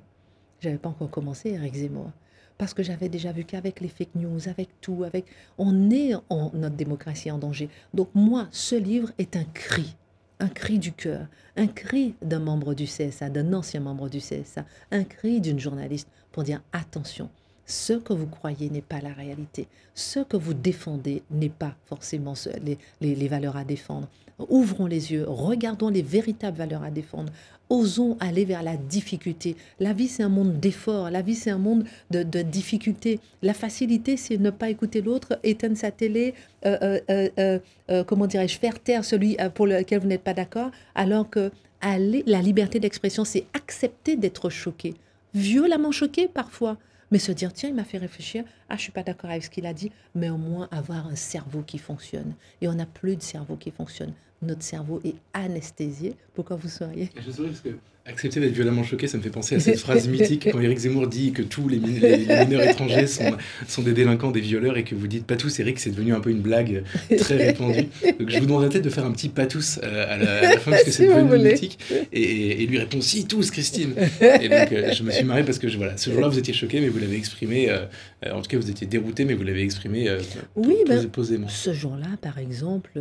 J'avais 0.61 0.77
pas 0.77 0.89
encore 0.89 1.09
commencé, 1.09 1.49
Eric 1.49 1.75
Zemmour. 1.75 2.11
Parce 2.57 2.73
que 2.73 2.83
j'avais 2.83 3.09
déjà 3.09 3.31
vu 3.31 3.43
qu'avec 3.43 3.81
les 3.81 3.89
fake 3.89 4.15
news, 4.15 4.47
avec 4.47 4.69
tout, 4.79 5.03
avec, 5.03 5.25
on 5.57 5.91
est 5.91 6.13
en 6.29 6.51
notre 6.53 6.75
démocratie 6.75 7.29
en 7.29 7.37
danger. 7.37 7.69
Donc 7.93 8.09
moi, 8.13 8.47
ce 8.51 8.75
livre 8.75 9.11
est 9.17 9.35
un 9.35 9.43
cri, 9.43 9.95
un 10.39 10.47
cri 10.47 10.79
du 10.79 10.93
cœur, 10.93 11.27
un 11.57 11.67
cri 11.67 12.15
d'un 12.21 12.39
membre 12.39 12.73
du 12.73 12.85
CSA, 12.85 13.29
d'un 13.29 13.51
ancien 13.53 13.81
membre 13.81 14.09
du 14.09 14.19
CSA, 14.19 14.65
un 14.91 15.03
cri 15.03 15.41
d'une 15.41 15.59
journaliste 15.59 16.07
pour 16.31 16.43
dire 16.43 16.61
attention, 16.71 17.29
ce 17.65 17.93
que 17.93 18.13
vous 18.13 18.27
croyez 18.27 18.69
n'est 18.69 18.81
pas 18.81 19.01
la 19.01 19.13
réalité. 19.13 19.67
Ce 19.93 20.19
que 20.19 20.37
vous 20.37 20.53
défendez 20.53 21.23
n'est 21.31 21.49
pas 21.49 21.75
forcément 21.85 22.33
les, 22.61 22.77
les, 23.01 23.27
valeurs 23.27 23.57
à 23.57 23.63
défendre. 23.63 24.07
Ouvrons 24.49 24.85
les 24.85 25.13
yeux, 25.13 25.25
regardons 25.27 25.89
les 25.89 26.01
véritables 26.01 26.57
valeurs 26.57 26.83
à 26.83 26.91
défendre. 26.91 27.31
Osons 27.69 28.17
aller 28.19 28.45
vers 28.45 28.63
la 28.63 28.75
difficulté. 28.75 29.55
La 29.79 29.93
vie, 29.93 30.07
c'est 30.07 30.23
un 30.23 30.29
monde 30.29 30.59
d'effort. 30.59 31.09
La 31.09 31.21
vie, 31.21 31.35
c'est 31.35 31.49
un 31.49 31.57
monde 31.57 31.85
de, 32.11 32.21
de 32.21 32.41
difficulté. 32.41 33.19
La 33.41 33.53
facilité, 33.53 34.17
c'est 34.17 34.37
ne 34.37 34.49
pas 34.49 34.69
écouter 34.69 35.01
l'autre, 35.01 35.39
éteindre 35.43 35.77
sa 35.77 35.89
télé, 35.89 36.33
euh, 36.65 36.99
euh, 37.09 37.59
euh, 37.89 38.03
comment 38.03 38.27
dirais-je, 38.27 38.59
faire 38.59 38.79
taire 38.79 39.05
celui 39.05 39.37
pour 39.55 39.67
lequel 39.67 40.01
vous 40.01 40.07
n'êtes 40.07 40.23
pas 40.23 40.33
d'accord, 40.33 40.69
alors 40.95 41.29
que 41.29 41.51
aller, 41.81 42.23
la 42.27 42.41
liberté 42.41 42.79
d'expression, 42.79 43.23
c'est 43.23 43.45
accepter 43.53 44.15
d'être 44.15 44.49
choqué, 44.49 44.93
violemment 45.33 45.91
choqué 45.91 46.27
parfois 46.27 46.77
mais 47.11 47.19
se 47.19 47.31
dire, 47.31 47.53
tiens, 47.53 47.69
il 47.69 47.75
m'a 47.75 47.83
fait 47.83 47.97
réfléchir, 47.97 48.43
ah, 48.67 48.75
je 48.75 48.81
suis 48.81 48.91
pas 48.91 49.03
d'accord 49.03 49.29
avec 49.29 49.43
ce 49.43 49.49
qu'il 49.49 49.65
a 49.65 49.73
dit, 49.73 49.91
mais 50.15 50.29
au 50.29 50.37
moins 50.37 50.67
avoir 50.71 51.07
un 51.07 51.15
cerveau 51.15 51.61
qui 51.61 51.77
fonctionne. 51.77 52.33
Et 52.61 52.67
on 52.67 52.73
n'a 52.73 52.85
plus 52.85 53.15
de 53.15 53.21
cerveau 53.21 53.55
qui 53.55 53.71
fonctionne. 53.71 54.13
Notre 54.41 54.63
cerveau 54.63 55.01
est 55.03 55.15
anesthésié. 55.33 56.15
Pourquoi 56.33 56.55
vous 56.55 56.69
seriez 56.69 57.09
Je 57.25 57.31
souris 57.31 57.49
parce 57.49 57.61
que 57.61 57.69
accepter 58.07 58.39
d'être 58.39 58.53
violemment 58.53 58.83
choqué, 58.83 59.07
ça 59.07 59.17
me 59.17 59.23
fait 59.23 59.31
penser 59.31 59.55
à 59.55 59.59
cette 59.59 59.79
phrase 59.79 60.07
mythique 60.07 60.49
quand 60.51 60.59
Éric 60.59 60.77
Zemmour 60.77 61.07
dit 61.07 61.31
que 61.31 61.41
tous 61.41 61.67
les, 61.67 61.79
mineurs 61.79 62.61
étrangers 62.61 63.07
sont, 63.07 63.35
sont, 63.67 63.81
des 63.81 63.93
délinquants, 63.93 64.29
des 64.29 64.41
violeurs, 64.41 64.77
et 64.77 64.83
que 64.83 64.93
vous 64.93 65.07
dites 65.07 65.25
pas 65.25 65.35
tous, 65.35 65.59
Éric, 65.59 65.79
c'est 65.79 65.89
devenu 65.89 66.13
un 66.13 66.19
peu 66.19 66.29
une 66.29 66.41
blague 66.41 66.83
très 67.17 67.35
répandue. 67.35 67.87
Donc 68.19 68.29
je 68.29 68.39
vous 68.39 68.45
demanderais 68.45 68.69
peut-être 68.69 68.83
de 68.83 68.89
faire 68.89 69.05
un 69.05 69.11
petit 69.11 69.29
pas 69.29 69.47
tous 69.47 69.79
euh, 69.83 70.05
à, 70.07 70.17
la, 70.17 70.59
fin, 70.59 70.71
parce 70.71 70.83
que 70.83 70.91
c'est 70.91 71.07
devenu 71.07 71.49
mythique, 71.49 71.79
et, 72.13 72.63
et, 72.63 72.67
lui 72.67 72.77
répond 72.77 73.01
si, 73.01 73.25
tous, 73.25 73.49
Christine. 73.49 73.95
Et 74.21 74.49
donc 74.49 74.71
euh, 74.71 74.91
je 74.93 75.03
me 75.03 75.09
suis 75.09 75.23
marré 75.23 75.43
parce 75.43 75.57
que 75.57 75.67
je, 75.67 75.77
voilà, 75.77 75.97
ce 75.97 76.11
jour-là, 76.11 76.27
vous 76.27 76.37
étiez 76.37 76.53
choqué, 76.53 76.81
mais 76.81 76.89
vous 76.89 76.99
l'avez 76.99 77.17
exprimé, 77.17 77.71
euh, 77.71 77.85
en 78.31 78.41
tout 78.41 78.49
cas, 78.49 78.57
vous 78.57 78.69
étiez 78.69 78.85
dérouté, 78.85 79.25
mais 79.25 79.33
vous 79.33 79.43
l'avez 79.43 79.63
exprimé 79.63 80.15
oui, 80.55 80.75
ben, 80.87 81.07
posément. 81.07 81.47
Ce 81.49 81.73
jour-là, 81.73 82.17
par 82.21 82.37
exemple 82.37 82.99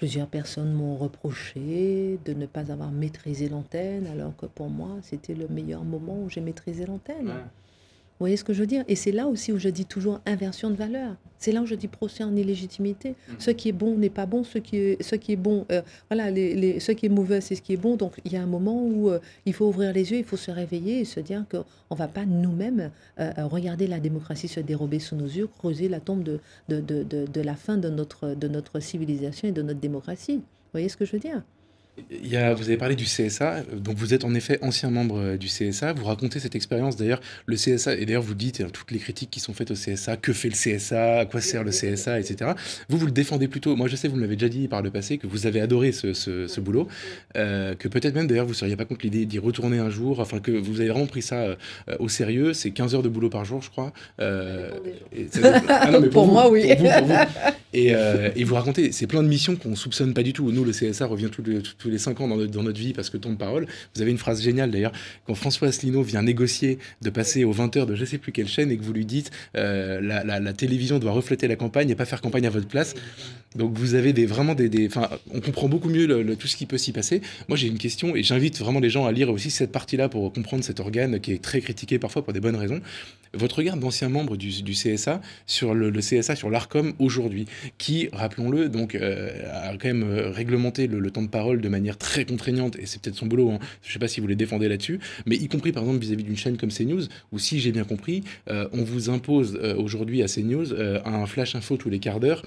Plusieurs 0.00 0.28
personnes 0.28 0.72
m'ont 0.72 0.96
reproché 0.96 2.18
de 2.24 2.32
ne 2.32 2.46
pas 2.46 2.72
avoir 2.72 2.90
maîtrisé 2.90 3.50
l'antenne, 3.50 4.06
alors 4.06 4.34
que 4.34 4.46
pour 4.46 4.70
moi, 4.70 4.96
c'était 5.02 5.34
le 5.34 5.46
meilleur 5.46 5.84
moment 5.84 6.22
où 6.22 6.30
j'ai 6.30 6.40
maîtrisé 6.40 6.86
l'antenne. 6.86 7.30
Vous 8.20 8.24
voyez 8.24 8.36
ce 8.36 8.44
que 8.44 8.52
je 8.52 8.60
veux 8.60 8.66
dire? 8.66 8.84
Et 8.86 8.96
c'est 8.96 9.12
là 9.12 9.26
aussi 9.28 9.50
où 9.50 9.58
je 9.58 9.70
dis 9.70 9.86
toujours 9.86 10.20
inversion 10.26 10.68
de 10.68 10.74
valeur. 10.74 11.16
C'est 11.38 11.52
là 11.52 11.62
où 11.62 11.66
je 11.66 11.74
dis 11.74 11.88
procès 11.88 12.22
en 12.22 12.36
illégitimité. 12.36 13.12
Mm. 13.12 13.32
Ce 13.38 13.50
qui 13.50 13.70
est 13.70 13.72
bon 13.72 13.96
n'est 13.96 14.10
pas 14.10 14.26
bon, 14.26 14.44
ce 14.44 14.58
qui 14.58 14.76
est, 14.76 15.02
ce 15.02 15.14
qui 15.16 15.32
est 15.32 15.36
bon, 15.36 15.64
euh, 15.72 15.80
voilà, 16.10 16.30
les, 16.30 16.80
ce 16.80 16.92
qui 16.92 17.06
est 17.06 17.08
mauvais, 17.08 17.40
c'est 17.40 17.54
ce 17.54 17.62
qui 17.62 17.72
est 17.72 17.78
bon. 17.78 17.96
Donc 17.96 18.20
il 18.26 18.32
y 18.34 18.36
a 18.36 18.42
un 18.42 18.46
moment 18.46 18.84
où 18.84 19.08
euh, 19.08 19.20
il 19.46 19.54
faut 19.54 19.66
ouvrir 19.66 19.94
les 19.94 20.10
yeux, 20.12 20.18
il 20.18 20.24
faut 20.24 20.36
se 20.36 20.50
réveiller 20.50 21.00
et 21.00 21.04
se 21.06 21.18
dire 21.18 21.46
qu'on 21.50 21.64
ne 21.94 21.96
va 21.96 22.08
pas 22.08 22.26
nous-mêmes 22.26 22.90
euh, 23.18 23.32
regarder 23.46 23.86
la 23.86 24.00
démocratie 24.00 24.48
se 24.48 24.60
dérober 24.60 24.98
sous 24.98 25.16
nos 25.16 25.24
yeux, 25.24 25.46
creuser 25.46 25.88
la 25.88 26.00
tombe 26.00 26.22
de, 26.22 26.40
de, 26.68 26.80
de, 26.82 27.02
de 27.02 27.40
la 27.40 27.54
fin 27.54 27.78
de 27.78 27.88
notre, 27.88 28.34
de 28.34 28.48
notre 28.48 28.80
civilisation 28.80 29.48
et 29.48 29.52
de 29.52 29.62
notre 29.62 29.80
démocratie. 29.80 30.36
Vous 30.36 30.72
voyez 30.74 30.90
ce 30.90 30.98
que 30.98 31.06
je 31.06 31.12
veux 31.12 31.20
dire? 31.20 31.42
Il 32.10 32.28
y 32.28 32.36
a, 32.36 32.54
vous 32.54 32.64
avez 32.64 32.76
parlé 32.76 32.96
du 32.96 33.04
CSA, 33.04 33.62
donc 33.72 33.96
vous 33.96 34.14
êtes 34.14 34.24
en 34.24 34.34
effet 34.34 34.58
ancien 34.62 34.90
membre 34.90 35.18
euh, 35.18 35.36
du 35.36 35.46
CSA, 35.46 35.92
vous 35.92 36.04
racontez 36.04 36.40
cette 36.40 36.54
expérience 36.54 36.96
d'ailleurs, 36.96 37.20
le 37.46 37.56
CSA, 37.56 37.94
et 37.96 38.06
d'ailleurs 38.06 38.22
vous 38.22 38.34
dites 38.34 38.70
toutes 38.72 38.90
les 38.90 38.98
critiques 38.98 39.30
qui 39.30 39.40
sont 39.40 39.52
faites 39.52 39.70
au 39.70 39.74
CSA, 39.74 40.16
que 40.16 40.32
fait 40.32 40.48
le 40.48 40.54
CSA, 40.54 41.20
à 41.20 41.24
quoi 41.26 41.40
sert 41.40 41.64
le 41.64 41.70
CSA, 41.70 42.20
etc. 42.20 42.52
Vous, 42.88 42.98
vous 42.98 43.06
le 43.06 43.12
défendez 43.12 43.48
plutôt, 43.48 43.76
moi 43.76 43.88
je 43.88 43.96
sais, 43.96 44.08
vous 44.08 44.16
me 44.16 44.20
l'avez 44.22 44.36
déjà 44.36 44.48
dit 44.48 44.68
par 44.68 44.82
le 44.82 44.90
passé, 44.90 45.18
que 45.18 45.26
vous 45.26 45.46
avez 45.46 45.60
adoré 45.60 45.92
ce, 45.92 46.12
ce, 46.12 46.60
boulot, 46.60 46.88
euh, 47.36 47.74
que 47.74 47.88
peut-être 47.88 48.14
même 48.14 48.26
d'ailleurs 48.26 48.46
vous 48.46 48.52
ne 48.52 48.56
seriez 48.56 48.76
pas 48.76 48.84
contre 48.84 49.04
l'idée 49.04 49.26
d'y 49.26 49.38
retourner 49.38 49.78
un 49.78 49.90
jour, 49.90 50.20
enfin 50.20 50.40
que 50.40 50.52
vous 50.52 50.80
avez 50.80 50.90
vraiment 50.90 51.06
pris 51.06 51.22
ça 51.22 51.36
euh, 51.40 51.56
au 51.98 52.08
sérieux, 52.08 52.52
c'est 52.52 52.70
15 52.70 52.94
heures 52.94 53.02
de 53.02 53.08
boulot 53.08 53.30
par 53.30 53.44
jour 53.44 53.62
je 53.62 53.70
crois. 53.70 53.92
pour, 56.10 56.26
moi 56.26 56.50
oui. 56.50 56.70
Et, 57.72 57.92
et, 58.36 58.44
vous 58.44 58.54
racontez, 58.54 58.92
c'est 58.92 59.06
plein 59.06 59.22
de 59.22 59.28
missions 59.28 59.56
qu'on 59.56 59.76
soupçonne 59.76 60.12
pas 60.12 60.22
du 60.22 60.32
tout, 60.32 60.50
nous 60.50 60.64
le 60.64 60.72
CSA 60.72 61.06
revient 61.06 61.30
tous 61.30 61.42
les, 61.88 61.89
les 61.90 61.98
cinq 61.98 62.20
ans 62.20 62.28
dans 62.28 62.36
notre, 62.36 62.80
vie 62.80 62.92
parce 62.92 63.10
que 63.10 63.16
ton 63.16 63.30
de 63.32 63.36
parole. 63.36 63.66
Vous 63.94 64.02
avez 64.02 64.10
une 64.10 64.18
phrase 64.18 64.42
géniale 64.42 64.70
d'ailleurs, 64.70 64.92
quand 65.26 65.34
François 65.34 65.68
Asselineau 65.68 66.02
vient 66.02 66.22
négocier 66.22 66.78
de 67.02 67.10
passer 67.10 67.44
aux 67.44 67.52
20h 67.52 67.86
de 67.86 67.94
je 67.94 68.04
sais 68.04 68.18
plus 68.18 68.32
quelle 68.32 68.48
chaîne 68.48 68.70
et 68.70 68.76
que 68.76 68.82
vous 68.82 68.92
lui 68.92 69.06
dites 69.06 69.30
euh, 69.56 70.00
la, 70.00 70.52
télévision 70.52 70.98
doit 70.98 71.12
refléter 71.12 71.48
la 71.48 71.56
campagne 71.56 71.90
et 71.90 71.94
pas 71.94 72.04
faire 72.04 72.20
campagne 72.20 72.46
à 72.46 72.50
votre 72.50 72.68
place. 72.68 72.94
Donc 73.56 73.76
vous 73.76 73.94
avez 73.94 74.12
vraiment 74.26 74.54
des... 74.54 74.88
On 75.32 75.40
comprend 75.40 75.68
beaucoup 75.68 75.88
mieux 75.88 76.06
le, 76.06 76.36
tout 76.36 76.46
ce 76.46 76.56
qui 76.56 76.66
peut 76.66 76.78
s'y 76.78 76.92
passer. 76.92 77.20
Moi 77.48 77.56
j'ai 77.56 77.66
une 77.66 77.78
question 77.78 78.14
et 78.14 78.22
j'invite 78.22 78.58
vraiment 78.58 78.80
les 78.80 78.90
gens 78.90 79.06
à 79.06 79.12
lire 79.12 79.30
aussi 79.30 79.50
cette 79.50 79.72
partie-là 79.72 80.08
pour 80.08 80.32
comprendre 80.32 80.62
cet 80.64 80.80
organe 80.80 81.20
qui 81.20 81.32
est 81.32 81.42
très 81.42 81.60
critiqué 81.60 81.98
parfois 81.98 82.22
pour 82.22 82.32
des 82.32 82.40
bonnes 82.40 82.56
raisons. 82.56 82.80
Votre 83.32 83.58
regard 83.58 83.76
d'ancien 83.76 84.08
membre 84.08 84.36
du, 84.36 84.50
CSA 84.72 85.20
sur 85.46 85.74
le, 85.74 85.90
le 85.90 86.00
CSA, 86.00 86.34
sur 86.34 86.50
l'ARCOM 86.50 86.94
aujourd'hui, 86.98 87.46
qui, 87.78 88.08
rappelons-le, 88.12 88.68
donc 88.68 88.96
euh, 88.96 89.30
a 89.52 89.70
quand 89.76 89.86
même 89.88 90.02
euh, 90.02 90.30
réglementé 90.30 90.88
le, 90.88 90.98
le 90.98 91.10
temps 91.12 91.22
de 91.22 91.28
parole 91.28 91.60
de 91.60 91.68
manière 91.70 91.96
très 91.96 92.24
contraignante, 92.24 92.76
et 92.76 92.86
c'est 92.86 93.00
peut-être 93.00 93.16
son 93.16 93.26
boulot, 93.26 93.50
hein, 93.50 93.58
je 93.82 93.88
ne 93.88 93.92
sais 93.92 93.98
pas 93.98 94.08
si 94.08 94.20
vous 94.20 94.26
les 94.26 94.36
défendez 94.36 94.68
là-dessus, 94.68 95.00
mais 95.26 95.36
y 95.36 95.48
compris 95.48 95.72
par 95.72 95.82
exemple 95.82 96.00
vis-à-vis 96.00 96.24
d'une 96.24 96.36
chaîne 96.36 96.56
comme 96.56 96.70
CNews, 96.70 97.04
où 97.32 97.38
si 97.38 97.60
j'ai 97.60 97.72
bien 97.72 97.84
compris, 97.84 98.22
euh, 98.48 98.68
on 98.72 98.82
vous 98.82 99.10
impose 99.10 99.58
euh, 99.62 99.74
aujourd'hui 99.76 100.22
à 100.22 100.26
CNews 100.26 100.74
un 101.04 101.26
flash 101.26 101.54
info 101.54 101.76
tous 101.76 101.90
les 101.90 101.98
quarts 101.98 102.20
d'heure 102.20 102.44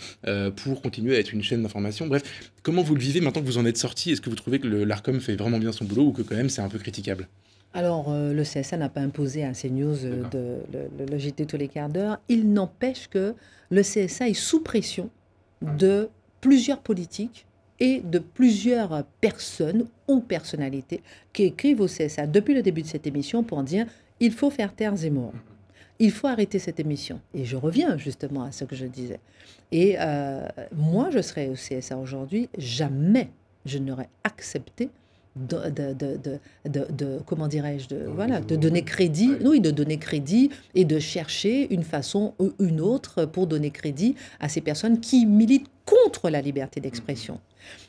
pour 0.55 0.81
continuer 0.81 1.15
à 1.15 1.19
être 1.19 1.33
une 1.33 1.43
chaîne 1.43 1.63
d'information. 1.63 2.07
Bref, 2.07 2.23
comment 2.61 2.81
vous 2.81 2.95
le 2.95 3.01
vivez 3.01 3.21
maintenant 3.21 3.41
que 3.41 3.47
vous 3.47 3.57
en 3.57 3.65
êtes 3.65 3.77
sorti? 3.77 4.11
Est-ce 4.11 4.21
que 4.21 4.29
vous 4.29 4.35
trouvez 4.35 4.59
que 4.59 4.67
l'ARCOM 4.67 5.19
fait 5.19 5.35
vraiment 5.35 5.59
bien 5.59 5.71
son 5.71 5.85
boulot 5.85 6.07
ou 6.07 6.11
que 6.11 6.21
quand 6.21 6.35
même 6.35 6.49
c'est 6.49 6.61
un 6.61 6.69
peu 6.69 6.79
critiquable? 6.79 7.27
Alors, 7.73 8.11
le 8.11 8.43
CSA 8.43 8.77
n'a 8.77 8.89
pas 8.89 9.01
imposé 9.01 9.43
à 9.43 9.53
CNews 9.53 9.95
de, 10.31 10.57
le, 11.09 11.17
JT 11.17 11.45
tous 11.45 11.57
les 11.57 11.67
quarts 11.67 11.89
d'heure. 11.89 12.19
Il 12.29 12.53
n'empêche 12.53 13.07
que 13.07 13.33
le 13.69 13.81
CSA 13.81 14.29
est 14.29 14.33
sous 14.33 14.61
pression 14.61 15.09
de 15.61 16.09
plusieurs 16.41 16.79
politiques 16.79 17.45
et 17.79 18.01
de 18.01 18.19
plusieurs 18.19 19.03
personnes 19.21 19.85
ou 20.07 20.19
personnalités 20.19 21.01
qui 21.31 21.43
écrivent 21.43 21.81
au 21.81 21.87
CSA 21.87 22.27
depuis 22.27 22.53
le 22.53 22.61
début 22.61 22.81
de 22.81 22.87
cette 22.87 23.07
émission 23.07 23.43
pour 23.43 23.63
dire 23.63 23.87
il 24.19 24.31
faut 24.31 24.49
faire 24.49 24.73
taire 24.73 24.95
Zemmour. 24.95 25.33
Il 25.99 26.11
faut 26.11 26.27
arrêter 26.27 26.59
cette 26.59 26.79
émission. 26.79 27.19
Et 27.33 27.45
je 27.45 27.55
reviens 27.55 27.97
justement 27.97 28.43
à 28.43 28.51
ce 28.51 28.63
que 28.65 28.75
je 28.75 28.85
disais. 28.85 29.19
Et 29.71 29.95
euh, 29.99 30.47
moi, 30.75 31.09
je 31.11 31.21
serais 31.21 31.49
au 31.49 31.53
CSA 31.53 31.97
aujourd'hui, 31.97 32.49
jamais 32.57 33.29
je 33.65 33.77
n'aurais 33.77 34.09
accepté 34.23 34.89
de, 35.35 35.69
de, 35.69 36.39
de, 36.65 36.91
de 36.91 37.19
comment 37.25 37.47
dirais-je, 37.47 37.87
de, 37.89 38.05
voilà, 38.07 38.39
de 38.39 38.55
donner 38.55 38.83
crédit, 38.83 39.31
oui, 39.43 39.61
de 39.61 39.71
donner 39.71 39.97
crédit 39.97 40.51
et 40.75 40.85
de 40.85 40.99
chercher 40.99 41.73
une 41.73 41.83
façon 41.83 42.33
ou 42.39 42.53
une 42.59 42.79
autre 42.81 43.25
pour 43.25 43.47
donner 43.47 43.71
crédit 43.71 44.15
à 44.39 44.47
ces 44.49 44.61
personnes 44.61 44.99
qui 44.99 45.25
militent 45.25 45.69
contre 45.85 46.29
la 46.29 46.41
liberté 46.41 46.79
d'expression. 46.79 47.39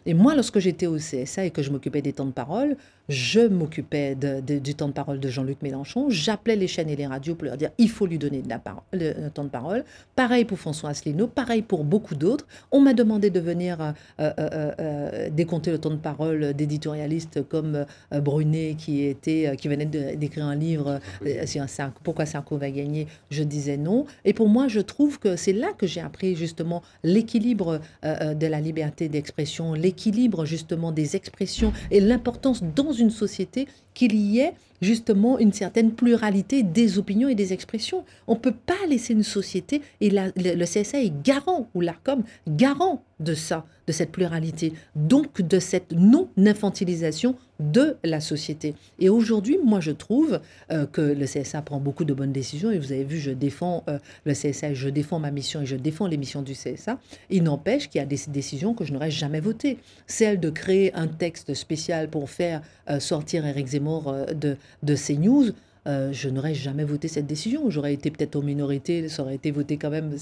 Et 0.07 0.15
moi, 0.15 0.35
lorsque 0.35 0.59
j'étais 0.59 0.87
au 0.87 0.97
CSA 0.97 1.47
et 1.47 1.51
que 1.51 1.63
je 1.63 1.71
m'occupais 1.71 2.03
des 2.03 2.13
temps 2.13 2.27
de 2.27 2.33
parole, 2.33 2.77
je 3.09 3.41
m'occupais 3.41 4.15
du 4.15 4.75
temps 4.75 4.89
de 4.89 4.93
parole 4.93 5.21
de 5.21 5.29
Jean-Luc 5.29 5.61
Mélenchon. 5.63 6.09
J'appelais 6.09 6.57
les 6.57 6.67
chaînes 6.67 6.89
et 6.89 6.97
les 6.97 7.07
radios 7.07 7.35
pour 7.35 7.45
leur 7.47 7.57
dire 7.57 7.71
il 7.77 7.91
faut 7.91 8.07
lui 8.07 8.19
donner 8.19 8.41
de 8.41 8.49
la 8.49 8.59
parole, 8.59 8.83
le, 8.93 9.29
temps 9.29 9.45
de 9.45 9.51
parole. 9.51 9.85
Pareil 10.17 10.45
pour 10.45 10.59
François 10.59 10.91
Asselineau, 10.91 11.27
pareil 11.27 11.63
pour 11.63 11.85
beaucoup 11.85 12.15
d'autres. 12.15 12.47
On 12.73 12.81
m'a 12.81 12.95
demandé 12.95 13.31
de 13.31 13.41
venir 13.41 13.79
euh, 13.81 13.93
euh, 14.21 14.73
euh, 14.79 15.31
décompter 15.31 15.71
le 15.71 15.79
temps 15.79 15.91
de 15.91 15.97
parole 15.97 16.55
d'éditorialistes 16.55 17.47
comme 17.47 17.85
Brunet 18.11 18.77
qui, 18.79 19.05
était, 19.05 19.55
qui 19.59 19.69
venait 19.69 19.87
d'écrire 19.87 20.47
un 20.47 20.57
livre 20.57 21.01
sur 21.45 21.65
Pourquoi 22.03 22.27
Sarko 22.27 22.57
va 22.57 22.71
gagner. 22.71 23.07
Je 23.31 23.43
disais 23.43 23.77
non. 23.77 24.07
Et 24.25 24.33
pour 24.33 24.49
moi, 24.49 24.69
je 24.69 24.81
trouve 24.81 25.19
que 25.19 25.37
c'est 25.37 25.53
là 25.53 25.73
que 25.77 25.87
j'ai 25.87 26.01
appris 26.01 26.37
justement 26.37 26.83
l'équilibre 27.03 27.81
de 28.03 28.47
la 28.47 28.61
liberté 28.61 29.09
d'expression, 29.09 29.64
l'équilibre 29.73 30.45
justement 30.45 30.93
des 30.93 31.17
expressions 31.17 31.73
et 31.91 32.01
l'importance 32.01 32.63
dans 32.63 32.93
une 32.93 33.11
société 33.11 33.67
qu'il 33.95 34.15
y 34.15 34.41
ait 34.41 34.55
justement 34.85 35.39
une 35.39 35.53
certaine 35.53 35.93
pluralité 35.93 36.63
des 36.63 36.99
opinions 36.99 37.29
et 37.29 37.35
des 37.35 37.53
expressions. 37.53 38.05
On 38.27 38.35
ne 38.35 38.39
peut 38.39 38.55
pas 38.55 38.75
laisser 38.89 39.15
une 39.15 39.23
société, 39.23 39.83
et 40.01 40.11
le, 40.11 40.65
CSA 40.65 41.01
est 41.01 41.23
garant, 41.23 41.69
ou 41.75 41.81
l'ARCOM, 41.81 42.23
garant 42.47 43.03
de 43.21 43.35
ça, 43.35 43.65
de 43.87 43.93
cette 43.93 44.11
pluralité, 44.11 44.73
donc 44.97 45.41
de 45.41 45.59
cette 45.59 45.93
non-infantilisation 45.93 47.37
de 47.61 47.97
la 48.03 48.21
société. 48.21 48.75
Et 48.99 49.09
aujourd'hui, 49.09 49.59
moi, 49.65 49.79
je 49.79 49.93
trouve 49.93 50.41
euh, 50.73 50.87
que 50.87 51.01
le 51.01 51.25
CSA 51.25 51.63
prend 51.63 51.79
beaucoup 51.79 52.05
de 52.05 52.13
bonnes 52.13 52.33
décisions, 52.33 52.73
et 52.73 52.79
vous 52.79 52.93
avez 52.93 53.05
vu, 53.05 53.19
je 53.19 53.31
défends 53.31 53.85
euh, 53.89 53.99
le 54.25 54.33
CSA, 54.33 54.75
je 54.75 54.89
défends 54.89 55.21
ma 55.21 55.31
mission, 55.31 55.63
et 55.63 55.67
je 55.67 55.77
défends 55.77 56.09
les 56.09 56.17
missions 56.17 56.43
du 56.43 56.55
CSA. 56.55 56.99
Il 57.31 57.45
n'empêche 57.45 57.89
qu'il 57.89 58.01
y 58.01 58.03
a 58.03 58.07
des 58.07 58.19
décisions 58.29 58.75
que 58.75 58.85
je 58.85 58.93
n'aurais 58.93 59.13
jamais 59.13 59.41
votées. 59.41 59.79
Celle 60.09 60.41
de 60.41 60.51
créer 60.51 60.93
un 60.95 61.07
texte 61.07 61.55
spécial 61.55 62.09
pour 62.09 62.29
faire 62.29 62.63
euh, 62.91 62.99
sortir 62.99 63.47
Eric 63.47 63.69
Zemmour 63.69 63.84
de, 63.85 64.57
de 64.83 64.95
CNews, 64.95 65.53
euh, 65.87 66.13
je 66.13 66.29
n'aurais 66.31 66.55
jamais 66.55 66.85
voté 66.85 67.09
cette 67.09 67.27
décision. 67.27 67.69
J'aurais 67.69 67.93
été 67.93 68.11
peut-être 68.11 68.37
aux 68.37 68.43
minorités, 68.43 69.09
ça 69.09 69.23
aurait 69.23 69.35
été 69.35 69.51
voté 69.51 69.77
quand 69.77 69.91
même 69.91 70.17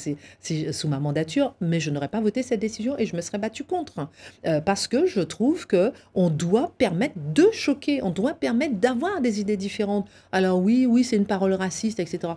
sous 0.72 0.88
ma 0.88 0.98
mandature, 0.98 1.54
mais 1.60 1.78
je 1.78 1.90
n'aurais 1.90 2.08
pas 2.08 2.20
voté 2.20 2.42
cette 2.42 2.60
décision 2.60 2.98
et 2.98 3.06
je 3.06 3.14
me 3.14 3.20
serais 3.20 3.38
battu 3.38 3.64
contre. 3.64 4.08
Euh, 4.46 4.60
parce 4.60 4.88
que 4.88 5.06
je 5.06 5.20
trouve 5.20 5.66
que 5.66 5.92
on 6.14 6.30
doit 6.30 6.72
permettre 6.78 7.14
de 7.32 7.48
choquer, 7.52 8.02
on 8.02 8.10
doit 8.10 8.34
permettre 8.34 8.74
d'avoir 8.76 9.20
des 9.20 9.40
idées 9.40 9.56
différentes. 9.56 10.08
Alors 10.32 10.60
oui, 10.60 10.86
oui, 10.86 11.04
c'est 11.04 11.16
une 11.16 11.26
parole 11.26 11.52
raciste, 11.52 12.00
etc. 12.00 12.34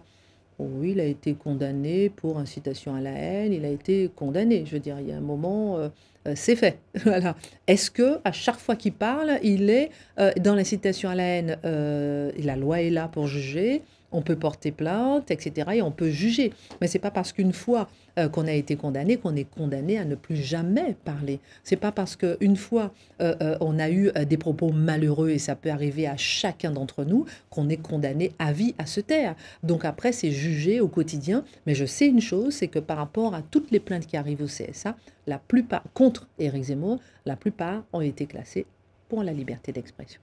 Oui, 0.57 0.91
il 0.91 0.99
a 1.01 1.05
été 1.05 1.33
condamné 1.33 2.09
pour 2.09 2.37
incitation 2.37 2.95
à 2.95 3.01
la 3.01 3.11
haine, 3.11 3.51
il 3.51 3.65
a 3.65 3.69
été 3.69 4.09
condamné. 4.15 4.63
Je 4.65 4.71
veux 4.71 4.79
dire, 4.79 4.99
il 5.01 5.09
y 5.09 5.11
a 5.11 5.17
un 5.17 5.21
moment, 5.21 5.77
euh, 5.77 5.79
euh, 5.79 5.89
c'est 6.33 6.55
fait. 6.55 6.79
Est-ce 7.67 7.91
que 7.91 8.19
à 8.23 8.31
chaque 8.31 8.57
fois 8.57 8.75
qu'il 8.75 8.93
parle, 8.93 9.39
il 9.43 9.69
est 9.69 9.91
euh, 10.19 10.31
dans 10.39 10.55
l'incitation 10.55 11.09
à 11.09 11.15
la 11.15 11.23
haine 11.23 11.57
La 11.63 12.55
loi 12.55 12.81
est 12.81 12.89
là 12.89 13.07
pour 13.07 13.27
juger 13.27 13.83
on 14.15 14.21
peut 14.21 14.35
porter 14.35 14.71
plainte, 14.71 15.29
etc. 15.29 15.71
Et 15.75 15.81
on 15.81 15.91
peut 15.91 16.09
juger. 16.09 16.53
Mais 16.81 16.87
c'est 16.87 16.99
pas 16.99 17.11
parce 17.11 17.33
qu'une 17.33 17.53
fois 17.53 17.89
euh, 18.17 18.29
qu'on 18.29 18.47
a 18.47 18.53
été 18.53 18.77
condamné 18.77 19.17
qu'on 19.17 19.35
est 19.35 19.49
condamné 19.49 19.97
à 19.97 20.05
ne 20.05 20.15
plus 20.15 20.37
jamais 20.37 20.95
parler. 21.03 21.39
C'est 21.63 21.75
pas 21.75 21.91
parce 21.91 22.15
qu'une 22.15 22.55
fois 22.55 22.93
euh, 23.21 23.35
euh, 23.41 23.57
on 23.59 23.77
a 23.77 23.89
eu 23.89 24.11
des 24.27 24.37
propos 24.37 24.71
malheureux, 24.71 25.29
et 25.29 25.39
ça 25.39 25.55
peut 25.55 25.69
arriver 25.69 26.07
à 26.07 26.15
chacun 26.15 26.71
d'entre 26.71 27.03
nous, 27.03 27.25
qu'on 27.49 27.67
est 27.67 27.77
condamné 27.77 28.31
à 28.39 28.53
vie 28.53 28.73
à 28.77 28.85
se 28.85 29.01
taire. 29.01 29.35
Donc 29.63 29.83
après, 29.83 30.13
c'est 30.13 30.31
jugé 30.31 30.79
au 30.79 30.87
quotidien. 30.87 31.43
Mais 31.65 31.75
je 31.75 31.85
sais 31.85 32.07
une 32.07 32.21
chose, 32.21 32.53
c'est 32.53 32.67
que 32.67 32.79
par 32.79 32.97
rapport 32.97 33.35
à 33.35 33.41
toutes 33.41 33.71
les 33.71 33.79
plaintes 33.79 34.07
qui 34.07 34.15
arrivent 34.15 34.43
au 34.43 34.47
CSA, 34.47 34.95
la 35.27 35.39
plupart, 35.39 35.83
contre 35.93 36.27
Éric 36.39 36.63
Zemmour, 36.63 36.99
la 37.25 37.35
plupart 37.35 37.83
ont 37.91 38.01
été 38.01 38.27
classées 38.27 38.65
pour 39.09 39.23
la 39.23 39.33
liberté 39.33 39.71
d'expression. 39.71 40.21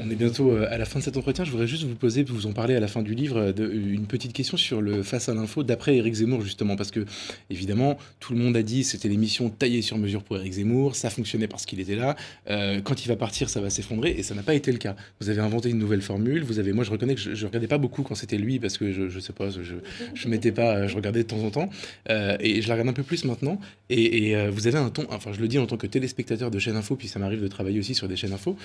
On 0.00 0.10
est 0.10 0.14
bientôt 0.14 0.52
euh, 0.52 0.68
à 0.70 0.78
la 0.78 0.84
fin 0.84 1.00
de 1.00 1.04
cet 1.04 1.16
entretien. 1.16 1.44
Je 1.44 1.50
voudrais 1.50 1.66
juste 1.66 1.82
vous 1.84 1.94
poser, 1.94 2.22
vous 2.22 2.46
en 2.46 2.52
parler 2.52 2.76
à 2.76 2.80
la 2.80 2.86
fin 2.86 3.02
du 3.02 3.14
livre, 3.14 3.38
euh, 3.38 3.52
de, 3.52 3.68
une 3.68 4.06
petite 4.06 4.32
question 4.32 4.56
sur 4.56 4.80
le 4.80 5.02
face 5.02 5.28
à 5.28 5.34
l'info 5.34 5.64
d'après 5.64 5.96
Éric 5.96 6.14
Zemmour, 6.14 6.42
justement. 6.42 6.76
Parce 6.76 6.90
que, 6.90 7.04
évidemment, 7.50 7.98
tout 8.20 8.32
le 8.32 8.38
monde 8.38 8.56
a 8.56 8.62
dit 8.62 8.84
c'était 8.84 9.08
l'émission 9.08 9.50
taillée 9.50 9.82
sur 9.82 9.98
mesure 9.98 10.22
pour 10.22 10.36
Éric 10.36 10.52
Zemmour, 10.52 10.94
ça 10.94 11.10
fonctionnait 11.10 11.48
parce 11.48 11.66
qu'il 11.66 11.80
était 11.80 11.96
là. 11.96 12.16
Euh, 12.48 12.80
quand 12.80 13.04
il 13.04 13.08
va 13.08 13.16
partir, 13.16 13.48
ça 13.50 13.60
va 13.60 13.70
s'effondrer. 13.70 14.10
Et 14.10 14.22
ça 14.22 14.34
n'a 14.34 14.42
pas 14.42 14.54
été 14.54 14.70
le 14.70 14.78
cas. 14.78 14.94
Vous 15.20 15.30
avez 15.30 15.40
inventé 15.40 15.70
une 15.70 15.78
nouvelle 15.78 16.02
formule. 16.02 16.44
Vous 16.44 16.58
avez, 16.60 16.72
moi, 16.72 16.84
je 16.84 16.90
reconnais 16.90 17.14
que 17.16 17.20
je 17.20 17.30
ne 17.30 17.46
regardais 17.46 17.66
pas 17.66 17.78
beaucoup 17.78 18.02
quand 18.02 18.14
c'était 18.14 18.38
lui 18.38 18.60
parce 18.60 18.78
que 18.78 18.92
je 18.92 19.02
ne 19.14 19.20
sais 19.20 19.32
pas, 19.32 19.48
je 19.50 19.74
ne 19.74 20.30
mettais 20.30 20.52
pas, 20.52 20.86
je 20.86 20.94
regardais 20.94 21.22
de 21.24 21.28
temps 21.28 21.42
en 21.42 21.50
temps. 21.50 21.70
et 22.08 22.62
je 22.62 22.68
la 22.68 22.74
regarde 22.74 22.88
un 22.88 22.92
peu 22.92 23.02
plus 23.02 23.24
maintenant. 23.24 23.60
Et, 23.90 24.36
vous 24.48 24.66
avez 24.66 24.78
un 24.78 24.90
ton, 24.90 25.06
enfin, 25.10 25.32
je 25.32 25.40
le 25.40 25.48
dis 25.48 25.58
en 25.58 25.66
tant 25.66 25.76
que 25.76 25.86
téléspectateur 25.86 26.50
de 26.50 26.58
chaîne 26.58 26.76
info, 26.76 26.94
puis 26.94 27.08
ça 27.08 27.18
m'arrive 27.18 27.42
de 27.42 27.48
travailler 27.48 27.80
aussi 27.80 27.94
sur 27.94 28.08
des 28.08 28.16
chaînes 28.16 28.32
info 28.32 28.56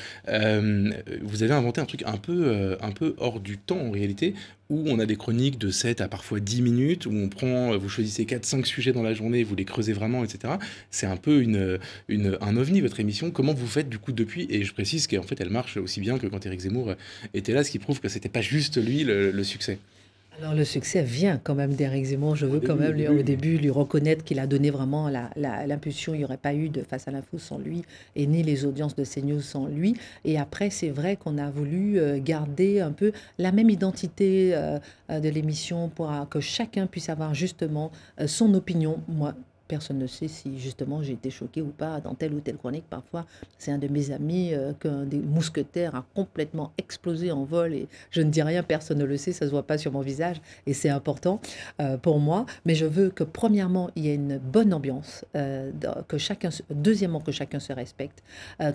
vous 1.24 1.44
avez 1.44 1.54
inventé 1.54 1.82
un 1.82 1.86
truc 1.86 2.04
un 2.06 2.18
peu, 2.18 2.48
euh, 2.48 2.76
un 2.82 2.92
peu 2.92 3.16
hors 3.18 3.40
du 3.40 3.58
temps 3.58 3.80
en 3.80 3.92
réalité, 3.92 4.34
où 4.70 4.84
on 4.88 5.00
a 5.00 5.06
des 5.06 5.16
chroniques 5.16 5.58
de 5.58 5.70
7 5.70 6.02
à 6.02 6.08
parfois 6.08 6.40
10 6.40 6.62
minutes, 6.62 7.06
où 7.06 7.12
on 7.12 7.30
prend, 7.30 7.78
vous 7.78 7.90
choisissez 7.90 8.26
4-5 8.26 8.66
sujets 8.66 8.92
dans 8.92 9.04
la 9.04 9.14
journée, 9.14 9.44
vous 9.44 9.56
les 9.56 9.66
creusez 9.66 9.94
vraiment, 9.94 10.24
etc. 10.24 10.56
C'est 10.92 11.06
un 11.06 11.18
peu 11.18 11.42
une, 11.42 11.80
un 12.42 12.58
ovni, 12.58 12.82
votre 12.82 13.00
émission. 13.00 13.32
Comment 13.32 13.54
vous 13.54 13.68
faites 13.68 13.90
du 13.90 14.00
coup 14.00 14.12
depuis? 14.12 14.48
Et 14.50 14.64
je 14.64 14.74
précise 14.74 15.08
qu'en 15.08 15.24
fait, 15.24 15.40
elle 15.42 15.50
marche 15.50 15.78
aussi 15.78 16.00
bien 16.00 16.18
que 16.18 16.28
quand 16.28 16.46
Eric 16.46 16.62
Zemmour 16.62 16.94
était 17.34 17.54
là, 17.54 17.64
ce 17.64 17.72
qui 17.72 17.80
prouve 17.80 18.00
que 18.00 18.10
c'était 18.10 18.30
pas 18.30 18.42
juste 18.42 18.84
lui 18.84 19.04
le 19.04 19.44
succès. 19.44 19.80
Alors 20.40 20.56
le 20.56 20.66
succès 20.66 21.04
vient 21.04 21.40
quand 21.42 21.54
même 21.54 21.76
d'Éric 21.76 22.06
Zemmour. 22.06 22.36
Je 22.36 22.48
veux 22.48 22.60
quand 22.60 22.76
même 22.76 22.94
lui, 22.94 23.08
au 23.08 23.22
début 23.22 23.58
lui 23.58 23.70
reconnaître 23.70 24.24
qu'il 24.24 24.40
a 24.40 24.48
donné 24.48 24.72
vraiment 24.72 25.10
l'impulsion. 25.36 26.16
Il 26.16 26.20
n'y 26.20 26.26
aurait 26.26 26.38
pas 26.38 26.56
eu 26.56 26.70
de 26.70 26.82
Face 26.82 27.08
à 27.08 27.12
l'info 27.12 27.38
sans 27.38 27.60
lui 27.60 27.84
et 28.16 28.26
ni 28.26 28.42
les 28.42 28.66
audiences 28.66 28.96
de 28.96 29.04
CNews 29.04 29.42
sans 29.42 29.68
lui. 29.68 29.96
Et 30.26 30.40
après, 30.40 30.70
c'est 30.70 30.90
vrai 30.90 31.18
qu'on 31.18 31.38
a 31.38 31.50
voulu 31.50 32.00
euh, 32.00 32.20
garder 32.20 32.80
un 32.80 32.92
peu 32.92 33.12
la 33.38 33.52
même 33.52 33.70
identité 33.70 34.52
euh, 34.54 34.80
de 35.10 35.30
l'émission 35.30 35.90
pour 35.90 36.12
que 36.30 36.40
chacun 36.40 36.88
puisse 36.88 37.10
avoir 37.10 37.34
justement 37.34 37.92
euh, 38.20 38.28
son 38.28 38.54
opinion. 38.56 39.00
Moi, 39.08 39.36
personne 39.74 39.98
ne 39.98 40.06
sait 40.06 40.28
si 40.28 40.60
justement 40.60 41.02
j'ai 41.02 41.14
été 41.14 41.32
choqué 41.32 41.60
ou 41.60 41.70
pas 41.70 42.00
dans 42.00 42.14
telle 42.14 42.36
ou 42.36 42.42
telle 42.42 42.58
chronique. 42.58 42.84
Parfois, 42.88 43.26
c'est 43.58 43.72
un 43.72 43.80
de 43.80 43.88
mes 43.88 44.12
amis 44.12 44.54
euh, 44.54 44.72
qu'un 44.74 45.04
des 45.04 45.18
mousquetaires 45.18 45.96
a 45.96 46.06
complètement 46.14 46.74
explosé 46.78 47.32
en 47.32 47.44
vol 47.44 47.74
et 47.74 47.88
je 48.12 48.22
ne 48.22 48.30
dis 48.30 48.44
rien, 48.44 48.62
personne 48.62 49.00
ne 49.00 49.04
le 49.04 49.18
sait, 49.18 49.32
ça 49.32 49.48
se 49.48 49.52
voit 49.52 49.66
pas 49.66 49.80
sur 49.80 49.92
mon 49.92 50.02
visage 50.02 50.40
et 50.68 50.76
c'est 50.76 50.90
important 50.90 51.42
euh, 51.82 51.98
pour 51.98 52.20
moi. 52.20 52.46
Mais 52.66 52.76
je 52.76 52.86
veux 52.86 53.10
que 53.10 53.24
premièrement, 53.24 53.90
il 53.96 54.06
y 54.06 54.10
ait 54.10 54.16
une 54.16 54.38
bonne 54.38 54.76
ambiance, 54.76 55.26
euh, 55.36 55.72
que 56.08 56.20
chacun, 56.20 56.50
deuxièmement, 56.70 57.20
que 57.20 57.32
chacun 57.32 57.60
se 57.60 57.74
respecte, 57.74 58.22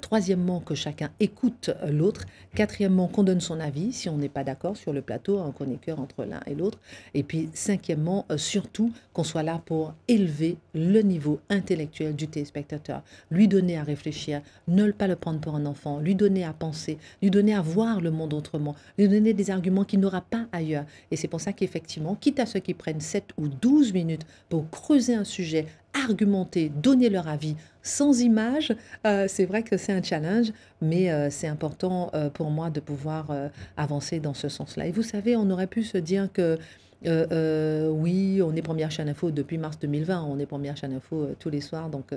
troisièmement, 0.00 0.58
que 0.60 0.74
chacun 0.74 1.10
écoute 1.20 1.70
l'autre, 1.86 2.24
quatrièmement, 2.56 3.06
qu'on 3.06 3.22
donne 3.22 3.40
son 3.40 3.60
avis 3.60 3.92
si 3.92 4.08
on 4.08 4.16
n'est 4.16 4.28
pas 4.28 4.42
d'accord 4.42 4.76
sur 4.76 4.92
le 4.92 5.02
plateau, 5.02 5.38
un 5.38 5.52
chroniqueur 5.52 6.00
entre 6.00 6.24
l'un 6.24 6.40
et 6.46 6.54
l'autre, 6.54 6.78
et 7.14 7.22
puis 7.22 7.50
cinquièmement, 7.52 8.26
surtout 8.36 8.92
qu'on 9.12 9.24
soit 9.24 9.44
là 9.44 9.60
pour 9.64 9.94
élever 10.08 10.56
le 10.74 10.87
niveau 11.02 11.40
intellectuel 11.48 12.14
du 12.14 12.28
téléspectateur, 12.28 13.02
lui 13.30 13.48
donner 13.48 13.78
à 13.78 13.82
réfléchir, 13.82 14.40
ne 14.66 14.90
pas 14.90 15.06
le 15.06 15.16
prendre 15.16 15.40
pour 15.40 15.54
un 15.54 15.66
enfant, 15.66 15.98
lui 15.98 16.14
donner 16.14 16.44
à 16.44 16.52
penser, 16.52 16.98
lui 17.22 17.30
donner 17.30 17.54
à 17.54 17.62
voir 17.62 18.00
le 18.00 18.10
monde 18.10 18.34
autrement, 18.34 18.74
lui 18.98 19.08
donner 19.08 19.34
des 19.34 19.50
arguments 19.50 19.84
qu'il 19.84 20.00
n'aura 20.00 20.20
pas 20.20 20.46
ailleurs. 20.52 20.84
Et 21.10 21.16
c'est 21.16 21.28
pour 21.28 21.40
ça 21.40 21.52
qu'effectivement, 21.52 22.14
quitte 22.14 22.40
à 22.40 22.46
ceux 22.46 22.60
qui 22.60 22.74
prennent 22.74 23.00
7 23.00 23.24
ou 23.36 23.48
12 23.48 23.92
minutes 23.92 24.26
pour 24.48 24.68
creuser 24.70 25.14
un 25.14 25.24
sujet, 25.24 25.66
argumenter, 25.94 26.70
donner 26.70 27.08
leur 27.08 27.28
avis 27.28 27.56
sans 27.82 28.20
image, 28.20 28.74
euh, 29.06 29.26
c'est 29.28 29.46
vrai 29.46 29.62
que 29.62 29.76
c'est 29.76 29.92
un 29.92 30.02
challenge, 30.02 30.52
mais 30.82 31.10
euh, 31.10 31.28
c'est 31.30 31.48
important 31.48 32.10
euh, 32.14 32.28
pour 32.28 32.50
moi 32.50 32.70
de 32.70 32.80
pouvoir 32.80 33.30
avancer 33.76 34.20
dans 34.20 34.34
ce 34.34 34.48
sens-là. 34.48 34.86
Et 34.86 34.92
vous 34.92 35.02
savez, 35.02 35.36
on 35.36 35.50
aurait 35.50 35.66
pu 35.66 35.82
se 35.82 35.98
dire 35.98 36.28
que 36.32 36.58
oui, 37.04 38.40
on 38.42 38.54
est 38.54 38.62
première 38.62 38.90
chaîne 38.90 39.08
info 39.08 39.30
depuis 39.30 39.58
mars 39.58 39.78
2020, 39.78 40.22
on 40.24 40.38
est 40.38 40.46
première 40.46 40.76
chaîne 40.76 40.94
info 40.94 41.28
tous 41.38 41.50
les 41.50 41.60
soirs, 41.60 41.90
donc 41.90 42.12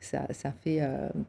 ça, 0.00 0.26
ça, 0.30 0.52
fait 0.64 0.80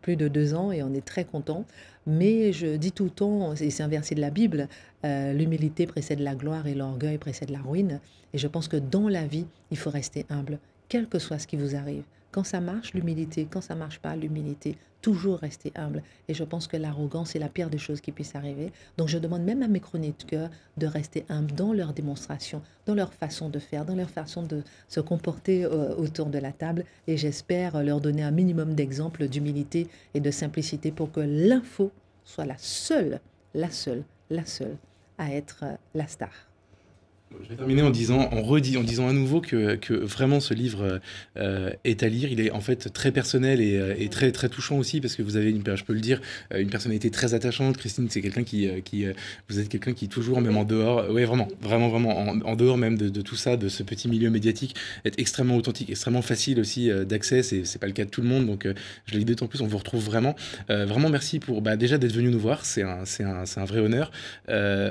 plus 0.02 0.16
de 0.16 0.28
deux 0.28 0.54
ans 0.54 0.72
et 0.72 0.84
on 0.84 0.94
est 0.94 1.06
très 1.06 1.26
content. 1.26 1.66
Mais 2.08 2.52
je 2.54 2.76
dis 2.76 2.92
tout 2.92 3.06
le 3.06 3.10
temps, 3.10 3.54
et 3.54 3.70
c'est 3.70 3.84
un 3.84 3.88
verset 3.88 4.16
de 4.16 4.22
la 4.22 4.30
Bible, 4.30 4.68
l'humilité 5.04 5.86
précède 5.86 6.20
la 6.20 6.36
gloire 6.36 6.68
et 6.68 6.74
l'orgueil 6.74 7.18
précède 7.18 7.50
la 7.50 7.60
ruine. 7.60 8.00
Et 8.34 8.38
je 8.38 8.48
pense 8.48 8.68
que 8.68 8.78
dans 8.78 9.08
la 9.08 9.26
vie, 9.28 9.46
il 9.72 9.78
faut 9.78 9.90
rester 9.90 10.26
humble 10.30 10.60
quel 10.90 11.08
que 11.08 11.20
soit 11.20 11.40
ce 11.40 11.48
qui 11.48 11.56
vous 11.56 11.76
arrive. 11.76 12.04
Quand 12.34 12.44
ça 12.44 12.60
marche, 12.62 12.96
l'humilité. 12.96 13.48
Quand 13.50 13.62
ça 13.62 13.76
marche 13.76 14.00
pas, 14.00 14.16
l'humilité. 14.16 14.76
Toujours 15.02 15.38
rester 15.38 15.72
humble. 15.76 16.02
Et 16.28 16.34
je 16.34 16.44
pense 16.44 16.68
que 16.68 16.78
l'arrogance 16.78 17.36
est 17.36 17.40
la 17.40 17.48
pire 17.48 17.70
des 17.70 17.78
choses 17.78 18.02
qui 18.02 18.12
puissent 18.12 18.36
arriver. 18.36 18.74
Donc 18.98 19.08
je 19.08 19.20
demande 19.20 19.44
même 19.44 19.62
à 19.62 19.68
mes 19.68 19.80
chroniqueurs 19.80 20.50
de 20.78 20.88
rester 20.88 21.26
humbles 21.30 21.52
dans 21.52 21.74
leur 21.74 21.94
démonstration, 21.94 22.64
dans 22.88 22.96
leur 22.96 23.14
façon 23.14 23.50
de 23.50 23.60
faire, 23.60 23.86
dans 23.86 23.96
leur 23.96 24.10
façon 24.10 24.42
de 24.42 24.64
se 24.88 25.00
comporter 25.00 25.64
euh, 25.64 25.96
autour 25.96 26.26
de 26.26 26.40
la 26.40 26.52
table. 26.52 26.86
Et 27.06 27.18
j'espère 27.18 27.84
leur 27.84 28.02
donner 28.02 28.24
un 28.24 28.32
minimum 28.32 28.74
d'exemples 28.74 29.28
d'humilité 29.28 29.88
et 30.16 30.20
de 30.20 30.32
simplicité 30.32 30.92
pour 30.92 31.12
que 31.12 31.20
l'info 31.20 31.92
soit 32.26 32.46
la 32.46 32.58
seule, 32.58 33.20
la 33.54 33.70
seule, 33.70 34.04
la 34.32 34.46
seule 34.46 34.76
à 35.20 35.32
être 35.32 35.60
euh, 35.62 35.76
la 35.94 36.08
star. 36.08 36.53
Je 37.44 37.50
vais 37.50 37.56
terminer 37.56 37.82
en 37.82 37.90
disant, 37.90 38.30
en 38.32 38.42
redisant, 38.42 38.82
en 38.82 38.84
disant 38.84 39.08
à 39.08 39.14
nouveau 39.14 39.42
que, 39.42 39.94
vraiment 40.04 40.40
ce 40.40 40.54
livre 40.54 41.00
euh, 41.38 41.72
est 41.84 42.04
à 42.04 42.10
lire. 42.10 42.32
Il 42.32 42.40
est 42.40 42.52
en 42.52 42.62
fait 42.62 42.92
très 42.94 43.12
personnel 43.12 43.62
et, 43.62 43.78
euh, 43.78 43.96
et, 43.98 44.10
très 44.10 44.32
très 44.32 44.50
touchant 44.50 44.78
aussi 44.78 45.02
parce 45.02 45.16
que 45.16 45.24
vous 45.24 45.38
avez 45.38 45.50
une, 45.50 45.64
je 45.76 45.84
peux 45.84 45.94
le 45.94 46.00
dire, 46.00 46.22
euh, 46.54 46.60
une 46.60 46.70
personnalité 46.70 47.10
très 47.10 47.34
attachante. 47.34 47.78
Christine, 47.78 48.08
c'est 48.10 48.22
quelqu'un 48.22 48.44
qui, 48.44 48.70
qui, 48.84 49.06
vous 49.50 49.60
êtes 49.60 49.70
quelqu'un 49.70 49.94
qui 49.94 50.08
toujours, 50.10 50.42
même 50.42 50.58
en 50.58 50.64
dehors, 50.64 51.10
ouais 51.10 51.26
vraiment, 51.26 51.48
vraiment, 51.62 51.90
vraiment, 51.90 52.20
en, 52.20 52.56
dehors 52.56 52.78
même 52.78 52.98
de, 52.98 53.22
tout 53.22 53.36
ça, 53.36 53.58
de 53.58 53.70
ce 53.70 53.84
petit 53.84 54.08
milieu 54.08 54.30
médiatique, 54.30 54.76
est 55.06 55.20
extrêmement 55.20 55.56
authentique, 55.56 55.90
extrêmement 55.90 56.22
facile 56.22 56.60
aussi 56.60 56.90
d'accès. 57.08 57.44
C'est, 57.44 57.66
c'est 57.66 57.80
pas 57.80 57.88
le 57.88 57.94
cas 57.94 58.06
de 58.06 58.10
tout 58.10 58.22
le 58.22 58.28
monde, 58.28 58.46
donc 58.46 58.68
je 59.06 59.14
l'ai 59.14 59.20
dit 59.20 59.26
d'autant 59.26 59.48
plus. 59.48 59.62
On 59.62 59.68
vous 59.68 59.78
retrouve 59.78 60.04
vraiment, 60.04 60.36
vraiment 60.70 61.10
merci 61.10 61.40
pour 61.40 61.62
bah, 61.62 61.78
déjà 61.78 61.98
d'être 61.98 62.14
venu 62.14 62.30
nous 62.30 62.40
voir. 62.40 62.66
C'est 62.66 62.84
un, 62.84 63.02
un, 63.02 63.46
c'est 63.46 63.60
un 63.60 63.66
vrai 63.66 63.80
honneur. 63.80 64.12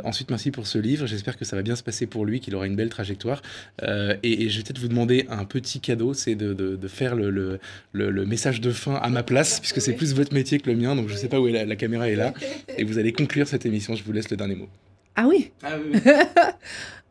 ensuite, 0.04 0.30
merci 0.30 0.50
pour 0.50 0.66
ce 0.66 0.78
livre. 0.78 1.06
J'espère 1.06 1.36
que 1.36 1.44
ça 1.44 1.56
va 1.56 1.62
bien 1.62 1.76
se 1.76 1.82
passer 1.82 2.06
pour 2.06 2.24
lui 2.24 2.31
qu'il 2.40 2.54
aura 2.54 2.66
une 2.66 2.76
belle 2.76 2.88
trajectoire. 2.88 3.42
Euh, 3.82 4.16
et, 4.22 4.48
je 4.48 4.58
vais 4.58 4.64
peut-être 4.64 4.78
vous 4.78 4.88
demander 4.88 5.26
un 5.28 5.44
petit 5.44 5.80
cadeau, 5.80 6.14
c'est 6.14 6.34
de, 6.34 6.52
de, 6.52 6.88
faire 6.88 7.14
le, 7.14 7.30
le, 7.30 7.58
le, 7.92 8.26
message 8.26 8.60
de 8.60 8.70
fin 8.70 8.94
à 8.94 9.08
ma 9.08 9.22
place, 9.22 9.60
puisque 9.60 9.80
c'est 9.80 9.94
plus 9.94 10.14
votre 10.14 10.34
métier 10.34 10.58
que 10.58 10.70
le 10.70 10.76
mien, 10.76 10.94
donc 10.94 11.08
je 11.08 11.14
ne 11.14 11.18
sais 11.18 11.28
pas 11.28 11.40
où 11.40 11.48
est 11.48 11.52
la, 11.52 11.64
la, 11.64 11.76
caméra 11.76 12.08
est 12.08 12.16
là. 12.16 12.32
Et 12.78 12.84
vous 12.84 12.98
allez 12.98 13.12
conclure 13.12 13.46
cette 13.46 13.66
émission, 13.66 13.94
je 13.94 14.04
vous 14.04 14.12
laisse 14.12 14.30
le 14.30 14.36
dernier 14.36 14.54
mot. 14.54 14.68
Ah 15.14 15.26
oui, 15.28 15.50
ah 15.62 15.76
oui. 15.78 16.00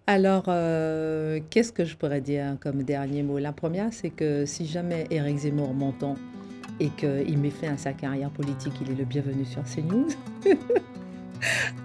Alors, 0.07 0.45
euh, 0.47 1.39
qu'est-ce 1.49 1.71
que 1.71 1.85
je 1.85 1.95
pourrais 1.95 2.21
dire 2.21 2.57
comme 2.59 2.83
dernier 2.83 3.23
mot? 3.23 3.37
La 3.37 3.51
première, 3.51 3.93
c'est 3.93 4.09
que 4.09 4.45
si 4.45 4.65
jamais 4.65 5.05
Eric 5.11 5.37
Zemmour 5.37 5.73
m'entend 5.73 6.15
et 6.79 6.89
qu'il 6.89 7.37
met 7.37 7.51
fin 7.51 7.73
à 7.73 7.77
sa 7.77 7.93
carrière 7.93 8.31
politique, 8.31 8.73
il 8.81 8.91
est 8.91 8.95
le 8.95 9.05
bienvenu 9.05 9.45
sur 9.45 9.63
CNews. 9.63 10.07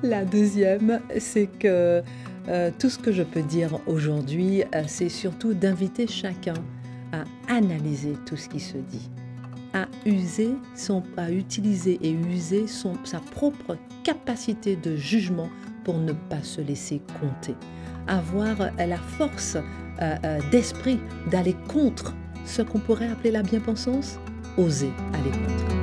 La 0.03 0.25
deuxième, 0.25 1.01
c'est 1.19 1.47
que 1.47 2.03
euh, 2.49 2.71
tout 2.79 2.91
ce 2.91 2.99
que 2.99 3.13
je 3.13 3.23
peux 3.23 3.43
dire 3.43 3.79
aujourd'hui, 3.87 4.63
euh, 4.75 4.85
c'est 4.87 5.09
surtout 5.09 5.55
d'inviter 5.55 6.07
chacun 6.07 6.55
à 7.13 7.25
analyser 7.53 8.15
tout 8.27 8.37
ce 8.37 8.49
qui 8.49 8.61
se 8.61 8.77
dit, 8.77 9.11
à 9.73 9.87
user, 10.05 10.51
son, 10.75 11.03
à 11.17 11.31
utiliser 11.31 11.99
et 12.03 12.11
user 12.11 12.67
sa 13.05 13.21
propre 13.21 13.77
capacité 14.05 14.77
de 14.77 14.97
jugement 14.97 15.49
pour 15.85 15.99
ne 15.99 16.13
pas 16.13 16.43
se 16.43 16.61
laisser 16.61 17.01
compter, 17.21 17.55
avoir 18.07 18.57
la 18.77 18.99
force 18.99 19.57
euh, 20.03 20.39
d'esprit 20.51 20.99
d'aller 21.31 21.57
contre 21.69 22.15
ce 22.45 22.63
qu'on 22.63 22.79
pourrait 22.79 23.09
appeler 23.09 23.31
la 23.31 23.43
bien-pensance, 23.43 24.19
oser 24.57 24.91
aller 25.15 25.31
contre. 25.31 25.76